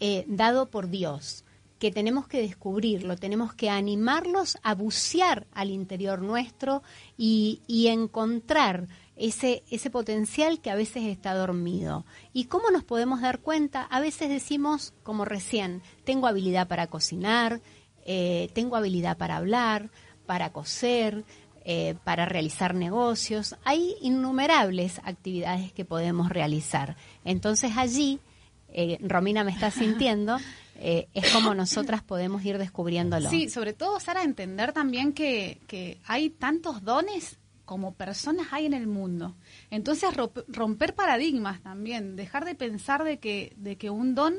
eh, 0.00 0.24
dado 0.26 0.66
por 0.68 0.90
Dios, 0.90 1.44
que 1.78 1.92
tenemos 1.92 2.26
que 2.26 2.40
descubrirlo, 2.40 3.14
tenemos 3.14 3.54
que 3.54 3.70
animarlos 3.70 4.58
a 4.64 4.74
bucear 4.74 5.46
al 5.52 5.70
interior 5.70 6.22
nuestro 6.22 6.82
y, 7.16 7.60
y 7.68 7.86
encontrar 7.86 8.88
ese, 9.16 9.64
ese 9.70 9.90
potencial 9.90 10.60
que 10.60 10.70
a 10.70 10.74
veces 10.74 11.04
está 11.04 11.34
dormido. 11.34 12.04
¿Y 12.32 12.44
cómo 12.44 12.70
nos 12.70 12.84
podemos 12.84 13.22
dar 13.22 13.40
cuenta? 13.40 13.82
A 13.82 14.00
veces 14.00 14.28
decimos, 14.28 14.92
como 15.02 15.24
recién, 15.24 15.82
tengo 16.04 16.26
habilidad 16.26 16.68
para 16.68 16.86
cocinar, 16.86 17.60
eh, 18.04 18.50
tengo 18.52 18.76
habilidad 18.76 19.16
para 19.16 19.36
hablar, 19.36 19.90
para 20.26 20.52
coser, 20.52 21.24
eh, 21.64 21.96
para 22.04 22.26
realizar 22.26 22.74
negocios. 22.74 23.56
Hay 23.64 23.96
innumerables 24.00 25.00
actividades 25.02 25.72
que 25.72 25.84
podemos 25.84 26.28
realizar. 26.28 26.96
Entonces 27.24 27.72
allí, 27.76 28.20
eh, 28.68 28.98
Romina 29.00 29.42
me 29.42 29.50
está 29.50 29.70
sintiendo, 29.70 30.36
eh, 30.76 31.08
es 31.14 31.32
como 31.32 31.54
nosotras 31.54 32.02
podemos 32.02 32.44
ir 32.44 32.58
descubriéndolo. 32.58 33.30
Sí, 33.30 33.48
sobre 33.48 33.72
todo, 33.72 33.98
Sara, 33.98 34.22
entender 34.22 34.72
también 34.72 35.12
que, 35.12 35.60
que 35.66 35.98
hay 36.06 36.30
tantos 36.30 36.84
dones 36.84 37.38
como 37.66 37.92
personas 37.92 38.46
hay 38.52 38.64
en 38.64 38.72
el 38.72 38.86
mundo. 38.86 39.36
Entonces, 39.70 40.08
romp- 40.14 40.44
romper 40.48 40.94
paradigmas 40.94 41.60
también, 41.60 42.16
dejar 42.16 42.46
de 42.46 42.54
pensar 42.54 43.04
de 43.04 43.18
que, 43.18 43.52
de 43.58 43.76
que 43.76 43.90
un 43.90 44.14
don 44.14 44.36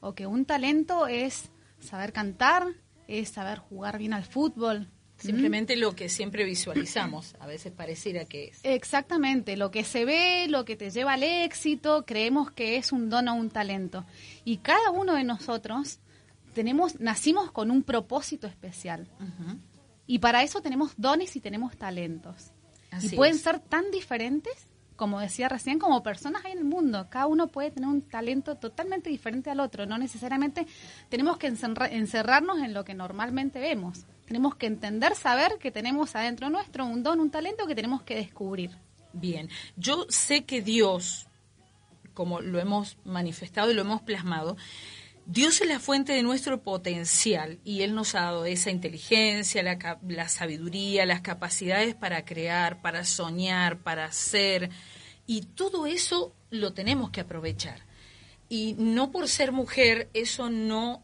o 0.00 0.14
que 0.14 0.26
un 0.26 0.44
talento 0.44 1.06
es 1.06 1.50
saber 1.80 2.12
cantar, 2.12 2.66
es 3.08 3.30
saber 3.30 3.58
jugar 3.58 3.96
bien 3.96 4.12
al 4.12 4.24
fútbol. 4.24 4.88
Simplemente 5.18 5.76
lo 5.76 5.94
que 5.96 6.10
siempre 6.10 6.44
visualizamos, 6.44 7.36
a 7.40 7.46
veces 7.46 7.72
pareciera 7.72 8.26
que 8.26 8.48
es. 8.48 8.60
Exactamente, 8.64 9.56
lo 9.56 9.70
que 9.70 9.82
se 9.82 10.04
ve, 10.04 10.46
lo 10.48 10.66
que 10.66 10.76
te 10.76 10.90
lleva 10.90 11.14
al 11.14 11.22
éxito, 11.22 12.04
creemos 12.04 12.50
que 12.50 12.76
es 12.76 12.92
un 12.92 13.08
don 13.08 13.28
o 13.28 13.34
un 13.34 13.48
talento. 13.48 14.04
Y 14.44 14.58
cada 14.58 14.90
uno 14.90 15.14
de 15.14 15.24
nosotros 15.24 16.00
tenemos, 16.52 17.00
nacimos 17.00 17.50
con 17.50 17.70
un 17.70 17.82
propósito 17.82 18.46
especial. 18.46 19.08
Y 20.06 20.18
para 20.18 20.42
eso 20.42 20.60
tenemos 20.60 20.92
dones 20.98 21.34
y 21.34 21.40
tenemos 21.40 21.76
talentos. 21.76 22.52
Así 22.96 23.14
y 23.14 23.16
pueden 23.16 23.34
es. 23.36 23.42
ser 23.42 23.58
tan 23.60 23.90
diferentes, 23.90 24.52
como 24.96 25.20
decía 25.20 25.48
recién, 25.48 25.78
como 25.78 26.02
personas 26.02 26.44
hay 26.44 26.52
en 26.52 26.58
el 26.58 26.64
mundo. 26.64 27.06
Cada 27.10 27.26
uno 27.26 27.48
puede 27.48 27.70
tener 27.70 27.88
un 27.88 28.02
talento 28.02 28.56
totalmente 28.56 29.10
diferente 29.10 29.50
al 29.50 29.60
otro. 29.60 29.86
No 29.86 29.98
necesariamente 29.98 30.66
tenemos 31.08 31.36
que 31.38 31.48
encerra- 31.48 31.90
encerrarnos 31.90 32.58
en 32.60 32.72
lo 32.74 32.84
que 32.84 32.94
normalmente 32.94 33.58
vemos. 33.60 34.04
Tenemos 34.26 34.56
que 34.56 34.66
entender, 34.66 35.14
saber 35.14 35.58
que 35.60 35.70
tenemos 35.70 36.16
adentro 36.16 36.50
nuestro 36.50 36.84
un 36.86 37.02
don, 37.02 37.20
un 37.20 37.30
talento 37.30 37.66
que 37.66 37.74
tenemos 37.74 38.02
que 38.02 38.16
descubrir. 38.16 38.70
Bien, 39.12 39.48
yo 39.76 40.06
sé 40.08 40.44
que 40.44 40.62
Dios, 40.62 41.26
como 42.12 42.40
lo 42.40 42.58
hemos 42.58 42.96
manifestado 43.04 43.70
y 43.70 43.74
lo 43.74 43.82
hemos 43.82 44.02
plasmado, 44.02 44.56
Dios 45.28 45.60
es 45.60 45.66
la 45.68 45.80
fuente 45.80 46.12
de 46.12 46.22
nuestro 46.22 46.62
potencial 46.62 47.58
y 47.64 47.82
Él 47.82 47.94
nos 47.94 48.14
ha 48.14 48.22
dado 48.22 48.46
esa 48.46 48.70
inteligencia, 48.70 49.62
la, 49.62 49.98
la 50.06 50.28
sabiduría, 50.28 51.04
las 51.04 51.20
capacidades 51.20 51.96
para 51.96 52.24
crear, 52.24 52.80
para 52.80 53.04
soñar, 53.04 53.80
para 53.82 54.04
hacer. 54.04 54.70
Y 55.26 55.42
todo 55.42 55.86
eso 55.86 56.32
lo 56.50 56.72
tenemos 56.74 57.10
que 57.10 57.22
aprovechar. 57.22 57.80
Y 58.48 58.74
no 58.78 59.10
por 59.10 59.26
ser 59.28 59.50
mujer 59.50 60.08
eso 60.14 60.48
no 60.48 61.02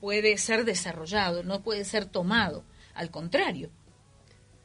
puede 0.00 0.38
ser 0.38 0.64
desarrollado, 0.64 1.42
no 1.42 1.62
puede 1.62 1.84
ser 1.84 2.06
tomado. 2.06 2.64
Al 2.94 3.10
contrario, 3.10 3.70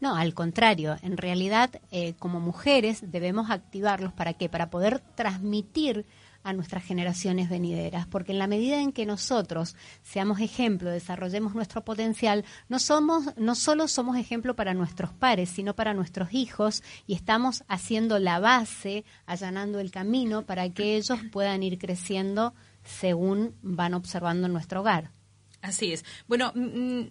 No, 0.01 0.16
al 0.16 0.34
contrario, 0.34 0.97
en 1.01 1.18
realidad 1.18 1.82
eh, 1.91 2.14
como 2.20 2.39
mujeres 2.39 3.12
debemos 3.12 3.49
activarlos 3.49 4.14
para 4.14 4.34
qué? 4.34 4.47
Para 4.49 4.70
poder 4.70 4.99
transmitir 5.16 6.05
a 6.43 6.53
nuestras 6.53 6.83
generaciones 6.83 7.49
venideras, 7.49 8.07
porque 8.07 8.31
en 8.31 8.39
la 8.39 8.47
medida 8.47 8.81
en 8.81 8.91
que 8.91 9.05
nosotros 9.05 9.75
seamos 10.03 10.39
ejemplo, 10.39 10.89
desarrollemos 10.89 11.53
nuestro 11.53 11.83
potencial, 11.83 12.45
no 12.69 12.79
somos 12.79 13.37
no 13.37 13.55
solo 13.55 13.87
somos 13.87 14.17
ejemplo 14.17 14.55
para 14.55 14.73
nuestros 14.73 15.11
pares, 15.11 15.49
sino 15.49 15.75
para 15.75 15.93
nuestros 15.93 16.33
hijos 16.33 16.83
y 17.07 17.13
estamos 17.13 17.63
haciendo 17.67 18.19
la 18.19 18.39
base, 18.39 19.03
allanando 19.25 19.79
el 19.79 19.91
camino 19.91 20.45
para 20.45 20.69
que 20.69 20.95
ellos 20.95 21.19
puedan 21.31 21.63
ir 21.63 21.77
creciendo 21.77 22.53
según 22.83 23.55
van 23.61 23.93
observando 23.93 24.47
en 24.47 24.53
nuestro 24.53 24.81
hogar. 24.81 25.11
Así 25.61 25.91
es. 25.91 26.05
Bueno, 26.27 26.51
mm, 26.55 26.61
mm, 26.61 27.09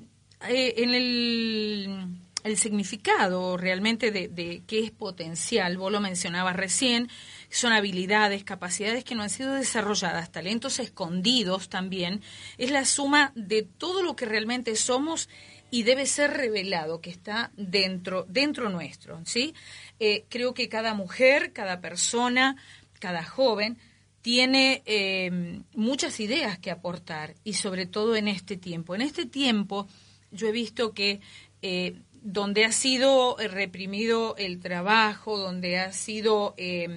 eh, 0.48 0.74
en 0.78 0.94
el, 0.94 2.18
el 2.44 2.56
significado 2.56 3.56
realmente 3.56 4.10
de, 4.10 4.28
de 4.28 4.62
qué 4.66 4.80
es 4.80 4.90
potencial, 4.90 5.76
vos 5.76 5.92
lo 5.92 6.00
mencionabas 6.00 6.56
recién, 6.56 7.08
son 7.50 7.72
habilidades, 7.72 8.44
capacidades 8.44 9.04
que 9.04 9.14
no 9.14 9.22
han 9.22 9.30
sido 9.30 9.54
desarrolladas, 9.54 10.30
talentos 10.30 10.78
escondidos 10.78 11.68
también, 11.68 12.22
es 12.58 12.70
la 12.70 12.84
suma 12.84 13.32
de 13.34 13.62
todo 13.62 14.02
lo 14.02 14.16
que 14.16 14.26
realmente 14.26 14.76
somos 14.76 15.28
y 15.70 15.82
debe 15.82 16.06
ser 16.06 16.32
revelado, 16.32 17.00
que 17.00 17.10
está 17.10 17.50
dentro, 17.56 18.24
dentro 18.28 18.70
nuestro, 18.70 19.20
¿sí? 19.24 19.54
Eh, 20.00 20.24
creo 20.28 20.54
que 20.54 20.68
cada 20.68 20.94
mujer, 20.94 21.52
cada 21.52 21.80
persona, 21.80 22.56
cada 22.98 23.22
joven 23.22 23.78
tiene 24.22 24.82
eh, 24.86 25.60
muchas 25.74 26.20
ideas 26.20 26.58
que 26.58 26.70
aportar 26.70 27.34
y 27.44 27.54
sobre 27.54 27.86
todo 27.86 28.16
en 28.16 28.28
este 28.28 28.56
tiempo. 28.56 28.94
En 28.94 29.02
este 29.02 29.26
tiempo 29.26 29.88
yo 30.30 30.48
he 30.48 30.52
visto 30.52 30.92
que 30.92 31.20
eh, 31.62 31.96
donde 32.22 32.64
ha 32.64 32.72
sido 32.72 33.36
reprimido 33.36 34.36
el 34.36 34.60
trabajo, 34.60 35.38
donde 35.38 35.78
ha 35.78 35.92
sido 35.92 36.54
eh, 36.56 36.88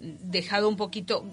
dejado 0.00 0.68
un 0.68 0.76
poquito, 0.76 1.24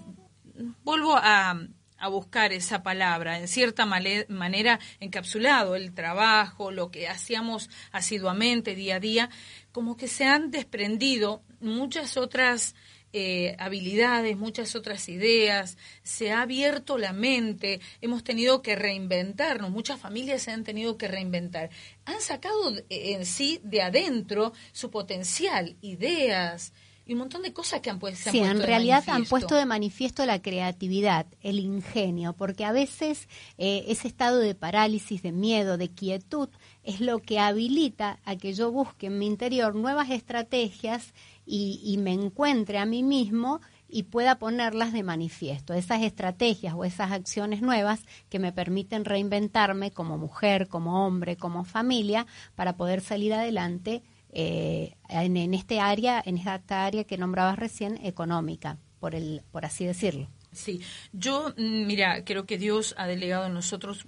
vuelvo 0.84 1.16
a, 1.16 1.60
a 1.98 2.08
buscar 2.08 2.52
esa 2.52 2.82
palabra, 2.82 3.38
en 3.38 3.48
cierta 3.48 3.86
manera 3.86 4.78
encapsulado 5.00 5.74
el 5.74 5.92
trabajo, 5.94 6.70
lo 6.70 6.90
que 6.90 7.08
hacíamos 7.08 7.70
asiduamente 7.92 8.74
día 8.74 8.96
a 8.96 9.00
día, 9.00 9.30
como 9.72 9.96
que 9.96 10.06
se 10.08 10.24
han 10.24 10.50
desprendido 10.50 11.42
muchas 11.60 12.16
otras 12.16 12.74
eh, 13.14 13.56
habilidades, 13.58 14.36
muchas 14.36 14.76
otras 14.76 15.08
ideas, 15.08 15.78
se 16.02 16.30
ha 16.30 16.42
abierto 16.42 16.98
la 16.98 17.14
mente, 17.14 17.80
hemos 18.02 18.22
tenido 18.22 18.60
que 18.60 18.76
reinventarnos, 18.76 19.70
muchas 19.70 19.98
familias 19.98 20.42
se 20.42 20.50
han 20.50 20.62
tenido 20.62 20.98
que 20.98 21.08
reinventar, 21.08 21.70
han 22.04 22.20
sacado 22.20 22.70
de- 22.70 22.84
en 22.90 23.24
sí 23.24 23.60
de 23.64 23.80
adentro 23.80 24.52
su 24.72 24.90
potencial, 24.90 25.76
ideas 25.80 26.74
y 27.08 27.14
un 27.14 27.20
montón 27.20 27.40
de 27.40 27.54
cosas 27.54 27.80
que 27.80 27.88
han, 27.88 27.98
pues, 27.98 28.18
se 28.18 28.28
han 28.28 28.32
Sí, 28.34 28.38
puesto 28.40 28.52
en 28.52 28.58
de 28.60 28.66
realidad 28.66 29.04
han 29.08 29.24
puesto 29.24 29.54
de 29.54 29.64
manifiesto 29.64 30.26
la 30.26 30.42
creatividad, 30.42 31.24
el 31.40 31.58
ingenio, 31.58 32.34
porque 32.34 32.66
a 32.66 32.72
veces 32.72 33.28
eh, 33.56 33.86
ese 33.88 34.08
estado 34.08 34.38
de 34.38 34.54
parálisis, 34.54 35.22
de 35.22 35.32
miedo, 35.32 35.78
de 35.78 35.88
quietud, 35.88 36.50
es 36.84 37.00
lo 37.00 37.20
que 37.20 37.38
habilita 37.40 38.20
a 38.26 38.36
que 38.36 38.52
yo 38.52 38.70
busque 38.70 39.06
en 39.06 39.18
mi 39.18 39.26
interior 39.26 39.74
nuevas 39.74 40.10
estrategias 40.10 41.14
y, 41.46 41.80
y 41.82 41.96
me 41.96 42.12
encuentre 42.12 42.76
a 42.76 42.84
mí 42.84 43.02
mismo 43.02 43.62
y 43.88 44.02
pueda 44.02 44.38
ponerlas 44.38 44.92
de 44.92 45.02
manifiesto, 45.02 45.72
esas 45.72 46.02
estrategias 46.02 46.74
o 46.74 46.84
esas 46.84 47.10
acciones 47.10 47.62
nuevas 47.62 48.00
que 48.28 48.38
me 48.38 48.52
permiten 48.52 49.06
reinventarme 49.06 49.92
como 49.92 50.18
mujer, 50.18 50.68
como 50.68 51.06
hombre, 51.06 51.38
como 51.38 51.64
familia, 51.64 52.26
para 52.54 52.76
poder 52.76 53.00
salir 53.00 53.32
adelante 53.32 54.02
eh, 54.32 54.94
en, 55.08 55.36
en 55.36 55.54
este 55.54 55.80
área, 55.80 56.22
en 56.24 56.36
esta 56.38 56.84
área 56.84 57.04
que 57.04 57.18
nombrabas 57.18 57.58
recién, 57.58 57.98
económica, 58.04 58.78
por 59.00 59.14
el, 59.14 59.42
por 59.50 59.64
así 59.64 59.84
decirlo. 59.84 60.28
Sí, 60.52 60.80
yo, 61.12 61.54
mm, 61.56 61.86
mira, 61.86 62.24
creo 62.24 62.46
que 62.46 62.58
Dios 62.58 62.94
ha 62.98 63.06
delegado 63.06 63.46
en 63.46 63.54
nosotros 63.54 64.04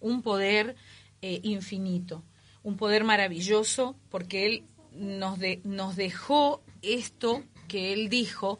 un, 0.00 0.22
poder 0.22 0.76
eh, 1.22 1.40
infinito, 1.42 2.22
un 2.62 2.76
poder 2.76 3.04
maravilloso, 3.04 3.96
porque 4.10 4.46
Él 4.46 4.64
nos, 4.92 5.38
de- 5.38 5.60
nos 5.64 5.96
dejó 5.96 6.62
esto 6.82 7.42
que 7.68 7.92
Él 7.92 8.08
dijo, 8.08 8.58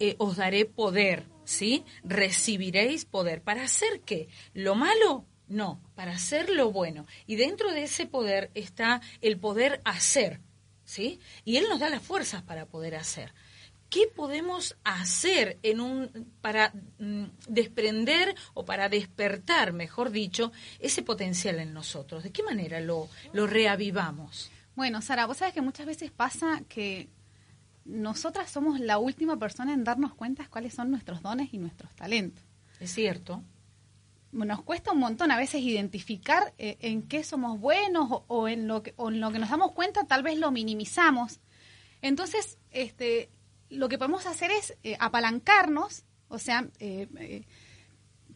eh, 0.00 0.14
os 0.18 0.36
daré 0.36 0.64
poder, 0.66 1.26
¿sí? 1.44 1.84
Recibiréis 2.02 3.04
poder. 3.04 3.42
¿Para 3.42 3.64
hacer 3.64 4.00
qué? 4.04 4.28
¿Lo 4.54 4.74
malo? 4.74 5.24
No, 5.48 5.80
para 5.94 6.12
hacer 6.12 6.50
lo 6.50 6.72
bueno. 6.72 7.06
Y 7.26 7.36
dentro 7.36 7.72
de 7.72 7.84
ese 7.84 8.06
poder 8.06 8.50
está 8.54 9.00
el 9.20 9.38
poder 9.38 9.80
hacer, 9.84 10.40
¿sí? 10.84 11.20
Y 11.44 11.56
Él 11.56 11.66
nos 11.68 11.80
da 11.80 11.88
las 11.88 12.02
fuerzas 12.02 12.42
para 12.42 12.66
poder 12.66 12.94
hacer. 12.96 13.32
¿qué 13.94 14.08
podemos 14.08 14.76
hacer 14.82 15.60
en 15.62 15.80
un 15.80 16.32
para 16.40 16.72
mm, 16.98 17.26
desprender 17.46 18.34
o 18.52 18.64
para 18.64 18.88
despertar, 18.88 19.72
mejor 19.72 20.10
dicho, 20.10 20.50
ese 20.80 21.02
potencial 21.04 21.60
en 21.60 21.72
nosotros? 21.72 22.24
¿De 22.24 22.32
qué 22.32 22.42
manera 22.42 22.80
lo, 22.80 23.08
lo 23.32 23.46
reavivamos? 23.46 24.50
Bueno, 24.74 25.00
Sara, 25.00 25.26
vos 25.26 25.36
sabes 25.36 25.54
que 25.54 25.60
muchas 25.60 25.86
veces 25.86 26.10
pasa 26.10 26.62
que 26.68 27.08
nosotras 27.84 28.50
somos 28.50 28.80
la 28.80 28.98
última 28.98 29.38
persona 29.38 29.72
en 29.72 29.84
darnos 29.84 30.12
cuenta 30.14 30.48
cuáles 30.50 30.74
son 30.74 30.90
nuestros 30.90 31.22
dones 31.22 31.54
y 31.54 31.58
nuestros 31.58 31.94
talentos. 31.94 32.42
Es 32.80 32.92
cierto. 32.92 33.44
Nos 34.34 34.62
cuesta 34.62 34.92
un 34.92 34.98
montón 34.98 35.30
a 35.30 35.36
veces 35.36 35.62
identificar 35.62 36.52
eh, 36.58 36.76
en 36.80 37.02
qué 37.08 37.22
somos 37.24 37.58
buenos 37.60 38.08
o, 38.10 38.24
o 38.28 38.48
en 38.48 38.66
lo 38.68 38.82
que, 38.82 38.92
o 38.96 39.08
en 39.10 39.20
lo 39.20 39.30
que 39.30 39.38
nos 39.38 39.48
damos 39.50 39.72
cuenta, 39.72 40.04
tal 40.04 40.22
vez 40.22 40.38
lo 40.38 40.50
minimizamos. 40.50 41.40
Entonces, 42.02 42.58
este, 42.70 43.30
lo 43.70 43.88
que 43.88 43.96
podemos 43.96 44.26
hacer 44.26 44.50
es 44.50 44.76
eh, 44.82 44.96
apalancarnos, 45.00 46.04
o 46.28 46.38
sea, 46.38 46.68
eh, 46.80 47.08
eh, 47.18 47.44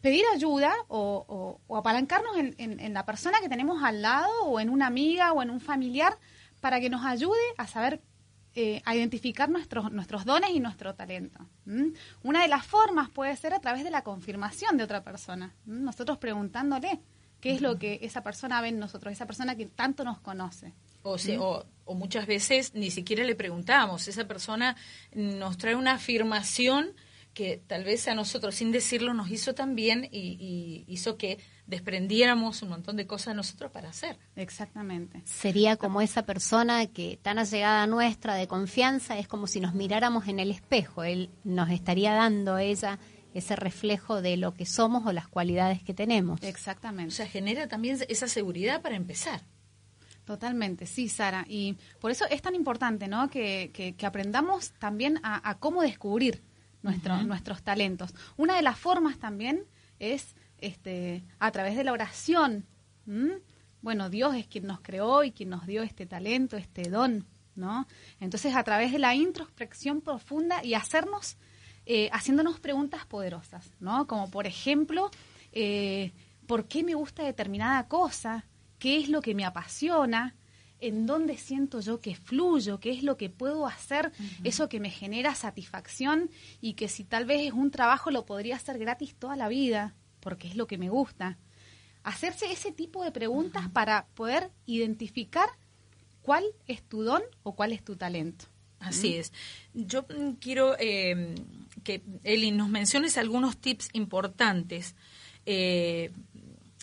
pedir 0.00 0.24
ayuda 0.32 0.72
o, 0.86 1.58
o- 1.66 1.76
apalancarnos 1.76 2.36
en, 2.36 2.54
en- 2.58 2.78
en 2.80 2.94
la 2.94 3.04
persona 3.04 3.40
que 3.40 3.48
tenemos 3.48 3.82
al 3.82 4.00
lado 4.00 4.30
o 4.44 4.60
en 4.60 4.70
una 4.70 4.86
amiga 4.86 5.32
o 5.32 5.42
en 5.42 5.50
un 5.50 5.60
familiar 5.60 6.16
para 6.60 6.80
que 6.80 6.88
nos 6.90 7.04
ayude 7.04 7.38
a 7.56 7.66
saber, 7.66 8.00
eh, 8.54 8.82
a 8.84 8.94
identificar 8.96 9.48
nuestros, 9.48 9.92
nuestros 9.92 10.24
dones 10.24 10.50
y 10.52 10.60
nuestro 10.60 10.94
talento. 10.94 11.46
Una 12.22 12.42
de 12.42 12.48
las 12.48 12.66
formas 12.66 13.08
puede 13.10 13.36
ser 13.36 13.54
a 13.54 13.60
través 13.60 13.84
de 13.84 13.90
la 13.90 14.02
confirmación 14.02 14.76
de 14.76 14.84
otra 14.84 15.02
persona. 15.04 15.54
Nosotros 15.66 16.18
preguntándole 16.18 17.00
qué 17.40 17.52
es 17.52 17.60
lo 17.60 17.78
que 17.78 18.00
esa 18.02 18.22
persona 18.22 18.60
ve 18.60 18.68
en 18.68 18.78
nosotros, 18.78 19.12
esa 19.12 19.26
persona 19.26 19.54
que 19.56 19.66
tanto 19.66 20.02
nos 20.04 20.18
conoce. 20.20 20.72
O, 21.02 21.16
se- 21.18 21.38
o, 21.38 21.64
o 21.84 21.94
muchas 21.94 22.26
veces 22.26 22.74
ni 22.74 22.90
siquiera 22.90 23.22
le 23.24 23.36
preguntamos. 23.36 24.08
Esa 24.08 24.26
persona 24.26 24.76
nos 25.14 25.56
trae 25.56 25.76
una 25.76 25.92
afirmación 25.92 26.92
que 27.34 27.62
tal 27.66 27.84
vez 27.84 28.08
a 28.08 28.14
nosotros 28.16 28.56
sin 28.56 28.72
decirlo 28.72 29.14
nos 29.14 29.30
hizo 29.30 29.54
tan 29.54 29.76
bien 29.76 30.08
y, 30.10 30.36
y 30.40 30.92
hizo 30.92 31.16
que 31.16 31.38
desprendiéramos 31.68 32.62
un 32.62 32.70
montón 32.70 32.96
de 32.96 33.06
cosas 33.06 33.28
de 33.28 33.34
nosotros 33.36 33.70
para 33.70 33.90
hacer. 33.90 34.18
Exactamente. 34.34 35.22
Sería 35.24 35.76
como 35.76 36.00
esa 36.00 36.22
persona 36.24 36.86
que 36.86 37.18
tan 37.22 37.38
allegada 37.38 37.84
a 37.84 37.86
nuestra 37.86 38.34
de 38.34 38.48
confianza, 38.48 39.18
es 39.18 39.28
como 39.28 39.46
si 39.46 39.60
nos 39.60 39.74
miráramos 39.74 40.26
en 40.28 40.40
el 40.40 40.50
espejo, 40.50 41.04
él 41.04 41.30
nos 41.44 41.70
estaría 41.70 42.12
dando 42.14 42.56
a 42.56 42.62
ella 42.62 42.98
ese 43.34 43.54
reflejo 43.54 44.20
de 44.22 44.36
lo 44.38 44.54
que 44.54 44.64
somos 44.66 45.06
o 45.06 45.12
las 45.12 45.28
cualidades 45.28 45.82
que 45.82 45.94
tenemos. 45.94 46.42
Exactamente. 46.42 47.12
O 47.12 47.16
sea, 47.16 47.26
genera 47.28 47.68
también 47.68 47.98
esa 48.08 48.26
seguridad 48.26 48.80
para 48.82 48.96
empezar. 48.96 49.42
Totalmente, 50.24 50.86
sí, 50.86 51.08
Sara. 51.08 51.44
Y 51.48 51.76
por 52.00 52.10
eso 52.10 52.24
es 52.30 52.42
tan 52.42 52.54
importante, 52.54 53.08
¿no? 53.08 53.30
Que, 53.30 53.70
que- 53.72 53.94
que 53.94 54.06
aprendamos 54.06 54.72
también 54.78 55.20
a, 55.22 55.48
a 55.48 55.58
cómo 55.58 55.82
descubrir 55.82 56.42
nuestro- 56.82 57.22
nuestros 57.22 57.62
talentos. 57.62 58.14
Una 58.36 58.56
de 58.56 58.62
las 58.62 58.78
formas 58.78 59.18
también 59.18 59.64
es 59.98 60.34
este, 60.58 61.24
a 61.38 61.50
través 61.50 61.76
de 61.76 61.84
la 61.84 61.92
oración. 61.92 62.66
Bueno, 63.80 64.10
Dios 64.10 64.34
es 64.34 64.46
quien 64.46 64.66
nos 64.66 64.80
creó 64.80 65.22
y 65.24 65.32
quien 65.32 65.50
nos 65.50 65.66
dio 65.66 65.82
este 65.82 66.04
talento, 66.06 66.56
este 66.56 66.82
don, 66.90 67.26
¿no? 67.54 67.86
Entonces, 68.20 68.54
a 68.54 68.64
través 68.64 68.92
de 68.92 68.98
la 68.98 69.14
introspección 69.14 70.00
profunda 70.00 70.64
y 70.64 70.74
hacernos, 70.74 71.36
eh, 71.86 72.10
haciéndonos 72.12 72.60
preguntas 72.60 73.06
poderosas, 73.06 73.70
¿no? 73.80 74.06
Como 74.06 74.30
por 74.30 74.46
ejemplo, 74.46 75.10
eh, 75.52 76.12
¿por 76.46 76.66
qué 76.66 76.82
me 76.82 76.94
gusta 76.94 77.22
determinada 77.22 77.86
cosa? 77.86 78.44
¿Qué 78.78 78.98
es 78.98 79.08
lo 79.08 79.22
que 79.22 79.34
me 79.34 79.44
apasiona? 79.44 80.34
¿En 80.80 81.06
dónde 81.06 81.36
siento 81.36 81.80
yo 81.80 82.00
que 82.00 82.14
fluyo? 82.14 82.78
¿Qué 82.80 82.90
es 82.90 83.02
lo 83.02 83.16
que 83.16 83.30
puedo 83.30 83.66
hacer? 83.66 84.12
Eso 84.44 84.68
que 84.68 84.78
me 84.78 84.90
genera 84.90 85.34
satisfacción 85.34 86.30
y 86.60 86.74
que 86.74 86.88
si 86.88 87.04
tal 87.04 87.24
vez 87.24 87.46
es 87.46 87.52
un 87.52 87.70
trabajo 87.70 88.10
lo 88.10 88.26
podría 88.26 88.56
hacer 88.56 88.78
gratis 88.78 89.16
toda 89.16 89.34
la 89.34 89.48
vida, 89.48 89.94
porque 90.20 90.48
es 90.48 90.56
lo 90.56 90.66
que 90.66 90.78
me 90.78 90.88
gusta. 90.88 91.38
Hacerse 92.02 92.50
ese 92.52 92.72
tipo 92.72 93.04
de 93.04 93.12
preguntas 93.12 93.68
para 93.70 94.06
poder 94.14 94.50
identificar 94.66 95.48
cuál 96.22 96.44
es 96.66 96.82
tu 96.82 97.02
don 97.02 97.22
o 97.42 97.54
cuál 97.54 97.72
es 97.72 97.84
tu 97.84 97.96
talento. 97.96 98.46
Así 98.80 99.16
es. 99.16 99.32
Yo 99.74 100.02
mm, 100.02 100.32
quiero 100.40 100.76
eh, 100.78 101.34
que, 101.84 102.02
Eli, 102.22 102.50
nos 102.52 102.68
menciones 102.68 103.18
algunos 103.18 103.56
tips 103.56 103.88
importantes 103.92 104.94
eh, 105.46 106.12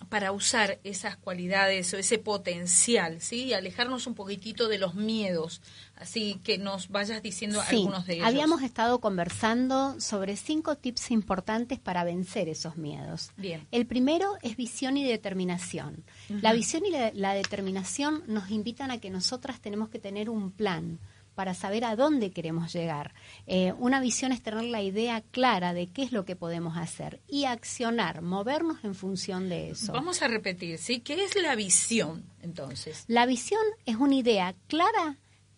para 0.10 0.32
usar 0.34 0.80
esas 0.84 1.16
cualidades 1.16 1.94
o 1.94 1.98
ese 1.98 2.18
potencial, 2.18 3.22
¿sí? 3.22 3.46
Y 3.46 3.54
alejarnos 3.54 4.08
un 4.08 4.14
poquitito 4.14 4.68
de 4.68 4.78
los 4.78 4.94
miedos. 4.96 5.62
Así 5.96 6.42
que 6.44 6.58
nos 6.58 6.90
vayas 6.90 7.22
diciendo 7.24 7.62
Sí, 7.70 7.78
algunos 7.78 8.06
de 8.06 8.16
ellos. 8.16 8.28
habíamos 8.28 8.62
estado 8.62 9.00
conversando 9.00 10.00
sobre 10.02 10.36
cinco 10.36 10.76
tips 10.76 11.12
importantes 11.12 11.80
para 11.80 12.04
vencer 12.04 12.50
esos 12.50 12.76
miedos. 12.76 13.32
Bien. 13.38 13.66
El 13.72 13.86
primero 13.86 14.36
es 14.42 14.58
visión 14.58 14.98
y 14.98 15.06
determinación. 15.06 16.04
La 16.28 16.52
visión 16.52 16.86
y 16.86 16.92
la, 16.92 17.12
la 17.14 17.34
determinación 17.34 18.24
nos 18.28 18.52
invitan 18.52 18.92
a 18.92 19.00
que 19.00 19.10
nosotras 19.10 19.62
tenemos 19.62 19.88
que 19.90 20.00
tener 20.00 20.30
un 20.30 20.52
plan 20.52 21.00
para 21.36 21.54
saber 21.54 21.84
a 21.84 21.96
dónde 21.96 22.32
queremos 22.32 22.74
llegar. 22.74 23.14
Eh, 23.46 23.74
una 23.78 24.00
visión 24.00 24.32
es 24.32 24.42
tener 24.42 24.64
la 24.64 24.82
idea 24.82 25.22
clara 25.22 25.74
de 25.74 25.88
qué 25.88 26.04
es 26.04 26.12
lo 26.12 26.26
que 26.26 26.36
podemos 26.36 26.78
hacer 26.78 27.22
y 27.28 27.46
accionar, 27.46 28.22
movernos 28.22 28.84
en 28.84 28.96
función 28.96 29.50
de 29.50 29.72
eso. 29.72 29.94
Vamos 29.94 30.22
a 30.22 30.28
repetir, 30.28 30.78
¿sí? 30.78 31.02
¿Qué 31.02 31.24
es 31.24 31.36
la 31.36 31.56
visión, 31.56 32.26
entonces? 32.42 33.04
La 33.08 33.26
visión 33.26 33.62
es 33.86 33.98
una 33.98 34.16
idea 34.16 34.56
clara 34.68 35.18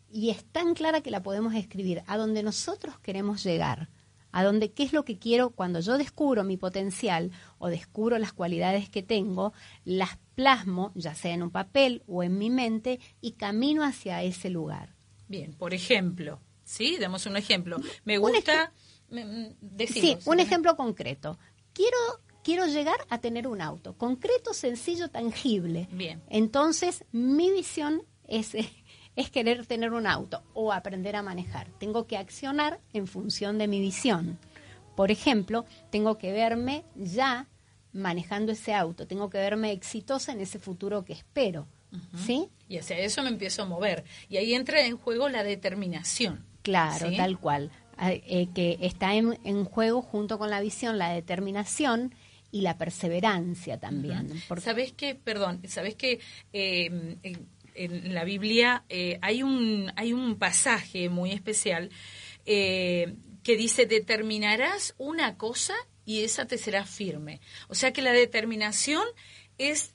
y 0.09 0.29
es 0.31 0.43
tan 0.45 0.73
clara 0.73 1.01
que 1.01 1.11
la 1.11 1.23
podemos 1.23 1.53
escribir 1.53 2.03
a 2.07 2.17
donde 2.17 2.43
nosotros 2.43 2.99
queremos 2.99 3.43
llegar, 3.43 3.89
a 4.31 4.43
donde 4.43 4.71
qué 4.71 4.83
es 4.83 4.93
lo 4.93 5.05
que 5.05 5.17
quiero 5.17 5.51
cuando 5.51 5.79
yo 5.79 5.97
descubro 5.97 6.43
mi 6.43 6.57
potencial 6.57 7.31
o 7.57 7.67
descubro 7.67 8.17
las 8.17 8.33
cualidades 8.33 8.89
que 8.89 9.03
tengo, 9.03 9.53
las 9.83 10.17
plasmo, 10.35 10.91
ya 10.95 11.15
sea 11.15 11.33
en 11.33 11.43
un 11.43 11.51
papel 11.51 12.03
o 12.07 12.23
en 12.23 12.37
mi 12.37 12.49
mente, 12.49 12.99
y 13.21 13.33
camino 13.33 13.83
hacia 13.83 14.23
ese 14.23 14.49
lugar. 14.49 14.96
Bien, 15.27 15.53
por 15.53 15.73
ejemplo, 15.73 16.39
¿sí? 16.63 16.97
Demos 16.97 17.25
un 17.25 17.37
ejemplo. 17.37 17.77
Me 18.05 18.17
Un 18.19 18.31
gusta... 18.31 18.71
mm, 19.09 19.45
decilo, 19.61 20.19
sí, 20.21 20.29
un 20.29 20.39
ejemplo 20.39 20.75
concreto. 20.75 21.37
Quiero, 21.73 21.97
quiero 22.43 22.65
llegar 22.65 22.97
a 23.09 23.19
tener 23.19 23.47
un 23.47 23.61
auto, 23.61 23.97
concreto, 23.97 24.53
sencillo, 24.53 25.09
tangible. 25.09 25.87
Bien. 25.91 26.21
Entonces, 26.29 27.05
mi 27.11 27.51
visión 27.51 28.03
es, 28.27 28.55
es 29.15 29.31
querer 29.31 29.65
tener 29.65 29.93
un 29.93 30.07
auto 30.07 30.43
o 30.53 30.71
aprender 30.73 31.15
a 31.15 31.23
manejar. 31.23 31.67
Tengo 31.79 32.07
que 32.07 32.17
accionar 32.17 32.79
en 32.93 33.07
función 33.07 33.57
de 33.57 33.67
mi 33.67 33.79
visión. 33.79 34.39
Por 34.95 35.11
ejemplo, 35.11 35.65
tengo 35.91 36.17
que 36.17 36.31
verme 36.31 36.83
ya 36.95 37.47
manejando 37.93 38.51
ese 38.51 38.73
auto, 38.73 39.07
tengo 39.07 39.29
que 39.29 39.37
verme 39.37 39.71
exitosa 39.71 40.31
en 40.31 40.41
ese 40.41 40.59
futuro 40.59 41.03
que 41.05 41.13
espero. 41.13 41.67
¿Sí? 42.25 42.49
Y 42.69 42.77
hacia 42.77 42.97
eso 42.99 43.23
me 43.23 43.29
empiezo 43.29 43.63
a 43.63 43.65
mover. 43.65 44.03
Y 44.29 44.37
ahí 44.37 44.53
entra 44.53 44.85
en 44.85 44.97
juego 44.97 45.29
la 45.29 45.43
determinación. 45.43 46.45
Claro, 46.61 47.09
¿sí? 47.09 47.15
tal 47.17 47.39
cual. 47.39 47.71
Ah, 47.97 48.11
eh, 48.13 48.47
que 48.53 48.77
está 48.81 49.15
en, 49.15 49.39
en 49.43 49.63
juego 49.65 50.01
junto 50.01 50.37
con 50.37 50.49
la 50.49 50.61
visión, 50.61 50.97
la 50.97 51.09
determinación 51.13 52.13
y 52.51 52.61
la 52.61 52.77
perseverancia 52.77 53.79
también. 53.79 54.41
Porque- 54.47 54.63
¿Sabes 54.63 54.93
qué? 54.93 55.15
Perdón, 55.15 55.61
¿sabes 55.67 55.95
qué? 55.95 56.19
Eh, 56.53 56.85
en, 57.23 57.47
en 57.73 58.13
la 58.13 58.23
Biblia 58.23 58.83
eh, 58.89 59.17
hay, 59.21 59.43
un, 59.43 59.91
hay 59.95 60.13
un 60.13 60.37
pasaje 60.37 61.09
muy 61.09 61.31
especial 61.31 61.89
eh, 62.45 63.15
que 63.43 63.55
dice, 63.57 63.85
determinarás 63.85 64.93
una 64.97 65.37
cosa 65.37 65.73
y 66.05 66.23
esa 66.23 66.45
te 66.45 66.57
será 66.57 66.85
firme. 66.85 67.39
O 67.67 67.75
sea 67.75 67.91
que 67.93 68.01
la 68.01 68.11
determinación 68.11 69.03
es 69.57 69.93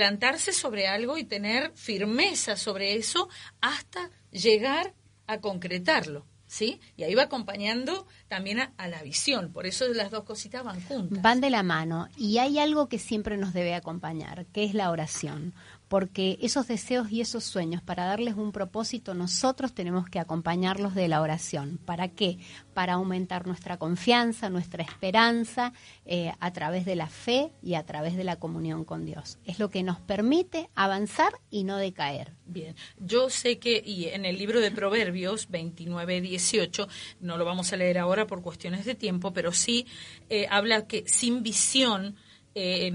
plantarse 0.00 0.54
sobre 0.54 0.88
algo 0.88 1.18
y 1.18 1.24
tener 1.24 1.72
firmeza 1.74 2.56
sobre 2.56 2.94
eso 2.94 3.28
hasta 3.60 4.08
llegar 4.30 4.94
a 5.26 5.42
concretarlo. 5.42 6.24
¿Sí? 6.46 6.80
Y 6.96 7.02
ahí 7.02 7.14
va 7.14 7.24
acompañando 7.24 8.06
también 8.26 8.60
a, 8.60 8.72
a 8.78 8.88
la 8.88 9.02
visión, 9.02 9.52
por 9.52 9.66
eso 9.66 9.86
las 9.88 10.10
dos 10.10 10.24
cositas 10.24 10.64
van 10.64 10.80
juntas. 10.80 11.22
Van 11.22 11.42
de 11.42 11.50
la 11.50 11.62
mano 11.62 12.08
y 12.16 12.38
hay 12.38 12.58
algo 12.58 12.88
que 12.88 12.98
siempre 12.98 13.36
nos 13.36 13.52
debe 13.52 13.74
acompañar, 13.74 14.46
que 14.46 14.64
es 14.64 14.72
la 14.74 14.90
oración, 14.90 15.52
porque 15.90 16.38
esos 16.40 16.68
deseos 16.68 17.10
y 17.10 17.20
esos 17.20 17.42
sueños, 17.42 17.82
para 17.82 18.04
darles 18.04 18.36
un 18.36 18.52
propósito, 18.52 19.12
nosotros 19.12 19.74
tenemos 19.74 20.08
que 20.08 20.20
acompañarlos 20.20 20.94
de 20.94 21.08
la 21.08 21.20
oración. 21.20 21.80
¿Para 21.84 22.06
qué? 22.06 22.38
Para 22.74 22.92
aumentar 22.92 23.48
nuestra 23.48 23.76
confianza, 23.76 24.50
nuestra 24.50 24.84
esperanza 24.84 25.72
eh, 26.06 26.30
a 26.38 26.52
través 26.52 26.84
de 26.84 26.94
la 26.94 27.08
fe 27.08 27.50
y 27.60 27.74
a 27.74 27.84
través 27.84 28.16
de 28.16 28.22
la 28.22 28.36
comunión 28.36 28.84
con 28.84 29.04
Dios. 29.04 29.40
Es 29.44 29.58
lo 29.58 29.68
que 29.68 29.82
nos 29.82 29.98
permite 29.98 30.70
avanzar 30.76 31.32
y 31.50 31.64
no 31.64 31.76
decaer. 31.76 32.34
Bien, 32.46 32.76
yo 33.00 33.28
sé 33.28 33.58
que 33.58 33.82
y 33.84 34.04
en 34.04 34.24
el 34.24 34.38
libro 34.38 34.60
de 34.60 34.70
Proverbios 34.70 35.50
29, 35.50 36.20
18, 36.20 36.86
no 37.18 37.36
lo 37.36 37.44
vamos 37.44 37.72
a 37.72 37.76
leer 37.76 37.98
ahora 37.98 38.28
por 38.28 38.42
cuestiones 38.42 38.84
de 38.84 38.94
tiempo, 38.94 39.32
pero 39.32 39.50
sí 39.50 39.88
eh, 40.28 40.46
habla 40.50 40.86
que 40.86 41.02
sin 41.08 41.42
visión 41.42 42.14
eh, 42.54 42.90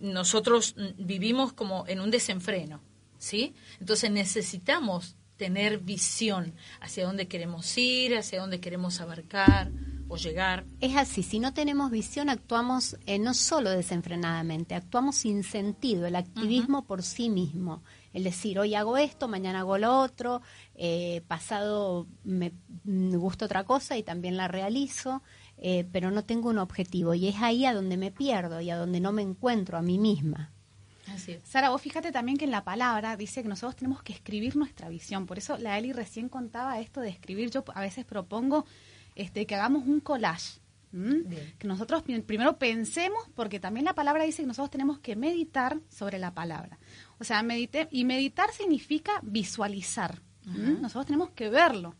nosotros 0.00 0.74
vivimos 0.98 1.52
como 1.52 1.86
en 1.86 2.00
un 2.00 2.10
desenfreno, 2.10 2.80
¿sí? 3.18 3.54
Entonces 3.80 4.10
necesitamos 4.10 5.16
tener 5.36 5.78
visión 5.78 6.54
hacia 6.80 7.06
dónde 7.06 7.26
queremos 7.26 7.76
ir, 7.76 8.16
hacia 8.16 8.40
dónde 8.40 8.60
queremos 8.60 9.00
abarcar 9.00 9.70
o 10.08 10.16
llegar. 10.16 10.64
Es 10.80 10.96
así, 10.96 11.22
si 11.22 11.38
no 11.38 11.52
tenemos 11.52 11.90
visión 11.90 12.28
actuamos 12.28 12.96
eh, 13.06 13.18
no 13.18 13.34
solo 13.34 13.70
desenfrenadamente, 13.70 14.74
actuamos 14.74 15.16
sin 15.16 15.42
sentido, 15.42 16.06
el 16.06 16.16
activismo 16.16 16.84
por 16.84 17.02
sí 17.02 17.30
mismo. 17.30 17.82
El 18.12 18.22
decir, 18.22 18.60
hoy 18.60 18.76
hago 18.76 18.96
esto, 18.96 19.26
mañana 19.26 19.60
hago 19.60 19.76
lo 19.76 19.98
otro, 19.98 20.40
eh, 20.76 21.22
pasado 21.26 22.06
me, 22.22 22.52
me 22.84 23.16
gusta 23.16 23.46
otra 23.46 23.64
cosa 23.64 23.98
y 23.98 24.04
también 24.04 24.36
la 24.36 24.46
realizo, 24.46 25.22
eh, 25.58 25.86
pero 25.92 26.10
no 26.10 26.24
tengo 26.24 26.50
un 26.50 26.58
objetivo. 26.58 27.14
Y 27.14 27.28
es 27.28 27.36
ahí 27.40 27.64
a 27.64 27.74
donde 27.74 27.96
me 27.96 28.10
pierdo 28.10 28.60
y 28.60 28.70
a 28.70 28.76
donde 28.76 29.00
no 29.00 29.12
me 29.12 29.22
encuentro 29.22 29.78
a 29.78 29.82
mí 29.82 29.98
misma. 29.98 30.50
Así 31.08 31.32
es. 31.32 31.40
Sara, 31.44 31.70
vos 31.70 31.82
fíjate 31.82 32.12
también 32.12 32.38
que 32.38 32.44
en 32.44 32.50
la 32.50 32.64
palabra 32.64 33.16
dice 33.16 33.42
que 33.42 33.48
nosotros 33.48 33.76
tenemos 33.76 34.02
que 34.02 34.12
escribir 34.12 34.56
nuestra 34.56 34.88
visión. 34.88 35.26
Por 35.26 35.38
eso 35.38 35.58
la 35.58 35.78
Eli 35.78 35.92
recién 35.92 36.28
contaba 36.28 36.80
esto 36.80 37.00
de 37.00 37.10
escribir. 37.10 37.50
Yo 37.50 37.64
a 37.74 37.80
veces 37.80 38.04
propongo 38.04 38.64
este, 39.14 39.46
que 39.46 39.54
hagamos 39.54 39.86
un 39.86 40.00
collage. 40.00 40.60
Que 41.58 41.66
nosotros 41.66 42.04
primero 42.24 42.56
pensemos, 42.56 43.28
porque 43.34 43.58
también 43.58 43.84
la 43.84 43.94
palabra 43.94 44.22
dice 44.22 44.42
que 44.42 44.46
nosotros 44.46 44.70
tenemos 44.70 45.00
que 45.00 45.16
meditar 45.16 45.80
sobre 45.88 46.20
la 46.20 46.32
palabra. 46.34 46.78
O 47.18 47.24
sea, 47.24 47.42
medite, 47.42 47.88
y 47.90 48.04
meditar 48.04 48.52
significa 48.52 49.10
visualizar. 49.22 50.22
Nosotros 50.44 51.06
tenemos 51.06 51.30
que 51.30 51.48
verlo, 51.48 51.96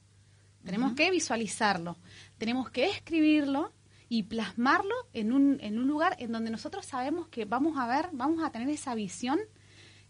tenemos 0.64 0.92
que 0.92 1.10
visualizarlo, 1.10 1.98
tenemos 2.44 2.68
que 2.68 2.90
escribirlo 2.90 3.72
y 4.10 4.24
plasmarlo 4.24 4.94
en 5.14 5.32
un, 5.32 5.56
en 5.62 5.78
un 5.78 5.88
lugar 5.88 6.14
en 6.18 6.30
donde 6.30 6.50
nosotros 6.50 6.84
sabemos 6.84 7.26
que 7.28 7.46
vamos 7.46 7.78
a 7.78 7.86
ver, 7.86 8.10
vamos 8.12 8.44
a 8.44 8.50
tener 8.50 8.68
esa 8.68 8.94
visión 8.94 9.40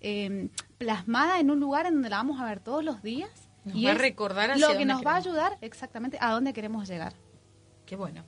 eh, 0.00 0.48
plasmada 0.76 1.38
en 1.38 1.52
un 1.52 1.60
lugar 1.60 1.86
en 1.86 1.94
donde 1.94 2.10
la 2.10 2.16
vamos 2.16 2.40
a 2.40 2.44
ver 2.44 2.58
todos 2.58 2.82
los 2.82 3.04
días. 3.04 3.30
Nos 3.64 3.76
va 3.76 3.92
a 3.92 3.94
recordar 3.94 4.50
hacia 4.50 4.68
lo 4.68 4.76
que 4.76 4.84
nos 4.84 5.06
va 5.06 5.12
a 5.12 5.16
ayudar 5.18 5.58
exactamente 5.60 6.18
a 6.20 6.32
dónde 6.32 6.52
queremos 6.52 6.88
llegar. 6.88 7.14
Qué 7.86 7.94
bueno. 7.94 8.24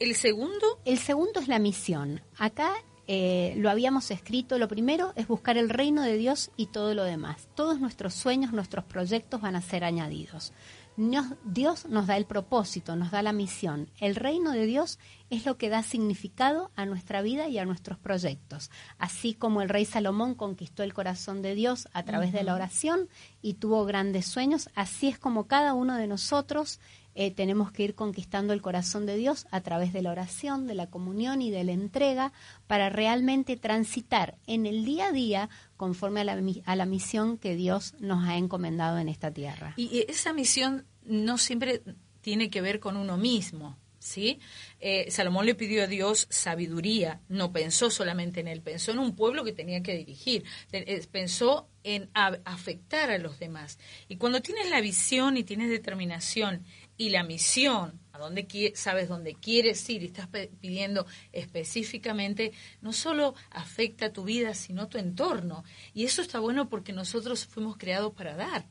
El 0.00 0.14
segundo, 0.14 0.80
El 0.86 0.96
segundo 0.96 1.40
es 1.40 1.48
la 1.48 1.58
misión. 1.58 2.22
Acá 2.38 2.72
eh, 3.08 3.52
lo 3.58 3.68
habíamos 3.68 4.10
escrito, 4.10 4.56
lo 4.56 4.68
primero 4.68 5.12
es 5.16 5.28
buscar 5.28 5.58
el 5.58 5.68
reino 5.68 6.00
de 6.00 6.16
Dios 6.16 6.50
y 6.56 6.68
todo 6.68 6.94
lo 6.94 7.04
demás. 7.04 7.46
Todos 7.54 7.78
nuestros 7.78 8.14
sueños, 8.14 8.54
nuestros 8.54 8.86
proyectos 8.86 9.42
van 9.42 9.54
a 9.54 9.60
ser 9.60 9.84
añadidos. 9.84 10.54
Nos- 10.96 11.34
Dios 11.44 11.86
nos 11.86 12.06
da 12.06 12.16
el 12.16 12.24
propósito, 12.24 12.96
nos 12.96 13.10
da 13.10 13.20
la 13.22 13.32
misión. 13.32 13.90
El 14.00 14.14
reino 14.14 14.52
de 14.52 14.64
Dios 14.64 14.98
es 15.28 15.44
lo 15.44 15.58
que 15.58 15.68
da 15.68 15.82
significado 15.82 16.70
a 16.74 16.86
nuestra 16.86 17.20
vida 17.20 17.48
y 17.48 17.58
a 17.58 17.66
nuestros 17.66 17.98
proyectos. 17.98 18.70
Así 18.98 19.34
como 19.34 19.60
el 19.60 19.68
rey 19.68 19.84
Salomón 19.84 20.34
conquistó 20.34 20.82
el 20.82 20.94
corazón 20.94 21.42
de 21.42 21.54
Dios 21.54 21.86
a 21.92 22.02
través 22.04 22.32
de 22.32 22.44
la 22.44 22.54
oración 22.54 23.08
y 23.42 23.54
tuvo 23.54 23.84
grandes 23.84 24.24
sueños, 24.26 24.70
así 24.74 25.08
es 25.08 25.18
como 25.18 25.46
cada 25.46 25.74
uno 25.74 25.96
de 25.96 26.06
nosotros 26.06 26.80
eh, 27.18 27.30
tenemos 27.30 27.72
que 27.72 27.82
ir 27.82 27.94
conquistando 27.94 28.52
el 28.52 28.62
corazón 28.62 29.06
de 29.06 29.16
Dios 29.16 29.46
a 29.50 29.62
través 29.62 29.92
de 29.92 30.02
la 30.02 30.12
oración, 30.12 30.66
de 30.66 30.74
la 30.74 30.88
comunión 30.88 31.42
y 31.42 31.50
de 31.50 31.64
la 31.64 31.72
entrega 31.72 32.32
para 32.66 32.90
realmente 32.90 33.56
transitar 33.56 34.36
en 34.46 34.66
el 34.66 34.84
día 34.84 35.06
a 35.06 35.12
día 35.12 35.48
conforme 35.76 36.20
a 36.20 36.24
la, 36.24 36.42
a 36.64 36.76
la 36.76 36.86
misión 36.86 37.38
que 37.38 37.56
Dios 37.56 37.94
nos 37.98 38.28
ha 38.28 38.36
encomendado 38.36 38.98
en 38.98 39.08
esta 39.08 39.32
tierra. 39.32 39.74
y 39.76 40.04
esa 40.08 40.32
misión 40.32 40.86
no 41.04 41.38
siempre 41.38 41.82
tiene 42.20 42.50
que 42.50 42.60
ver 42.60 42.80
con 42.80 42.96
uno 42.96 43.16
mismo, 43.16 43.78
¿sí? 44.06 44.38
Eh, 44.78 45.10
Salomón 45.10 45.46
le 45.46 45.54
pidió 45.54 45.82
a 45.82 45.86
Dios 45.86 46.28
sabiduría, 46.30 47.20
no 47.28 47.52
pensó 47.52 47.90
solamente 47.90 48.40
en 48.40 48.48
él, 48.48 48.62
pensó 48.62 48.92
en 48.92 49.00
un 49.00 49.16
pueblo 49.16 49.44
que 49.44 49.52
tenía 49.52 49.82
que 49.82 49.96
dirigir, 49.96 50.44
eh, 50.72 51.04
pensó 51.10 51.68
en 51.82 52.08
afectar 52.12 53.10
a 53.10 53.18
los 53.18 53.38
demás. 53.38 53.78
Y 54.08 54.16
cuando 54.16 54.42
tienes 54.42 54.70
la 54.70 54.80
visión 54.80 55.36
y 55.36 55.44
tienes 55.44 55.70
determinación 55.70 56.64
y 56.96 57.10
la 57.10 57.22
misión, 57.22 58.00
a 58.12 58.18
dónde 58.18 58.72
sabes 58.74 59.08
dónde 59.08 59.34
quieres 59.34 59.88
ir 59.90 60.02
y 60.02 60.06
estás 60.06 60.28
pidiendo 60.60 61.06
específicamente, 61.32 62.52
no 62.80 62.92
solo 62.92 63.34
afecta 63.50 64.12
tu 64.12 64.24
vida, 64.24 64.54
sino 64.54 64.88
tu 64.88 64.98
entorno. 64.98 65.64
Y 65.92 66.04
eso 66.04 66.22
está 66.22 66.38
bueno 66.38 66.68
porque 66.68 66.92
nosotros 66.92 67.46
fuimos 67.46 67.76
creados 67.76 68.14
para 68.14 68.34
dar. 68.36 68.66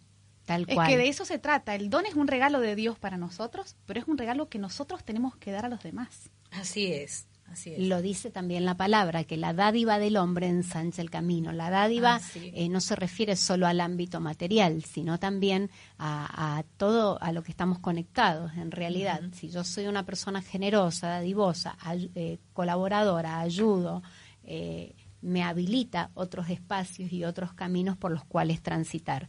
Tal 0.46 0.66
Es 0.68 0.76
cual. 0.76 0.88
que 0.88 0.98
de 0.98 1.08
eso 1.08 1.26
se 1.26 1.40
trata. 1.40 1.76
El 1.76 1.90
don 1.90 2.06
es 2.06 2.16
un 2.16 2.28
regalo 2.28 2.60
de 2.60 2.76
Dios 2.76 3.00
para 3.00 3.18
nosotros, 3.18 3.76
pero 3.86 4.00
es 4.00 4.08
un 4.08 4.18
regalo 4.18 4.48
que 4.48 4.60
nosotros 4.60 5.04
tenemos 5.04 5.36
que 5.38 5.52
dar 5.52 5.66
a 5.66 5.70
los 5.70 5.82
demás. 5.84 6.30
Así 6.52 6.94
es, 6.94 7.28
así 7.52 7.74
es. 7.74 7.80
Lo 7.88 8.02
dice 8.02 8.32
también 8.32 8.66
la 8.66 8.76
palabra, 8.76 9.24
que 9.24 9.38
la 9.38 9.54
dádiva 9.54 9.98
del 10.00 10.18
hombre 10.18 10.48
ensancha 10.48 11.02
el 11.02 11.10
camino. 11.10 11.52
La 11.52 11.70
dádiva 11.70 12.16
Ah, 12.16 12.20
sí. 12.20 12.52
eh, 12.54 12.70
no 12.70 12.82
se 12.82 12.96
refiere 12.96 13.36
solo 13.36 13.68
al 13.68 13.80
ámbito 13.82 14.20
material, 14.20 14.84
sino 14.84 15.20
también 15.20 15.70
a, 15.98 16.58
a 16.60 16.64
todo 16.78 17.22
a 17.22 17.32
lo 17.32 17.44
que 17.44 17.52
estamos 17.52 17.80
conectados. 17.80 18.52
En 18.56 18.72
realidad, 18.72 19.22
si 19.34 19.50
yo 19.50 19.64
soy 19.64 19.88
una 19.88 20.06
persona 20.06 20.42
generosa, 20.42 21.08
dadivosa, 21.08 21.78
ay- 21.80 22.12
eh, 22.16 22.40
colaboradora, 22.54 23.40
ayudo, 23.40 24.04
eh, 24.44 24.94
me 25.22 25.42
habilita 25.42 26.12
otros 26.14 26.50
espacios 26.50 27.12
y 27.12 27.24
otros 27.24 27.54
caminos 27.54 27.98
por 27.98 28.12
los 28.12 28.24
cuales 28.26 28.62
transitar, 28.62 29.28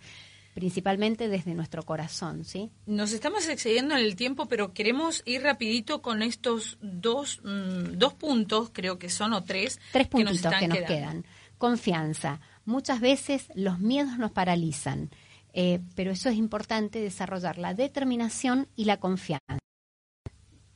principalmente 0.57 1.28
desde 1.28 1.52
nuestro 1.52 1.82
corazón, 1.82 2.42
¿sí? 2.42 2.70
Nos 2.86 3.12
estamos 3.12 3.46
excediendo 3.46 3.94
en 3.94 4.00
el 4.00 4.16
tiempo, 4.16 4.46
pero 4.46 4.72
queremos 4.72 5.22
ir 5.26 5.42
rapidito 5.42 6.00
con 6.00 6.22
estos 6.22 6.78
dos, 6.80 7.42
mm, 7.44 7.98
dos 7.98 8.14
puntos, 8.14 8.70
creo 8.72 8.98
que 8.98 9.11
son, 9.11 9.34
o 9.34 9.44
tres, 9.44 9.78
Tres 9.92 10.09
que 10.09 10.24
nos 10.24 10.40
puntitos 10.40 10.54
que 10.59 10.68
nos 10.68 10.78
quedan. 10.78 11.26
Confianza. 11.59 12.40
Muchas 12.64 13.02
veces 13.02 13.48
los 13.54 13.80
miedos 13.80 14.16
nos 14.16 14.30
paralizan, 14.30 15.11
eh, 15.52 15.80
pero 15.94 16.11
eso 16.11 16.30
es 16.30 16.36
importante 16.36 17.00
desarrollar 17.00 17.59
la 17.59 17.74
determinación 17.74 18.66
y 18.76 18.86
la 18.86 18.96
confianza. 18.96 19.59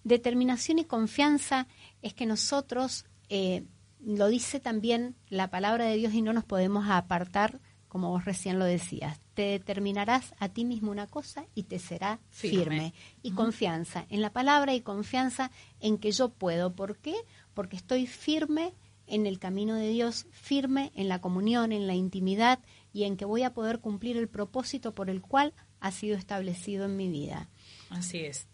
Determinación 0.05 0.79
y 0.79 0.85
confianza 0.85 1.69
es 2.03 2.13
que 2.13 2.27
nosotros, 2.27 3.07
eh, 3.31 3.65
lo 3.99 4.29
dice 4.29 4.61
también 4.61 5.17
la 5.31 5.49
palabra 5.49 5.87
de 5.87 5.97
Dios 5.97 6.13
y 6.13 6.21
no 6.21 6.35
nos 6.35 6.45
podemos 6.45 6.87
apartar, 6.91 7.61
como 7.89 8.11
vos 8.11 8.27
recién 8.27 8.59
lo 8.59 8.67
decías. 8.67 9.19
Te 9.41 9.53
determinarás 9.53 10.35
a 10.39 10.51
ti 10.51 10.67
mismo 10.67 10.91
una 10.91 11.07
cosa 11.07 11.47
y 11.55 11.63
te 11.63 11.79
será 11.79 12.21
Firme. 12.29 12.59
firme. 12.59 12.95
Y 13.23 13.31
confianza 13.31 14.05
en 14.11 14.21
la 14.21 14.35
palabra 14.35 14.75
y 14.75 14.83
confianza 14.83 15.51
en 15.81 15.97
que 15.97 16.13
yo 16.13 16.29
puedo. 16.29 16.75
¿Por 16.75 16.99
qué? 16.99 17.15
Porque 17.55 17.77
estoy 17.77 18.07
firme 18.07 18.75
en 19.07 19.25
el 19.25 19.39
camino 19.39 19.77
de 19.77 19.89
Dios, 19.89 20.27
firme 20.31 20.93
en 20.95 21.09
la 21.09 21.23
comunión, 21.23 21.73
en 21.73 21.87
la 21.87 21.95
intimidad 21.95 22.59
y 22.93 23.05
en 23.05 23.17
que 23.17 23.25
voy 23.25 23.43
a 23.43 23.55
poder 23.55 23.79
cumplir 23.79 24.19
el 24.19 24.29
propósito 24.29 24.95
por 24.95 25.09
el 25.09 25.23
cual 25.23 25.55
ha 25.81 25.91
sido 25.91 26.19
establecido 26.19 26.85
en 26.85 26.99
mi 26.99 27.09
vida. 27.09 27.49
Así 27.89 28.19
es. 28.19 28.47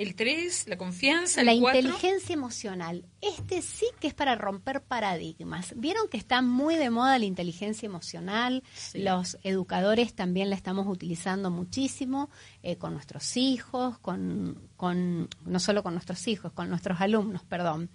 El 0.00 0.14
tres, 0.14 0.66
la 0.66 0.78
confianza, 0.78 1.42
La 1.42 1.52
el 1.52 1.60
cuatro. 1.60 1.80
inteligencia 1.80 2.32
emocional. 2.32 3.04
Este 3.20 3.60
sí 3.60 3.84
que 4.00 4.06
es 4.08 4.14
para 4.14 4.34
romper 4.34 4.80
paradigmas. 4.82 5.74
Vieron 5.76 6.08
que 6.08 6.16
está 6.16 6.40
muy 6.40 6.76
de 6.76 6.88
moda 6.88 7.18
la 7.18 7.26
inteligencia 7.26 7.84
emocional. 7.84 8.62
Sí. 8.74 9.00
Los 9.00 9.36
educadores 9.42 10.14
también 10.14 10.48
la 10.48 10.56
estamos 10.56 10.86
utilizando 10.86 11.50
muchísimo 11.50 12.30
eh, 12.62 12.76
con 12.76 12.94
nuestros 12.94 13.36
hijos, 13.36 13.98
con, 13.98 14.70
con- 14.78 15.28
no 15.44 15.60
solo 15.60 15.82
con 15.82 15.92
nuestros 15.92 16.26
hijos, 16.28 16.50
con 16.52 16.70
nuestros 16.70 16.98
alumnos, 17.02 17.42
perdón. 17.44 17.90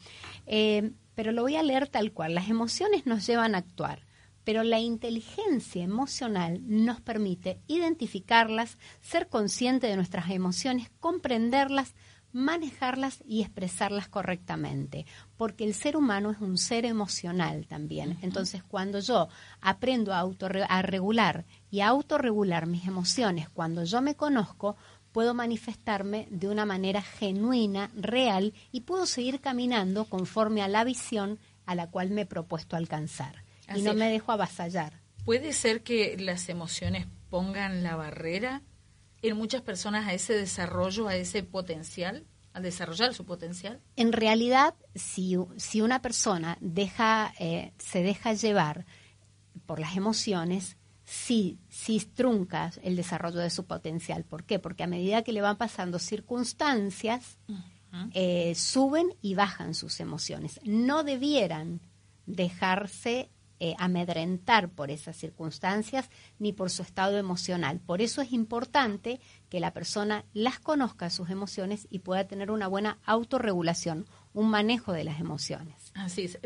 Eh, 0.45 0.91
pero 1.15 1.31
lo 1.31 1.41
voy 1.41 1.55
a 1.55 1.63
leer 1.63 1.87
tal 1.87 2.11
cual. 2.11 2.35
Las 2.35 2.49
emociones 2.49 3.07
nos 3.07 3.25
llevan 3.25 3.55
a 3.55 3.57
actuar. 3.57 4.04
Pero 4.45 4.63
la 4.63 4.79
inteligencia 4.79 5.83
emocional 5.83 6.61
nos 6.63 7.01
permite 7.01 7.59
identificarlas, 7.67 8.77
ser 9.01 9.27
consciente 9.27 9.87
de 9.87 9.97
nuestras 9.97 10.29
emociones, 10.29 10.89
comprenderlas, 11.01 11.93
manejarlas 12.31 13.23
y 13.25 13.41
expresarlas 13.41 14.09
correctamente, 14.09 15.05
porque 15.37 15.63
el 15.63 15.73
ser 15.73 15.95
humano 15.95 16.31
es 16.31 16.41
un 16.41 16.57
ser 16.57 16.85
emocional 16.85 17.65
también. 17.65 18.17
Entonces, 18.21 18.61
cuando 18.61 18.99
yo 18.99 19.29
aprendo 19.61 20.13
a, 20.13 20.19
autorre- 20.19 20.65
a 20.67 20.81
regular 20.81 21.45
y 21.71 21.79
a 21.79 21.87
autorregular 21.87 22.67
mis 22.67 22.87
emociones, 22.87 23.47
cuando 23.47 23.85
yo 23.85 24.01
me 24.01 24.15
conozco, 24.15 24.75
puedo 25.13 25.33
manifestarme 25.33 26.27
de 26.29 26.49
una 26.49 26.65
manera 26.65 27.01
genuina, 27.01 27.89
real, 27.95 28.53
y 28.73 28.81
puedo 28.81 29.05
seguir 29.05 29.39
caminando 29.39 30.03
conforme 30.03 30.61
a 30.61 30.67
la 30.67 30.83
visión 30.83 31.39
a 31.65 31.73
la 31.73 31.89
cual 31.89 32.09
me 32.09 32.21
he 32.21 32.25
propuesto 32.25 32.75
alcanzar. 32.75 33.44
Así 33.68 33.82
Y 33.82 33.84
no 33.84 33.93
me 33.93 34.09
dejo 34.09 34.32
avasallar. 34.32 35.01
¿Puede 35.26 35.53
ser 35.53 35.82
que 35.82 36.18
las 36.20 36.49
emociones 36.49 37.07
pongan 37.30 37.84
la 37.84 37.95
barrera 37.95 38.61
en 39.22 39.38
muchas 39.38 39.61
personas 39.61 40.07
a 40.07 40.13
ese 40.13 40.34
desarrollo, 40.34 41.07
a 41.07 41.16
ese 41.16 41.41
potencial, 41.43 42.26
a 42.53 42.61
desarrollar 42.61 43.13
su 43.13 43.26
potencial? 43.26 43.82
En 43.95 44.13
realidad, 44.13 44.76
si, 44.93 45.38
si 45.57 45.82
una 45.82 46.01
persona 46.01 46.57
deja, 46.61 47.34
eh, 47.39 47.74
se 47.78 48.03
deja 48.03 48.34
llevar 48.34 48.86
por 49.66 49.80
las 49.80 49.97
emociones, 49.97 50.78
sí, 51.05 51.59
sí 51.70 52.07
trunca 52.13 52.72
el 52.84 52.95
desarrollo 52.95 53.39
de 53.39 53.49
su 53.49 53.66
potencial. 53.66 54.24
¿Por 54.26 54.43
qué? 54.43 54.59
Porque 54.59 54.84
a 54.84 54.88
medida 54.88 55.24
que 55.24 55.34
le 55.34 55.41
van 55.41 55.57
pasando 55.57 55.99
circunstancias, 55.99 57.38
eh, 58.13 58.53
suben 58.55 59.07
y 59.22 59.36
bajan 59.36 59.74
sus 59.74 59.99
emociones. 59.99 60.59
No 60.63 61.03
debieran 61.03 61.82
dejarse 62.26 63.30
eh, 63.59 63.73
amedrentar 63.77 64.69
por 64.69 64.91
esas 64.91 65.15
circunstancias 65.15 66.09
ni 66.39 66.51
por 66.51 66.69
su 66.69 66.81
estado 66.81 67.17
emocional. 67.17 67.79
Por 67.79 68.01
eso 68.01 68.21
es 68.21 68.33
importante 68.33 69.21
que 69.49 69.61
la 69.61 69.71
persona 69.71 70.25
las 70.33 70.59
conozca 70.59 71.09
sus 71.09 71.29
emociones 71.29 71.87
y 71.89 71.99
pueda 71.99 72.27
tener 72.27 72.51
una 72.51 72.67
buena 72.67 72.99
autorregulación, 73.05 74.07
un 74.33 74.49
manejo 74.49 74.91
de 74.91 75.05
las 75.05 75.21
emociones. 75.21 75.93
Así 75.93 76.23
es. 76.23 76.39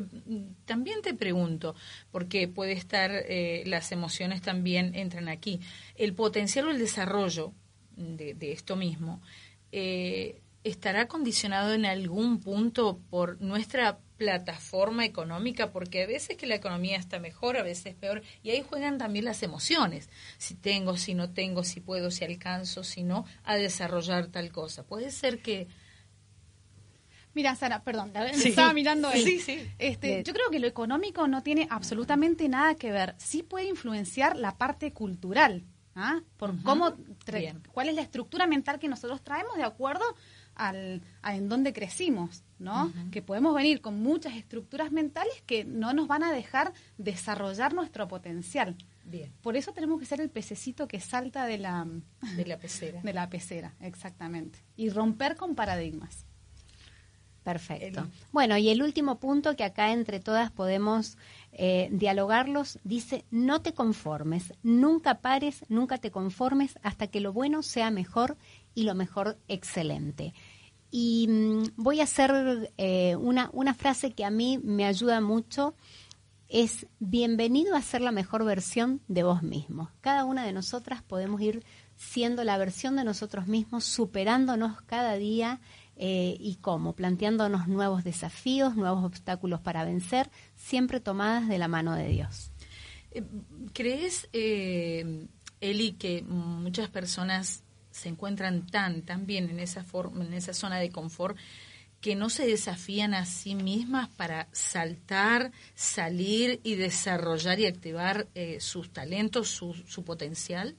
También 0.66 1.01
te 1.01 1.16
pregunto, 1.16 1.74
porque 2.12 2.47
puede 2.47 2.74
estar, 2.74 3.10
eh, 3.12 3.64
las 3.66 3.91
emociones 3.91 4.43
también 4.43 4.93
entran 4.93 5.30
aquí, 5.30 5.62
el 5.95 6.14
potencial 6.14 6.68
o 6.68 6.72
el 6.72 6.78
desarrollo 6.78 7.53
de, 7.95 8.51
esto 8.51 8.76
mismo. 8.76 9.20
Eh, 9.72 10.41
estará 10.64 11.07
condicionado 11.07 11.74
en 11.74 11.86
algún 11.86 12.39
punto 12.39 12.99
por 13.10 13.41
nuestra 13.41 13.97
plataforma 14.20 15.06
económica, 15.06 15.72
porque 15.72 16.04
a 16.04 16.08
veces 16.08 16.36
que 16.38 16.46
la 16.46 16.56
economía 16.56 16.98
está 16.98 17.20
mejor, 17.20 17.56
a 17.56 17.64
veces 17.64 17.96
peor, 17.96 18.22
y 18.44 18.52
ahí 18.52 18.62
juegan 18.62 18.98
también 18.98 19.24
las 19.24 19.42
emociones, 19.42 20.10
si 20.38 20.56
tengo, 20.56 20.98
si 20.98 21.16
no 21.16 21.32
tengo, 21.32 21.64
si 21.64 21.80
puedo, 21.80 22.12
si 22.12 22.26
alcanzo, 22.26 22.84
si 22.84 23.02
no, 23.04 23.26
a 23.46 23.56
desarrollar 23.56 24.28
tal 24.28 24.52
cosa. 24.52 24.84
Puede 24.84 25.10
ser 25.10 25.42
que... 25.42 25.68
Mira, 27.34 27.56
Sara, 27.56 27.82
perdón, 27.84 28.12
la 28.14 28.28
estaba 28.28 28.74
mirando 28.74 29.10
él. 29.12 29.24
Sí, 29.24 29.40
sí. 29.40 29.66
Este, 29.78 30.24
yo 30.24 30.34
creo 30.34 30.50
que 30.52 30.60
lo 30.60 30.68
económico 30.68 31.28
no 31.28 31.42
tiene 31.42 31.68
absolutamente 31.70 32.50
nada 32.50 32.76
que 32.76 32.92
ver. 32.92 33.16
Sí 33.18 33.42
puede 33.42 33.70
influenciar 33.70 34.36
la 34.36 34.58
parte 34.58 34.92
cultural, 34.92 35.64
¿ah? 35.96 36.20
Por 36.36 36.62
cómo, 36.64 36.94
cuál 37.72 37.88
es 37.88 37.96
la 37.96 38.02
estructura 38.02 38.48
mental 38.48 38.80
que 38.80 38.90
nosotros 38.90 39.24
traemos 39.24 39.56
de 39.56 39.64
acuerdo 39.64 40.04
al, 40.60 41.01
a 41.22 41.36
en 41.36 41.49
dónde 41.49 41.74
crecimos, 41.74 42.43
¿no? 42.60 42.91
Que 43.12 43.22
podemos 43.22 43.55
venir 43.55 43.82
con 43.82 43.99
muchas 44.03 44.36
estructuras 44.36 44.91
mentales 44.91 45.34
que 45.45 45.64
no 45.66 45.93
nos 45.93 46.07
van 46.07 46.24
a 46.24 46.32
dejar 46.32 46.74
desarrollar 46.97 47.74
nuestro 47.74 48.07
potencial. 48.07 48.76
Bien, 49.05 49.32
Por 49.41 49.55
eso 49.57 49.72
tenemos 49.74 49.99
que 49.99 50.05
ser 50.05 50.22
el 50.22 50.30
pececito 50.30 50.88
que 50.88 50.99
salta 50.99 51.45
de 51.45 51.57
la, 51.57 51.88
de 52.36 52.45
la 52.45 52.57
pecera. 52.60 53.01
de 53.03 53.14
la 53.14 53.30
pecera, 53.30 53.74
exactamente. 53.80 54.60
Y 54.76 54.89
romper 54.89 55.36
con 55.36 55.55
paradigmas. 55.55 56.26
Perfecto. 57.43 58.01
El- 58.01 58.10
Bueno, 58.32 58.57
y 58.57 58.70
el 58.70 58.84
último 58.84 59.18
punto 59.20 59.55
que 59.55 59.64
acá 59.64 59.91
entre 59.93 60.20
todas 60.20 60.51
podemos 60.51 61.18
eh, 61.53 61.88
dialogarlos 61.91 62.78
dice, 62.84 63.24
no 63.32 63.62
te 63.62 63.74
conformes, 63.74 64.53
nunca 64.62 65.20
pares, 65.22 65.64
nunca 65.70 65.97
te 65.97 66.12
conformes 66.12 66.78
hasta 66.84 67.07
que 67.07 67.22
lo 67.22 67.34
bueno 67.34 67.64
sea 67.64 67.89
mejor 67.91 68.38
y 68.76 68.84
lo 68.84 68.93
mejor 68.93 69.39
excelente. 69.47 70.34
Y 70.92 71.28
mm, 71.28 71.64
voy 71.76 72.00
a 72.00 72.04
hacer 72.04 72.72
eh, 72.78 73.16
una, 73.16 73.50
una 73.54 73.74
frase 73.74 74.12
que 74.12 74.26
a 74.26 74.32
mí 74.32 74.60
me 74.64 74.86
ayuda 74.86 75.22
mucho, 75.22 75.76
es 76.48 76.88
bienvenido 77.00 77.76
a 77.76 77.82
ser 77.82 78.02
la 78.02 78.12
mejor 78.12 78.44
versión 78.44 79.02
de 79.08 79.24
vos 79.24 79.44
mismo. 79.44 79.92
Cada 80.02 80.26
una 80.26 80.44
de 80.46 80.54
nosotras 80.54 81.04
podemos 81.04 81.42
ir 81.42 81.64
siendo 81.96 82.44
la 82.44 82.58
versión 82.58 82.96
de 82.96 83.04
nosotros 83.04 83.48
mismos, 83.48 83.84
superándonos 83.84 84.82
cada 84.82 85.16
día 85.16 85.60
eh, 85.96 86.38
y 86.40 86.56
cómo, 86.56 86.94
planteándonos 86.94 87.68
nuevos 87.68 88.04
desafíos, 88.04 88.76
nuevos 88.76 89.04
obstáculos 89.04 89.62
para 89.62 89.86
vencer, 89.86 90.32
siempre 90.56 91.00
tomadas 91.00 91.48
de 91.48 91.60
la 91.60 91.68
mano 91.68 91.94
de 91.94 92.08
Dios. 92.08 92.52
Eh, 93.12 93.24
¿Crees, 93.74 94.28
Eli, 94.34 95.92
que 96.00 96.24
muchas 96.24 96.90
personas 96.90 97.64
se 97.92 98.10
encuentran 98.10 98.66
tan, 98.68 99.02
tan 99.04 99.26
bien 99.26 99.50
en 99.50 99.60
esa, 99.60 99.84
forma, 99.84 100.24
en 100.26 100.34
esa 100.34 100.54
zona 100.54 100.78
de 100.78 100.90
confort 100.92 101.38
que 102.02 102.16
no 102.16 102.30
se 102.30 102.48
desafían 102.48 103.14
a 103.14 103.26
sí 103.26 103.56
mismas 103.56 104.08
para 104.10 104.48
saltar, 104.54 105.52
salir 105.76 106.62
y 106.64 106.76
desarrollar 106.76 107.60
y 107.60 107.66
activar 107.66 108.28
eh, 108.36 108.60
sus 108.62 108.92
talentos, 108.94 109.50
su, 109.50 109.74
su 109.74 110.04
potencial? 110.06 110.76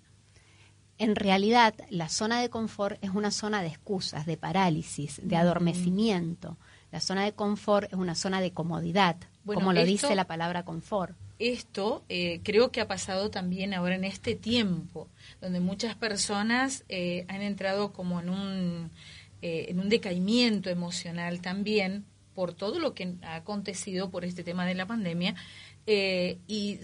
En 0.98 1.16
realidad, 1.16 1.74
la 1.90 2.08
zona 2.08 2.40
de 2.40 2.48
confort 2.50 2.98
es 3.02 3.10
una 3.10 3.30
zona 3.30 3.60
de 3.62 3.68
excusas, 3.68 4.24
de 4.26 4.36
parálisis, 4.36 5.20
de 5.22 5.36
adormecimiento. 5.36 6.56
La 6.90 7.00
zona 7.00 7.24
de 7.24 7.32
confort 7.32 7.86
es 7.92 7.98
una 7.98 8.14
zona 8.14 8.40
de 8.40 8.52
comodidad, 8.52 9.16
Bueno, 9.44 9.60
como 9.60 9.72
lo 9.72 9.80
esto- 9.80 9.90
dice 10.08 10.14
la 10.14 10.26
palabra 10.26 10.64
confort. 10.64 11.16
Esto 11.40 12.04
eh, 12.08 12.40
creo 12.44 12.70
que 12.70 12.80
ha 12.80 12.86
pasado 12.86 13.30
también 13.30 13.74
ahora 13.74 13.96
en 13.96 14.04
este 14.04 14.34
tiempo, 14.34 15.08
donde 15.40 15.58
muchas 15.58 15.96
personas 15.96 16.84
eh, 16.88 17.24
han 17.28 17.40
entrado 17.42 17.92
como 17.92 18.20
en 18.20 18.28
un, 18.28 18.90
eh, 19.42 19.66
en 19.70 19.80
un 19.80 19.88
decaimiento 19.88 20.68
emocional 20.68 21.40
también 21.40 22.04
por 22.34 22.52
todo 22.52 22.78
lo 22.78 22.94
que 22.94 23.14
ha 23.22 23.36
acontecido 23.36 24.10
por 24.10 24.26
este 24.26 24.44
tema 24.44 24.66
de 24.66 24.74
la 24.74 24.86
pandemia 24.86 25.34
eh, 25.86 26.38
y 26.46 26.78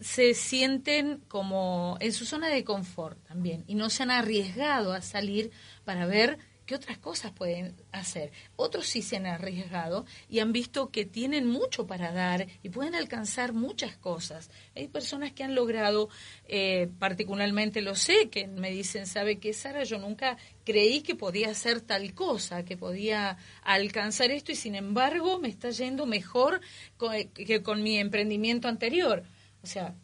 se 0.00 0.34
sienten 0.34 1.22
como 1.28 1.96
en 2.00 2.12
su 2.12 2.26
zona 2.26 2.48
de 2.48 2.64
confort 2.64 3.18
también 3.26 3.64
y 3.66 3.76
no 3.76 3.88
se 3.88 4.02
han 4.02 4.10
arriesgado 4.10 4.92
a 4.92 5.00
salir 5.00 5.50
para 5.86 6.04
ver 6.04 6.38
qué 6.66 6.74
otras 6.74 6.98
cosas 6.98 7.32
pueden 7.32 7.74
hacer. 7.92 8.32
Otros 8.56 8.86
sí 8.86 9.00
se 9.02 9.16
han 9.16 9.26
arriesgado 9.26 10.04
y 10.28 10.40
han 10.40 10.52
visto 10.52 10.90
que 10.90 11.04
tienen 11.04 11.46
mucho 11.46 11.86
para 11.86 12.12
dar 12.12 12.46
y 12.62 12.68
pueden 12.70 12.94
alcanzar 12.94 13.52
muchas 13.52 13.96
cosas. 13.96 14.50
Hay 14.74 14.88
personas 14.88 15.32
que 15.32 15.44
han 15.44 15.54
logrado, 15.54 16.08
eh, 16.48 16.88
particularmente 16.98 17.80
lo 17.80 17.94
sé, 17.94 18.28
que 18.30 18.46
me 18.48 18.70
dicen, 18.70 19.06
¿sabe 19.06 19.38
qué, 19.38 19.52
Sara? 19.52 19.84
Yo 19.84 19.98
nunca 19.98 20.36
creí 20.64 21.02
que 21.02 21.14
podía 21.14 21.50
hacer 21.50 21.80
tal 21.80 22.12
cosa, 22.14 22.64
que 22.64 22.76
podía 22.76 23.38
alcanzar 23.62 24.30
esto 24.30 24.52
y 24.52 24.56
sin 24.56 24.74
embargo 24.74 25.38
me 25.38 25.48
está 25.48 25.70
yendo 25.70 26.04
mejor 26.06 26.60
co- 26.96 27.10
que 27.34 27.62
con 27.62 27.82
mi 27.82 27.98
emprendimiento 27.98 28.68
anterior. 28.68 29.22
O 29.62 29.66
sea, 29.66 29.94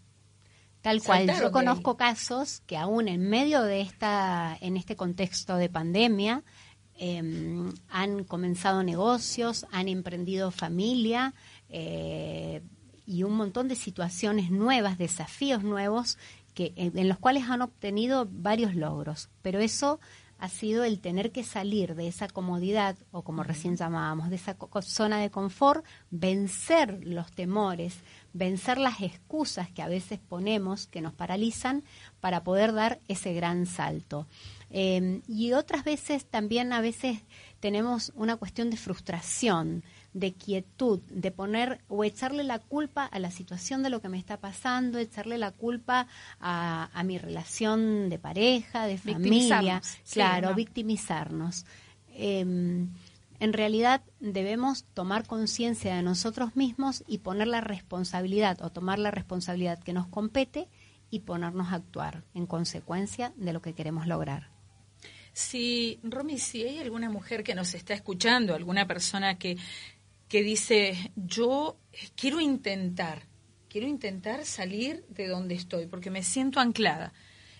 Tal 0.82 1.02
cual, 1.02 1.20
Saltaron 1.26 1.42
yo 1.42 1.52
conozco 1.52 1.96
casos 1.96 2.60
que 2.66 2.76
aún 2.76 3.08
en 3.08 3.28
medio 3.28 3.62
de 3.62 3.80
esta, 3.80 4.56
en 4.60 4.76
este 4.76 4.96
contexto 4.96 5.56
de 5.56 5.68
pandemia, 5.68 6.42
eh, 6.98 7.22
han 7.88 8.24
comenzado 8.24 8.82
negocios, 8.82 9.64
han 9.70 9.88
emprendido 9.88 10.50
familia 10.50 11.34
eh, 11.68 12.62
y 13.06 13.22
un 13.22 13.34
montón 13.36 13.68
de 13.68 13.76
situaciones 13.76 14.50
nuevas, 14.50 14.98
desafíos 14.98 15.62
nuevos, 15.62 16.18
que, 16.54 16.72
en, 16.76 16.98
en 16.98 17.08
los 17.08 17.18
cuales 17.18 17.44
han 17.48 17.62
obtenido 17.62 18.28
varios 18.30 18.74
logros. 18.74 19.30
Pero 19.40 19.58
eso 19.60 20.00
ha 20.38 20.48
sido 20.48 20.82
el 20.84 20.98
tener 21.00 21.30
que 21.30 21.44
salir 21.44 21.94
de 21.94 22.08
esa 22.08 22.26
comodidad, 22.28 22.96
o 23.12 23.22
como 23.22 23.44
recién 23.44 23.76
llamábamos, 23.76 24.28
de 24.28 24.36
esa 24.36 24.54
co- 24.54 24.82
zona 24.82 25.20
de 25.20 25.30
confort, 25.30 25.84
vencer 26.10 27.06
los 27.06 27.30
temores, 27.30 27.94
vencer 28.32 28.78
las 28.78 29.00
excusas 29.00 29.70
que 29.70 29.82
a 29.82 29.88
veces 29.88 30.18
ponemos, 30.18 30.86
que 30.86 31.00
nos 31.00 31.12
paralizan, 31.12 31.84
para 32.20 32.44
poder 32.44 32.72
dar 32.72 33.00
ese 33.08 33.34
gran 33.34 33.66
salto. 33.66 34.26
Eh, 34.70 35.20
y 35.28 35.52
otras 35.52 35.84
veces 35.84 36.24
también 36.24 36.72
a 36.72 36.80
veces 36.80 37.18
tenemos 37.60 38.12
una 38.14 38.36
cuestión 38.36 38.70
de 38.70 38.76
frustración, 38.76 39.84
de 40.14 40.32
quietud, 40.32 41.00
de 41.10 41.30
poner 41.30 41.80
o 41.88 42.04
echarle 42.04 42.42
la 42.42 42.58
culpa 42.58 43.04
a 43.04 43.18
la 43.18 43.30
situación 43.30 43.82
de 43.82 43.90
lo 43.90 44.00
que 44.00 44.08
me 44.08 44.18
está 44.18 44.38
pasando, 44.38 44.98
echarle 44.98 45.38
la 45.38 45.52
culpa 45.52 46.06
a, 46.40 46.90
a 46.92 47.02
mi 47.02 47.18
relación 47.18 48.08
de 48.08 48.18
pareja, 48.18 48.86
de 48.86 48.98
familia, 48.98 49.80
sí, 49.82 50.14
claro, 50.14 50.50
¿no? 50.50 50.54
victimizarnos. 50.54 51.66
Eh, 52.14 52.86
en 53.42 53.52
realidad 53.52 54.04
debemos 54.20 54.84
tomar 54.94 55.26
conciencia 55.26 55.96
de 55.96 56.02
nosotros 56.02 56.54
mismos 56.54 57.02
y 57.08 57.18
poner 57.18 57.48
la 57.48 57.60
responsabilidad 57.60 58.62
o 58.62 58.70
tomar 58.70 59.00
la 59.00 59.10
responsabilidad 59.10 59.82
que 59.82 59.92
nos 59.92 60.06
compete 60.06 60.68
y 61.10 61.20
ponernos 61.20 61.72
a 61.72 61.74
actuar 61.74 62.22
en 62.34 62.46
consecuencia 62.46 63.32
de 63.34 63.52
lo 63.52 63.60
que 63.60 63.72
queremos 63.72 64.06
lograr. 64.06 64.50
Si, 65.32 65.98
Romy, 66.04 66.38
si 66.38 66.62
hay 66.62 66.78
alguna 66.78 67.10
mujer 67.10 67.42
que 67.42 67.56
nos 67.56 67.74
está 67.74 67.94
escuchando, 67.94 68.54
alguna 68.54 68.86
persona 68.86 69.36
que, 69.36 69.56
que 70.28 70.44
dice, 70.44 71.10
yo 71.16 71.78
quiero 72.14 72.40
intentar, 72.40 73.26
quiero 73.68 73.88
intentar 73.88 74.44
salir 74.44 75.04
de 75.08 75.26
donde 75.26 75.56
estoy, 75.56 75.86
porque 75.86 76.10
me 76.10 76.22
siento 76.22 76.60
anclada. 76.60 77.12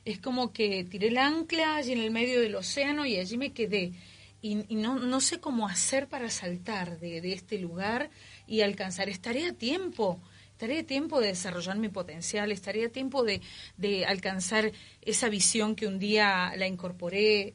Es 0.05 0.21
como 0.21 0.53
que 0.53 0.85
tiré 0.85 1.09
el 1.09 1.19
ancla 1.19 1.75
allí 1.75 1.91
en 1.91 2.03
el 2.03 2.13
medio 2.13 2.41
del 2.41 2.55
océano 2.55 3.05
y 3.05 3.17
allí 3.17 3.37
me 3.37 3.53
quedé. 3.53 3.95
Y, 4.45 4.57
no, 4.75 4.99
no 4.99 5.21
sé 5.21 5.39
cómo 5.39 5.69
hacer 5.69 6.09
para 6.09 6.29
saltar 6.29 6.99
de, 6.99 7.21
de 7.21 7.33
este 7.33 7.59
lugar 7.59 8.11
y 8.47 8.63
alcanzar. 8.63 9.09
Estaré 9.09 9.47
a 9.47 9.53
tiempo, 9.53 10.21
estaré 10.51 10.81
a 10.81 10.87
tiempo 10.87 11.21
de 11.21 11.29
desarrollar 11.29 11.79
mi 11.79 11.89
potencial, 11.89 12.51
estaré 12.51 12.85
a 12.85 12.89
tiempo 12.89 13.23
de, 13.23 13.41
de 13.77 14.05
alcanzar 14.05 14.73
esa 15.01 15.29
visión 15.29 15.77
que 15.77 15.87
un 15.87 16.01
día 16.01 16.55
la 16.57 16.67
incorporé. 16.67 17.55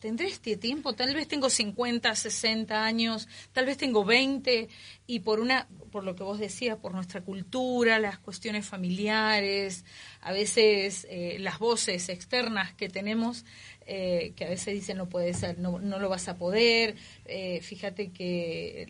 Tendré 0.00 0.28
este 0.28 0.56
tiempo, 0.56 0.94
tal 0.94 1.14
vez 1.14 1.28
tengo 1.28 1.50
50, 1.50 2.14
60 2.14 2.84
años, 2.84 3.28
tal 3.52 3.66
vez 3.66 3.76
tengo 3.76 4.02
20 4.02 4.68
y 5.06 5.20
por 5.20 5.40
una 5.40 5.68
por 5.92 6.04
lo 6.04 6.16
que 6.16 6.22
vos 6.22 6.38
decías, 6.38 6.78
por 6.78 6.94
nuestra 6.94 7.20
cultura, 7.20 7.98
las 7.98 8.18
cuestiones 8.18 8.66
familiares, 8.66 9.84
a 10.22 10.32
veces 10.32 11.06
eh, 11.10 11.36
las 11.40 11.58
voces 11.58 12.08
externas 12.08 12.72
que 12.72 12.88
tenemos 12.88 13.44
eh, 13.86 14.32
que 14.36 14.46
a 14.46 14.48
veces 14.48 14.72
dicen 14.72 14.96
no 14.96 15.08
puede 15.08 15.34
ser, 15.34 15.58
no, 15.58 15.78
no 15.78 15.98
lo 15.98 16.08
vas 16.08 16.28
a 16.28 16.38
poder, 16.38 16.96
eh, 17.26 17.60
fíjate 17.60 18.10
que 18.10 18.86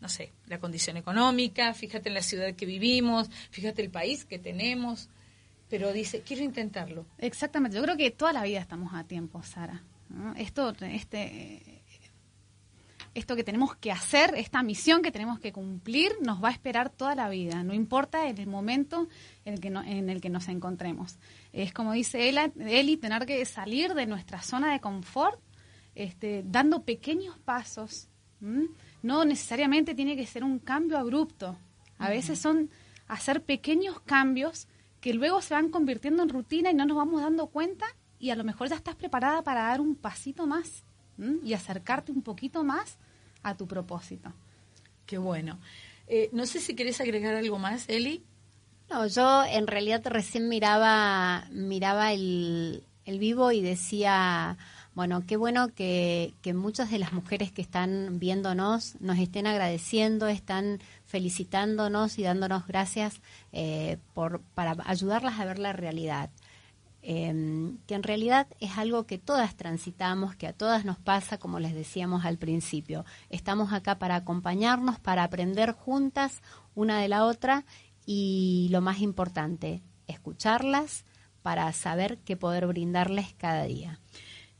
no 0.00 0.08
sé, 0.08 0.32
la 0.46 0.60
condición 0.60 0.98
económica, 0.98 1.74
fíjate 1.74 2.10
en 2.10 2.14
la 2.14 2.22
ciudad 2.22 2.54
que 2.54 2.66
vivimos, 2.66 3.28
fíjate 3.50 3.82
el 3.82 3.90
país 3.90 4.24
que 4.24 4.38
tenemos, 4.38 5.08
pero 5.68 5.92
dice, 5.92 6.20
quiero 6.20 6.44
intentarlo. 6.44 7.06
Exactamente, 7.18 7.76
yo 7.76 7.82
creo 7.82 7.96
que 7.96 8.10
toda 8.10 8.32
la 8.34 8.44
vida 8.44 8.60
estamos 8.60 8.92
a 8.92 9.04
tiempo, 9.04 9.42
Sara. 9.42 9.82
¿No? 10.14 10.34
Esto, 10.36 10.72
este, 10.80 11.82
esto 13.14 13.36
que 13.36 13.44
tenemos 13.44 13.76
que 13.76 13.92
hacer, 13.92 14.34
esta 14.36 14.62
misión 14.62 15.02
que 15.02 15.12
tenemos 15.12 15.38
que 15.38 15.52
cumplir, 15.52 16.12
nos 16.20 16.42
va 16.42 16.48
a 16.48 16.52
esperar 16.52 16.90
toda 16.90 17.14
la 17.14 17.28
vida, 17.28 17.62
no 17.62 17.72
importa 17.74 18.28
en 18.28 18.38
el 18.38 18.46
momento 18.48 19.08
en 19.44 19.54
el 19.54 19.60
que, 19.60 19.70
no- 19.70 19.82
en 19.84 20.10
el 20.10 20.20
que 20.20 20.30
nos 20.30 20.48
encontremos. 20.48 21.18
Es 21.52 21.72
como 21.72 21.92
dice 21.92 22.28
Eli, 22.28 22.96
tener 22.96 23.24
que 23.26 23.44
salir 23.44 23.94
de 23.94 24.06
nuestra 24.06 24.42
zona 24.42 24.72
de 24.72 24.80
confort, 24.80 25.40
este, 25.94 26.42
dando 26.44 26.82
pequeños 26.84 27.38
pasos. 27.38 28.08
No 29.02 29.24
necesariamente 29.24 29.94
tiene 29.94 30.16
que 30.16 30.26
ser 30.26 30.42
un 30.42 30.58
cambio 30.58 30.98
abrupto. 30.98 31.56
A 31.98 32.08
veces 32.10 32.38
son 32.40 32.68
hacer 33.06 33.42
pequeños 33.42 34.00
cambios 34.00 34.66
que 35.00 35.14
luego 35.14 35.40
se 35.40 35.54
van 35.54 35.68
convirtiendo 35.70 36.22
en 36.24 36.30
rutina 36.30 36.70
y 36.70 36.74
no 36.74 36.84
nos 36.84 36.96
vamos 36.96 37.20
dando 37.22 37.46
cuenta 37.46 37.86
y 38.18 38.30
a 38.30 38.36
lo 38.36 38.44
mejor 38.44 38.68
ya 38.68 38.76
estás 38.76 38.94
preparada 38.94 39.42
para 39.42 39.62
dar 39.62 39.80
un 39.80 39.94
pasito 39.94 40.46
más 40.46 40.84
¿m? 41.18 41.38
y 41.44 41.54
acercarte 41.54 42.12
un 42.12 42.22
poquito 42.22 42.64
más 42.64 42.96
a 43.42 43.56
tu 43.56 43.66
propósito. 43.66 44.32
Qué 45.06 45.18
bueno. 45.18 45.58
Eh, 46.06 46.30
no 46.32 46.46
sé 46.46 46.60
si 46.60 46.74
querés 46.74 47.00
agregar 47.00 47.34
algo 47.34 47.58
más, 47.58 47.88
Eli. 47.88 48.22
No, 48.90 49.06
yo 49.06 49.44
en 49.44 49.66
realidad 49.66 50.02
recién 50.04 50.48
miraba, 50.48 51.46
miraba 51.50 52.12
el, 52.12 52.84
el 53.06 53.18
vivo 53.18 53.50
y 53.52 53.62
decía, 53.62 54.58
bueno, 54.94 55.24
qué 55.26 55.36
bueno 55.36 55.68
que, 55.74 56.34
que 56.42 56.54
muchas 56.54 56.90
de 56.90 56.98
las 56.98 57.12
mujeres 57.12 57.50
que 57.50 57.62
están 57.62 58.18
viéndonos 58.18 59.00
nos 59.00 59.18
estén 59.18 59.46
agradeciendo, 59.46 60.28
están 60.28 60.80
felicitándonos 61.06 62.18
y 62.18 62.22
dándonos 62.22 62.66
gracias 62.66 63.20
eh, 63.52 63.98
por, 64.14 64.40
para 64.54 64.76
ayudarlas 64.84 65.40
a 65.40 65.44
ver 65.44 65.58
la 65.58 65.72
realidad. 65.72 66.30
Eh, 67.06 67.76
que 67.86 67.94
en 67.94 68.02
realidad 68.02 68.46
es 68.60 68.78
algo 68.78 69.06
que 69.06 69.18
todas 69.18 69.56
transitamos, 69.56 70.36
que 70.36 70.46
a 70.46 70.54
todas 70.54 70.86
nos 70.86 70.98
pasa, 70.98 71.36
como 71.36 71.60
les 71.60 71.74
decíamos 71.74 72.24
al 72.24 72.38
principio. 72.38 73.04
Estamos 73.28 73.74
acá 73.74 73.98
para 73.98 74.16
acompañarnos, 74.16 74.98
para 75.00 75.22
aprender 75.22 75.72
juntas 75.72 76.40
una 76.74 76.98
de 77.00 77.08
la 77.08 77.26
otra 77.26 77.66
y 78.06 78.68
lo 78.70 78.80
más 78.80 79.00
importante, 79.00 79.82
escucharlas 80.06 81.04
para 81.42 81.70
saber 81.74 82.16
qué 82.24 82.38
poder 82.38 82.66
brindarles 82.66 83.34
cada 83.34 83.64
día. 83.64 84.00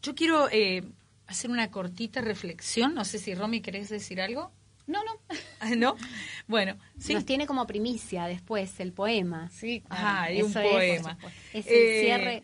Yo 0.03 0.15
quiero 0.15 0.51
eh, 0.51 0.85
hacer 1.27 1.51
una 1.51 1.71
cortita 1.71 2.21
reflexión. 2.21 2.95
No 2.95 3.07
sé 3.07 3.19
si 3.19 3.35
Romy 3.35 3.62
querés 3.62 3.89
decir 3.89 4.21
algo. 4.21 4.53
No, 4.86 5.02
no. 5.05 5.12
Ah, 5.61 5.70
¿No? 5.77 5.97
Bueno, 6.47 6.77
sí. 6.98 7.15
Nos 7.15 7.24
tiene 7.24 7.47
como 7.47 7.66
primicia 7.66 8.27
después 8.27 8.78
el 8.81 8.93
poema. 8.93 9.48
Sí, 9.51 9.82
Ah, 9.89 10.24
hay 10.24 10.43
un 10.43 10.51
es, 10.51 10.55
poema. 10.70 11.19
Es 11.55 11.66
el 11.66 11.73
Eh, 11.73 12.01
cierre. 12.02 12.43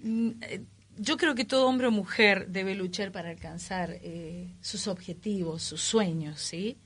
Mm, 0.00 0.30
eh, 0.42 0.62
Yo 0.98 1.16
creo 1.16 1.34
que 1.36 1.44
todo 1.44 1.68
hombre 1.68 1.86
o 1.86 1.90
mujer 1.92 2.48
debe 2.48 2.74
luchar 2.74 3.12
para 3.12 3.30
alcanzar 3.30 3.90
eh, 4.02 4.54
sus 4.60 4.88
objetivos, 4.88 5.62
sus 5.62 5.80
sueños, 5.82 6.40
¿sí? 6.40 6.78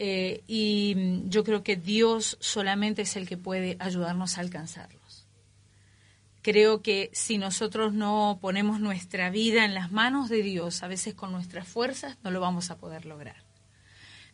Eh, 0.00 0.42
y 0.46 0.94
mm, 0.96 1.28
yo 1.28 1.44
creo 1.44 1.62
que 1.62 1.76
Dios 1.76 2.36
solamente 2.40 3.02
es 3.02 3.14
el 3.16 3.28
que 3.28 3.36
puede 3.36 3.76
ayudarnos 3.78 4.38
a 4.38 4.40
alcanzarlos. 4.40 5.26
Creo 6.40 6.80
que 6.82 7.10
si 7.12 7.36
nosotros 7.36 7.92
no 7.92 8.38
ponemos 8.40 8.80
nuestra 8.80 9.28
vida 9.28 9.64
en 9.66 9.74
las 9.74 9.92
manos 9.92 10.28
de 10.30 10.42
Dios, 10.42 10.82
a 10.82 10.88
veces 10.88 11.12
con 11.14 11.30
nuestras 11.30 11.68
fuerzas, 11.68 12.16
no 12.24 12.30
lo 12.30 12.40
vamos 12.40 12.70
a 12.70 12.78
poder 12.78 13.04
lograr. 13.04 13.36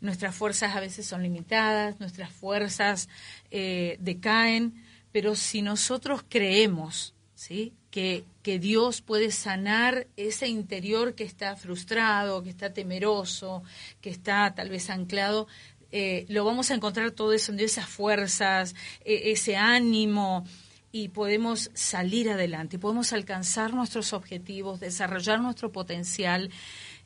Nuestras 0.04 0.34
fuerzas 0.34 0.76
a 0.76 0.80
veces 0.80 1.06
son 1.06 1.22
limitadas, 1.22 1.98
nuestras 1.98 2.30
fuerzas 2.30 3.08
eh, 3.50 3.96
decaen, 4.00 4.84
pero 5.12 5.34
si 5.34 5.62
nosotros 5.62 6.22
creemos 6.28 7.14
¿sí? 7.34 7.72
que, 7.90 8.24
que 8.42 8.58
Dios 8.58 9.00
puede 9.00 9.30
sanar 9.30 10.06
ese 10.18 10.46
interior 10.46 11.14
que 11.14 11.24
está 11.24 11.56
frustrado, 11.56 12.42
que 12.42 12.50
está 12.50 12.74
temeroso, 12.74 13.62
que 14.02 14.10
está 14.10 14.54
tal 14.54 14.68
vez 14.68 14.90
anclado, 14.90 15.48
eh, 15.90 16.26
lo 16.28 16.44
vamos 16.44 16.70
a 16.70 16.74
encontrar 16.74 17.12
todo 17.12 17.32
eso 17.32 17.52
en 17.52 17.60
esas 17.60 17.86
fuerzas, 17.88 18.74
eh, 19.06 19.32
ese 19.32 19.56
ánimo, 19.56 20.44
y 20.92 21.08
podemos 21.08 21.70
salir 21.72 22.28
adelante, 22.28 22.78
podemos 22.78 23.14
alcanzar 23.14 23.72
nuestros 23.72 24.12
objetivos, 24.12 24.80
desarrollar 24.80 25.40
nuestro 25.40 25.72
potencial. 25.72 26.50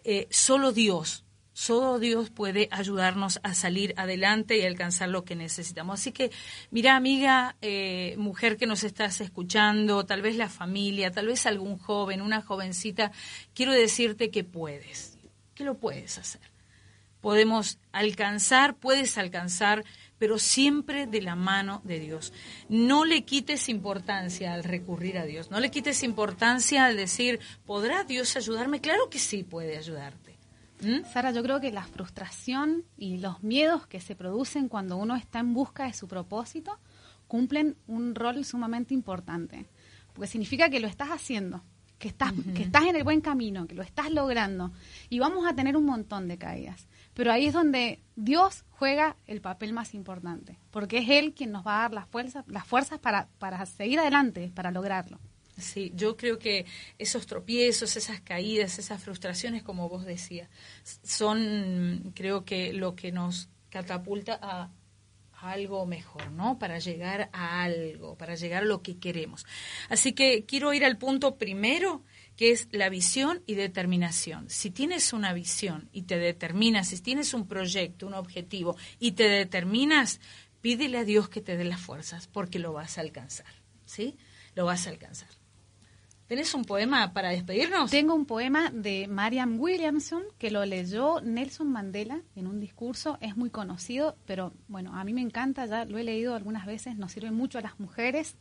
Eh, 0.04 0.26
solo 0.30 0.72
Dios, 0.72 1.24
solo 1.58 1.98
Dios 1.98 2.30
puede 2.30 2.68
ayudarnos 2.70 3.40
a 3.42 3.52
salir 3.52 3.92
adelante 3.96 4.56
y 4.56 4.64
alcanzar 4.64 5.08
lo 5.08 5.24
que 5.24 5.34
necesitamos. 5.34 5.98
Así 5.98 6.12
que, 6.12 6.30
mira, 6.70 6.94
amiga, 6.94 7.56
eh, 7.60 8.14
mujer 8.16 8.56
que 8.56 8.68
nos 8.68 8.84
estás 8.84 9.20
escuchando, 9.20 10.06
tal 10.06 10.22
vez 10.22 10.36
la 10.36 10.48
familia, 10.48 11.10
tal 11.10 11.26
vez 11.26 11.46
algún 11.46 11.76
joven, 11.76 12.22
una 12.22 12.42
jovencita, 12.42 13.10
quiero 13.54 13.72
decirte 13.72 14.30
que 14.30 14.44
puedes, 14.44 15.18
que 15.56 15.64
lo 15.64 15.78
puedes 15.78 16.16
hacer. 16.18 16.42
Podemos 17.20 17.80
alcanzar, 17.90 18.76
puedes 18.76 19.18
alcanzar, 19.18 19.84
pero 20.16 20.38
siempre 20.38 21.08
de 21.08 21.22
la 21.22 21.34
mano 21.34 21.82
de 21.82 21.98
Dios. 21.98 22.32
No 22.68 23.04
le 23.04 23.24
quites 23.24 23.68
importancia 23.68 24.54
al 24.54 24.62
recurrir 24.62 25.18
a 25.18 25.24
Dios, 25.24 25.50
no 25.50 25.58
le 25.58 25.72
quites 25.72 26.04
importancia 26.04 26.84
al 26.84 26.96
decir, 26.96 27.40
¿podrá 27.66 28.04
Dios 28.04 28.36
ayudarme? 28.36 28.80
Claro 28.80 29.10
que 29.10 29.18
sí 29.18 29.42
puede 29.42 29.76
ayudarte. 29.76 30.27
¿Mm? 30.80 31.04
Sara, 31.12 31.32
yo 31.32 31.42
creo 31.42 31.60
que 31.60 31.72
la 31.72 31.84
frustración 31.84 32.84
y 32.96 33.18
los 33.18 33.42
miedos 33.42 33.86
que 33.86 34.00
se 34.00 34.14
producen 34.14 34.68
cuando 34.68 34.96
uno 34.96 35.16
está 35.16 35.40
en 35.40 35.54
busca 35.54 35.84
de 35.84 35.92
su 35.92 36.06
propósito 36.06 36.78
cumplen 37.26 37.76
un 37.86 38.14
rol 38.14 38.44
sumamente 38.44 38.94
importante, 38.94 39.68
porque 40.12 40.28
significa 40.28 40.70
que 40.70 40.80
lo 40.80 40.88
estás 40.88 41.08
haciendo, 41.10 41.62
que 41.98 42.08
estás, 42.08 42.32
que 42.54 42.62
estás 42.62 42.84
en 42.84 42.96
el 42.96 43.04
buen 43.04 43.20
camino, 43.20 43.66
que 43.66 43.74
lo 43.74 43.82
estás 43.82 44.10
logrando, 44.10 44.72
y 45.10 45.18
vamos 45.18 45.46
a 45.46 45.54
tener 45.54 45.76
un 45.76 45.84
montón 45.84 46.28
de 46.28 46.38
caídas. 46.38 46.88
Pero 47.12 47.32
ahí 47.32 47.46
es 47.46 47.52
donde 47.52 48.00
Dios 48.16 48.64
juega 48.70 49.16
el 49.26 49.40
papel 49.40 49.72
más 49.72 49.94
importante, 49.94 50.58
porque 50.70 50.98
es 50.98 51.08
Él 51.08 51.34
quien 51.34 51.50
nos 51.50 51.66
va 51.66 51.78
a 51.78 51.82
dar 51.82 51.92
las 51.92 52.08
fuerzas, 52.08 52.44
las 52.46 52.66
fuerzas 52.66 52.98
para, 52.98 53.28
para 53.38 53.64
seguir 53.66 53.98
adelante, 53.98 54.52
para 54.54 54.70
lograrlo. 54.70 55.18
Sí, 55.58 55.92
yo 55.94 56.16
creo 56.16 56.38
que 56.38 56.66
esos 56.98 57.26
tropiezos, 57.26 57.96
esas 57.96 58.20
caídas, 58.20 58.78
esas 58.78 59.02
frustraciones, 59.02 59.62
como 59.62 59.88
vos 59.88 60.04
decías, 60.04 60.48
son, 61.02 62.12
creo 62.14 62.44
que 62.44 62.72
lo 62.72 62.94
que 62.94 63.12
nos 63.12 63.48
catapulta 63.70 64.38
a, 64.40 64.70
algo 65.40 65.86
mejor, 65.86 66.30
¿no? 66.32 66.58
Para 66.58 66.78
llegar 66.78 67.30
a 67.32 67.62
algo, 67.62 68.16
para 68.16 68.34
llegar 68.34 68.62
a 68.62 68.66
lo 68.66 68.82
que 68.82 68.98
queremos. 68.98 69.46
Así 69.88 70.12
que 70.12 70.44
quiero 70.44 70.72
ir 70.74 70.84
al 70.84 70.98
punto 70.98 71.36
primero, 71.36 72.02
que 72.36 72.50
es 72.50 72.68
la 72.72 72.88
visión 72.88 73.42
y 73.46 73.54
determinación. 73.54 74.48
Si 74.50 74.70
tienes 74.70 75.12
una 75.12 75.32
visión 75.32 75.88
y 75.92 76.02
te 76.02 76.18
determinas, 76.18 76.88
si 76.88 77.00
tienes 77.00 77.34
un 77.34 77.46
proyecto, 77.46 78.06
un 78.06 78.14
objetivo 78.14 78.76
y 78.98 79.12
te 79.12 79.28
determinas, 79.28 80.20
pídele 80.60 80.98
a 80.98 81.04
Dios 81.04 81.28
que 81.28 81.40
te 81.40 81.56
dé 81.56 81.64
las 81.64 81.80
fuerzas, 81.80 82.26
porque 82.26 82.58
lo 82.58 82.72
vas 82.72 82.98
a 82.98 83.02
alcanzar, 83.02 83.46
¿sí? 83.84 84.16
Lo 84.54 84.64
vas 84.64 84.86
a 84.86 84.90
alcanzar. 84.90 85.28
¿Tenés 86.28 86.52
un 86.52 86.66
poema 86.66 87.14
para 87.14 87.30
despedirnos? 87.30 87.90
Tengo 87.90 88.14
un 88.14 88.26
poema 88.26 88.70
de 88.70 89.08
Mariam 89.08 89.58
Williamson 89.58 90.24
que 90.36 90.50
lo 90.50 90.62
leyó 90.66 91.22
Nelson 91.22 91.72
Mandela 91.72 92.20
en 92.36 92.46
un 92.46 92.60
discurso. 92.60 93.16
Es 93.22 93.34
muy 93.34 93.48
conocido, 93.48 94.14
pero 94.26 94.52
bueno, 94.68 94.94
a 94.94 95.04
mí 95.04 95.14
me 95.14 95.22
encanta, 95.22 95.64
ya 95.64 95.86
lo 95.86 95.96
he 95.96 96.04
leído 96.04 96.34
algunas 96.34 96.66
veces, 96.66 96.98
nos 96.98 97.12
sirve 97.12 97.30
mucho 97.30 97.56
a 97.56 97.62
las 97.62 97.80
mujeres. 97.80 98.36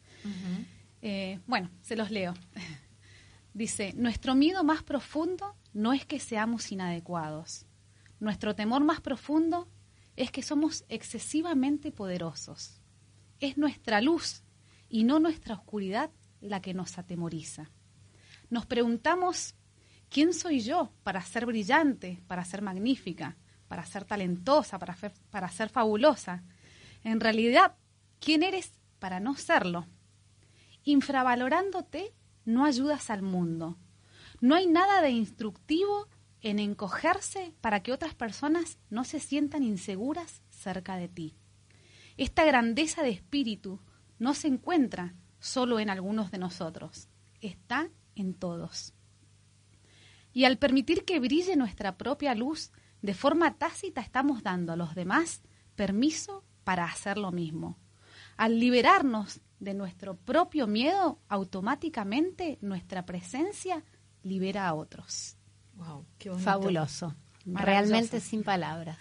Eh, 1.02 1.40
bueno, 1.48 1.70
se 1.82 1.96
los 1.96 2.12
leo. 2.12 2.34
Dice, 3.54 3.94
nuestro 3.96 4.36
miedo 4.36 4.66
más 4.66 4.84
profundo 4.84 5.56
no 5.72 5.94
es 5.94 6.06
que 6.06 6.20
seamos 6.20 6.70
inadecuados. 6.74 7.68
Nuestro 8.20 8.54
temor 8.54 8.84
más 8.84 9.00
profundo 9.00 9.70
es 10.18 10.30
que 10.30 10.44
somos 10.44 10.84
excesivamente 10.90 11.94
poderosos. 11.94 12.82
Es 13.40 13.58
nuestra 13.58 14.02
luz 14.02 14.44
y 14.90 15.06
no 15.06 15.20
nuestra 15.20 15.56
oscuridad 15.56 16.12
la 16.42 16.62
que 16.62 16.74
nos 16.74 16.98
atemoriza. 16.98 17.72
Nos 18.50 18.66
preguntamos, 18.66 19.56
¿quién 20.10 20.34
soy 20.34 20.62
yo 20.62 20.92
para 21.04 21.22
ser 21.22 21.46
brillante, 21.46 22.22
para 22.28 22.46
ser 22.46 22.62
magnífica, 22.62 23.38
para 23.68 23.86
ser 23.86 24.06
talentosa, 24.06 24.80
para, 24.80 24.96
para 25.30 25.50
ser 25.50 25.70
fabulosa? 25.70 26.44
En 27.04 27.20
realidad, 27.20 27.76
¿quién 28.20 28.44
eres 28.44 28.72
para 29.00 29.20
no 29.20 29.36
serlo? 29.36 29.88
Infravalorándote, 30.84 32.14
no 32.46 32.66
ayudas 32.66 33.10
al 33.10 33.22
mundo. 33.22 33.78
No 34.40 34.56
hay 34.56 34.68
nada 34.68 35.02
de 35.02 35.10
instructivo 35.10 36.08
en 36.42 36.60
encogerse 36.60 37.54
para 37.62 37.82
que 37.82 37.92
otras 37.92 38.16
personas 38.16 38.78
no 38.90 39.04
se 39.04 39.20
sientan 39.20 39.64
inseguras 39.64 40.42
cerca 40.50 40.96
de 40.96 41.10
ti. 41.10 41.36
Esta 42.16 42.46
grandeza 42.46 43.04
de 43.04 43.10
espíritu 43.10 43.82
no 44.20 44.34
se 44.34 44.48
encuentra 44.48 45.16
solo 45.40 45.80
en 45.80 45.90
algunos 45.90 46.32
de 46.32 46.38
nosotros, 46.38 47.10
está 47.42 47.90
en 48.18 48.34
todos. 48.34 48.94
Y 50.34 50.46
al 50.46 50.58
permitir 50.58 51.06
que 51.06 51.20
brille 51.20 51.56
nuestra 51.56 51.98
propia 51.98 52.36
luz, 52.36 52.72
de 53.02 53.14
forma 53.14 53.58
tácita 53.58 54.02
estamos 54.02 54.44
dando 54.44 54.74
a 54.74 54.76
los 54.76 54.96
demás 54.96 55.42
permiso 55.76 56.44
para 56.64 56.86
hacer 56.86 57.18
lo 57.18 57.32
mismo. 57.32 57.80
Al 58.36 58.60
liberarnos 58.60 59.42
de 59.60 59.74
nuestro 59.74 60.16
propio 60.16 60.68
miedo, 60.68 61.20
automáticamente 61.28 62.58
nuestra 62.62 63.06
presencia 63.06 63.84
libera 64.24 64.68
a 64.68 64.74
otros. 64.74 65.38
Wow, 65.76 66.06
qué 66.18 66.30
bonito. 66.30 66.46
Fabuloso. 66.46 67.16
Realmente 67.46 68.20
sin 68.20 68.44
palabras. 68.44 68.98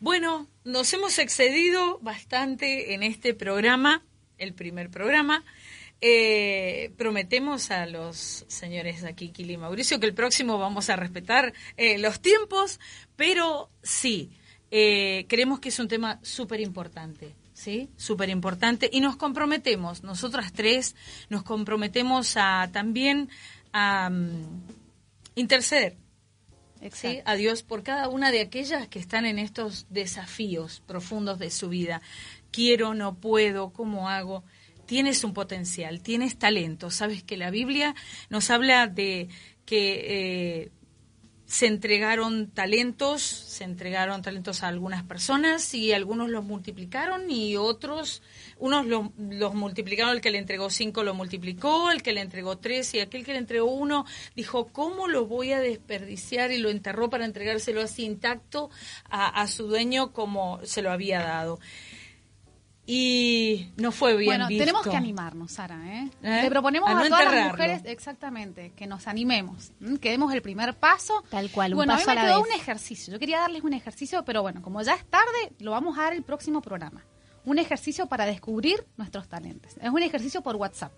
Bueno, 0.00 0.48
nos 0.64 0.92
hemos 0.92 1.18
excedido 1.18 1.98
bastante 2.00 2.94
en 2.94 3.02
este 3.02 3.34
programa, 3.34 4.02
el 4.38 4.54
primer 4.54 4.90
programa. 4.90 5.44
Eh, 6.04 6.90
prometemos 6.96 7.70
a 7.70 7.86
los 7.86 8.44
señores 8.48 9.04
aquí, 9.04 9.28
Kili 9.28 9.52
y 9.52 9.56
Mauricio, 9.56 10.00
que 10.00 10.06
el 10.06 10.14
próximo 10.14 10.58
vamos 10.58 10.90
a 10.90 10.96
respetar 10.96 11.52
eh, 11.76 11.96
los 11.98 12.20
tiempos, 12.20 12.80
pero 13.14 13.70
sí, 13.84 14.32
eh, 14.72 15.26
creemos 15.28 15.60
que 15.60 15.68
es 15.68 15.78
un 15.78 15.86
tema 15.86 16.18
súper 16.22 16.60
importante. 16.60 17.36
¿Sí? 17.54 17.88
Súper 17.96 18.30
importante. 18.30 18.90
Y 18.92 19.00
nos 19.00 19.14
comprometemos, 19.14 20.02
nosotras 20.02 20.52
tres, 20.52 20.96
nos 21.28 21.44
comprometemos 21.44 22.36
a 22.36 22.68
también 22.72 23.28
a 23.72 24.10
mm, 24.10 24.64
interceder 25.36 25.96
¿sí? 26.90 27.20
a 27.24 27.36
Dios 27.36 27.62
por 27.62 27.84
cada 27.84 28.08
una 28.08 28.32
de 28.32 28.40
aquellas 28.40 28.88
que 28.88 28.98
están 28.98 29.24
en 29.26 29.38
estos 29.38 29.86
desafíos 29.90 30.82
profundos 30.86 31.38
de 31.38 31.50
su 31.50 31.68
vida. 31.68 32.02
Quiero, 32.50 32.94
no 32.94 33.14
puedo, 33.14 33.72
¿cómo 33.72 34.08
hago? 34.08 34.42
Tienes 34.92 35.24
un 35.24 35.32
potencial, 35.32 36.02
tienes 36.02 36.38
talento. 36.38 36.90
Sabes 36.90 37.22
que 37.22 37.38
la 37.38 37.50
Biblia 37.50 37.94
nos 38.28 38.50
habla 38.50 38.88
de 38.88 39.28
que 39.64 40.64
eh, 40.64 40.70
se 41.46 41.66
entregaron 41.66 42.50
talentos, 42.50 43.22
se 43.22 43.64
entregaron 43.64 44.20
talentos 44.20 44.62
a 44.62 44.68
algunas 44.68 45.02
personas 45.02 45.72
y 45.72 45.94
algunos 45.94 46.28
los 46.28 46.44
multiplicaron 46.44 47.30
y 47.30 47.56
otros, 47.56 48.22
unos 48.58 48.84
lo- 48.84 49.14
los 49.16 49.54
multiplicaron, 49.54 50.12
el 50.14 50.20
que 50.20 50.30
le 50.30 50.36
entregó 50.36 50.68
cinco 50.68 51.02
lo 51.04 51.14
multiplicó, 51.14 51.90
el 51.90 52.02
que 52.02 52.12
le 52.12 52.20
entregó 52.20 52.58
tres 52.58 52.92
y 52.92 53.00
aquel 53.00 53.24
que 53.24 53.32
le 53.32 53.38
entregó 53.38 53.70
uno 53.70 54.04
dijo, 54.36 54.66
¿cómo 54.74 55.08
lo 55.08 55.24
voy 55.24 55.52
a 55.52 55.60
desperdiciar? 55.60 56.52
Y 56.52 56.58
lo 56.58 56.68
enterró 56.68 57.08
para 57.08 57.24
entregárselo 57.24 57.80
así 57.80 58.04
intacto 58.04 58.68
a 59.08 59.46
su 59.48 59.68
dueño 59.68 60.12
como 60.12 60.60
se 60.64 60.82
lo 60.82 60.90
había 60.92 61.22
dado. 61.22 61.60
Y 62.84 63.68
no 63.76 63.92
fue 63.92 64.16
bien 64.16 64.28
bueno, 64.30 64.48
visto. 64.48 64.62
tenemos 64.62 64.82
que 64.86 64.96
animarnos, 64.96 65.52
Sara. 65.52 65.80
¿eh? 65.86 66.10
¿Eh? 66.22 66.40
Le 66.42 66.50
proponemos 66.50 66.90
A 66.90 67.08
todas 67.08 67.32
las 67.32 67.52
mujeres, 67.52 67.82
exactamente, 67.84 68.72
que 68.74 68.88
nos 68.88 69.06
animemos, 69.06 69.72
¿m? 69.80 69.98
que 69.98 70.10
demos 70.10 70.34
el 70.34 70.42
primer 70.42 70.74
paso. 70.74 71.22
Tal 71.30 71.48
cual, 71.50 71.72
un 71.72 71.76
bueno, 71.76 71.94
paso 71.94 72.10
a 72.10 72.12
a 72.12 72.16
mí 72.16 72.20
me 72.20 72.26
la 72.26 72.32
quedó 72.34 72.42
vez. 72.42 72.52
un 72.52 72.60
ejercicio. 72.60 73.12
Yo 73.12 73.18
quería 73.20 73.38
darles 73.38 73.62
un 73.62 73.72
ejercicio, 73.72 74.24
pero 74.24 74.42
bueno, 74.42 74.62
como 74.62 74.82
ya 74.82 74.94
es 74.94 75.04
tarde, 75.06 75.52
lo 75.60 75.70
vamos 75.70 75.96
a 75.96 76.02
dar 76.02 76.12
el 76.12 76.24
próximo 76.24 76.60
programa. 76.60 77.04
Un 77.44 77.58
ejercicio 77.58 78.06
para 78.06 78.26
descubrir 78.26 78.84
nuestros 78.96 79.28
talentos. 79.28 79.72
Es 79.80 79.90
un 79.90 80.02
ejercicio 80.02 80.42
por 80.42 80.56
WhatsApp. 80.56 80.92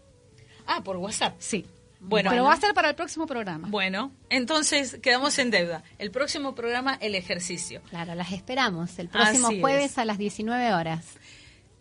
Ah, 0.67 0.81
por 0.83 0.97
WhatsApp. 0.97 1.35
Sí. 1.39 1.67
Bueno, 2.07 2.29
pero 2.31 2.45
va 2.45 2.53
a 2.53 2.57
ser 2.61 2.75
para 2.75 2.91
el 2.91 2.95
próximo 2.95 3.27
programa. 3.27 3.67
Bueno, 3.71 4.13
entonces 4.29 4.99
quedamos 5.03 5.39
en 5.39 5.51
deuda. 5.51 5.83
El 5.99 6.11
próximo 6.11 6.55
programa, 6.55 6.99
el 7.01 7.15
ejercicio. 7.15 7.81
Claro, 7.89 8.15
las 8.15 8.31
esperamos 8.33 8.99
el 8.99 9.09
próximo 9.09 9.49
Así 9.49 9.61
jueves 9.61 9.93
es. 9.93 9.99
a 9.99 10.05
las 10.05 10.19
19 10.19 10.75
horas. 10.75 11.07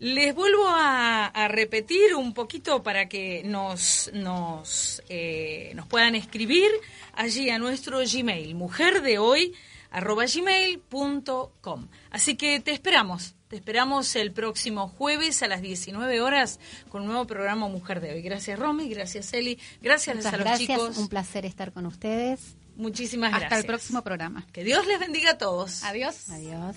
Les 0.04 0.36
vuelvo 0.36 0.68
a, 0.68 1.28
a 1.28 1.48
repetir 1.48 2.14
un 2.16 2.34
poquito 2.34 2.84
para 2.84 3.08
que 3.08 3.42
nos, 3.46 4.12
nos, 4.14 5.02
eh, 5.08 5.72
nos 5.76 5.88
puedan 5.88 6.16
escribir 6.16 6.70
allí 7.14 7.50
a 7.50 7.58
nuestro 7.58 8.00
Gmail, 8.00 8.54
mujer 8.54 9.02
de 9.02 9.18
hoy 9.18 9.54
arroba 9.92 10.26
gmail.com. 10.26 11.88
Así 12.12 12.36
que 12.36 12.60
te 12.60 12.72
esperamos, 12.72 13.36
te 13.48 13.56
esperamos 13.56 14.14
el 14.18 14.34
próximo 14.34 14.90
jueves 14.90 15.42
a 15.42 15.48
las 15.48 15.62
19 15.62 16.20
horas 16.20 16.60
con 16.90 17.04
un 17.04 17.08
nuevo 17.08 17.26
programa 17.26 17.70
Mujer 17.70 18.02
de 18.02 18.12
hoy. 18.12 18.22
Gracias 18.24 18.60
Romy, 18.60 18.90
gracias 18.90 19.32
Eli, 19.32 19.58
gracias 19.82 20.18
Muchas 20.18 20.34
a 20.34 20.38
los 20.38 20.46
gracias, 20.46 20.68
chicos. 20.68 20.98
un 20.98 21.08
placer 21.08 21.46
estar 21.46 21.72
con 21.72 21.86
ustedes. 21.86 22.58
Muchísimas 22.76 23.30
Hasta 23.30 23.40
gracias. 23.40 23.60
el 23.62 23.66
próximo 23.68 24.02
programa. 24.02 24.46
Que 24.52 24.66
Dios 24.66 24.86
les 24.86 25.00
bendiga 25.00 25.32
a 25.32 25.38
todos. 25.38 25.82
Adiós. 25.86 26.28
Adiós. 26.30 26.76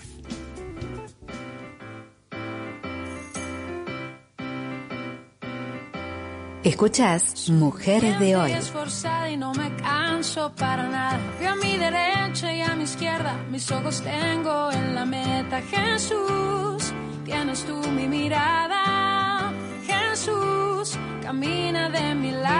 Escuchás 6.67 7.49
Mujer 7.49 8.19
de 8.19 8.35
hoy. 8.35 8.51
Esforzada 8.51 9.31
y 9.31 9.37
no 9.37 9.53
me 9.55 9.73
canso 9.77 10.51
para 10.57 10.89
nada. 10.89 11.21
Veo 11.39 11.53
a 11.53 11.55
mi 11.55 11.77
derecha 11.77 12.53
y 12.53 12.61
a 12.61 12.75
mi 12.75 12.83
izquierda, 12.83 13.37
mis 13.53 13.71
ojos 13.71 14.03
tengo 14.03 14.73
en 14.73 14.97
la 14.97 15.05
meta. 15.05 15.63
Jesús, 15.63 16.93
tienes 17.25 17.65
tú 17.65 17.81
mi 17.93 18.09
mirada. 18.09 19.53
Jesús, 19.87 20.99
camina 21.23 21.89
de 21.89 22.17
mi 22.17 22.33
lado. 22.33 22.57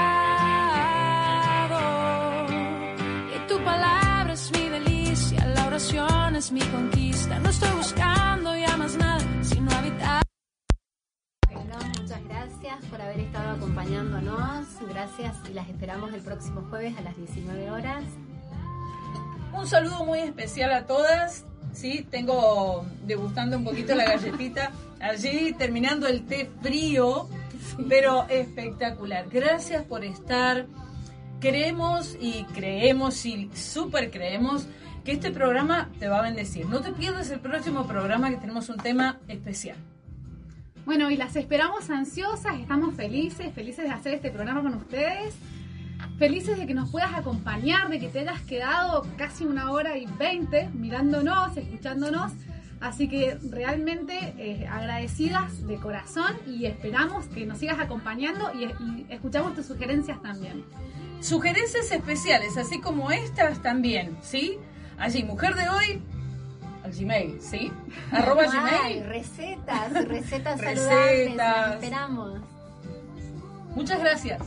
Y 3.35 3.49
tu 3.49 3.59
palabra 3.65 4.35
es 4.35 4.53
mi 4.53 4.69
delicia, 4.69 5.45
la 5.47 5.67
oración 5.67 6.37
es 6.37 6.53
mi 6.53 6.61
conquista. 6.61 7.41
No 7.41 7.51
estoy 7.51 7.71
buscando 7.77 8.57
ya 8.57 8.77
más 8.77 8.97
nada, 8.97 9.27
sino 9.43 9.69
habitar. 9.73 10.26
Muchas 12.07 12.25
gracias 12.29 12.85
por 12.89 13.03
haber 13.03 13.19
estado 13.19 13.57
acompañándonos. 13.57 14.65
Gracias 14.89 15.35
y 15.51 15.55
las 15.55 15.69
esperamos 15.69 16.15
el 16.15 16.21
próximo 16.21 16.65
jueves 16.71 16.97
a 16.97 17.01
las 17.01 17.17
19 17.17 17.69
horas. 17.73 18.05
Un 19.53 19.67
saludo 19.67 20.05
muy 20.05 20.21
especial 20.21 20.73
a 20.73 20.87
todas. 20.87 21.45
Sí, 21.73 22.07
tengo 22.09 22.87
degustando 23.05 23.57
un 23.57 23.65
poquito 23.65 23.97
la 23.97 24.05
galletita 24.05 24.71
allí, 25.01 25.53
terminando 25.59 26.07
el 26.07 26.25
té 26.27 26.49
frío, 26.63 27.29
pero 27.89 28.29
espectacular. 28.29 29.29
Gracias 29.29 29.83
por 29.83 30.05
estar. 30.05 30.67
Creemos 31.41 32.17
y 32.21 32.45
creemos 32.55 33.27
y 33.27 33.51
súper 33.53 34.13
creemos 34.13 34.69
que 35.05 35.11
este 35.11 35.33
programa 35.33 35.91
te 35.99 36.07
va 36.07 36.21
a 36.21 36.23
bendecir. 36.23 36.67
No 36.67 36.83
te 36.83 36.93
pierdas 36.93 37.31
el 37.31 37.41
próximo 37.41 37.85
programa 37.89 38.31
que 38.31 38.37
tenemos 38.37 38.69
un 38.69 38.77
tema 38.77 39.19
especial. 39.27 39.77
Bueno, 40.87 41.11
y 41.11 41.17
las 41.17 41.35
esperamos 41.35 41.91
ansiosas, 41.91 42.61
estamos 42.61 42.95
felices, 42.95 43.53
felices 43.53 43.87
de 43.87 43.91
hacer 43.91 44.15
este 44.15 44.31
programa 44.31 44.63
con 44.63 44.75
ustedes, 44.75 45.35
felices 46.17 46.57
de 46.59 46.67
que 46.69 46.75
nos 46.75 46.93
puedas 46.93 47.13
acompañar, 47.13 47.89
de 47.89 47.99
que 47.99 48.07
te 48.07 48.21
hayas 48.21 48.41
quedado 48.43 49.05
casi 49.17 49.45
una 49.45 49.73
hora 49.73 49.99
y 49.99 50.07
veinte 50.07 50.71
mirándonos, 50.73 51.57
escuchándonos. 51.57 52.31
Así 52.79 53.09
que 53.09 53.37
realmente 53.51 54.35
eh, 54.39 54.69
agradecidas 54.69 55.67
de 55.67 55.77
corazón 55.79 56.37
y 56.47 56.67
esperamos 56.67 57.27
que 57.27 57.47
nos 57.47 57.59
sigas 57.59 57.81
acompañando 57.81 58.53
y, 58.55 58.67
y 58.67 59.07
escuchamos 59.09 59.57
tus 59.57 59.67
sugerencias 59.67 60.23
también. 60.23 60.65
Sugerencias 61.21 61.91
especiales, 61.91 62.57
así 62.57 62.81
como 62.81 63.11
estas 63.11 63.61
también, 63.61 64.17
¿sí? 64.23 64.59
Allí, 64.99 65.25
mujer 65.25 65.57
de 65.57 65.69
hoy, 65.69 66.03
al 66.87 66.93
Gmail, 66.93 67.41
¿sí? 67.41 67.71
Arroba 68.13 68.43
Ay, 68.43 68.49
Gmail. 69.01 69.07
recetas, 69.07 69.93
recetas 70.09 70.61
Recetas. 70.61 70.61
saludables. 70.61 71.37
las 71.37 71.75
esperamos. 71.75 72.41
Muchas 73.75 74.01
gracias. 74.01 74.43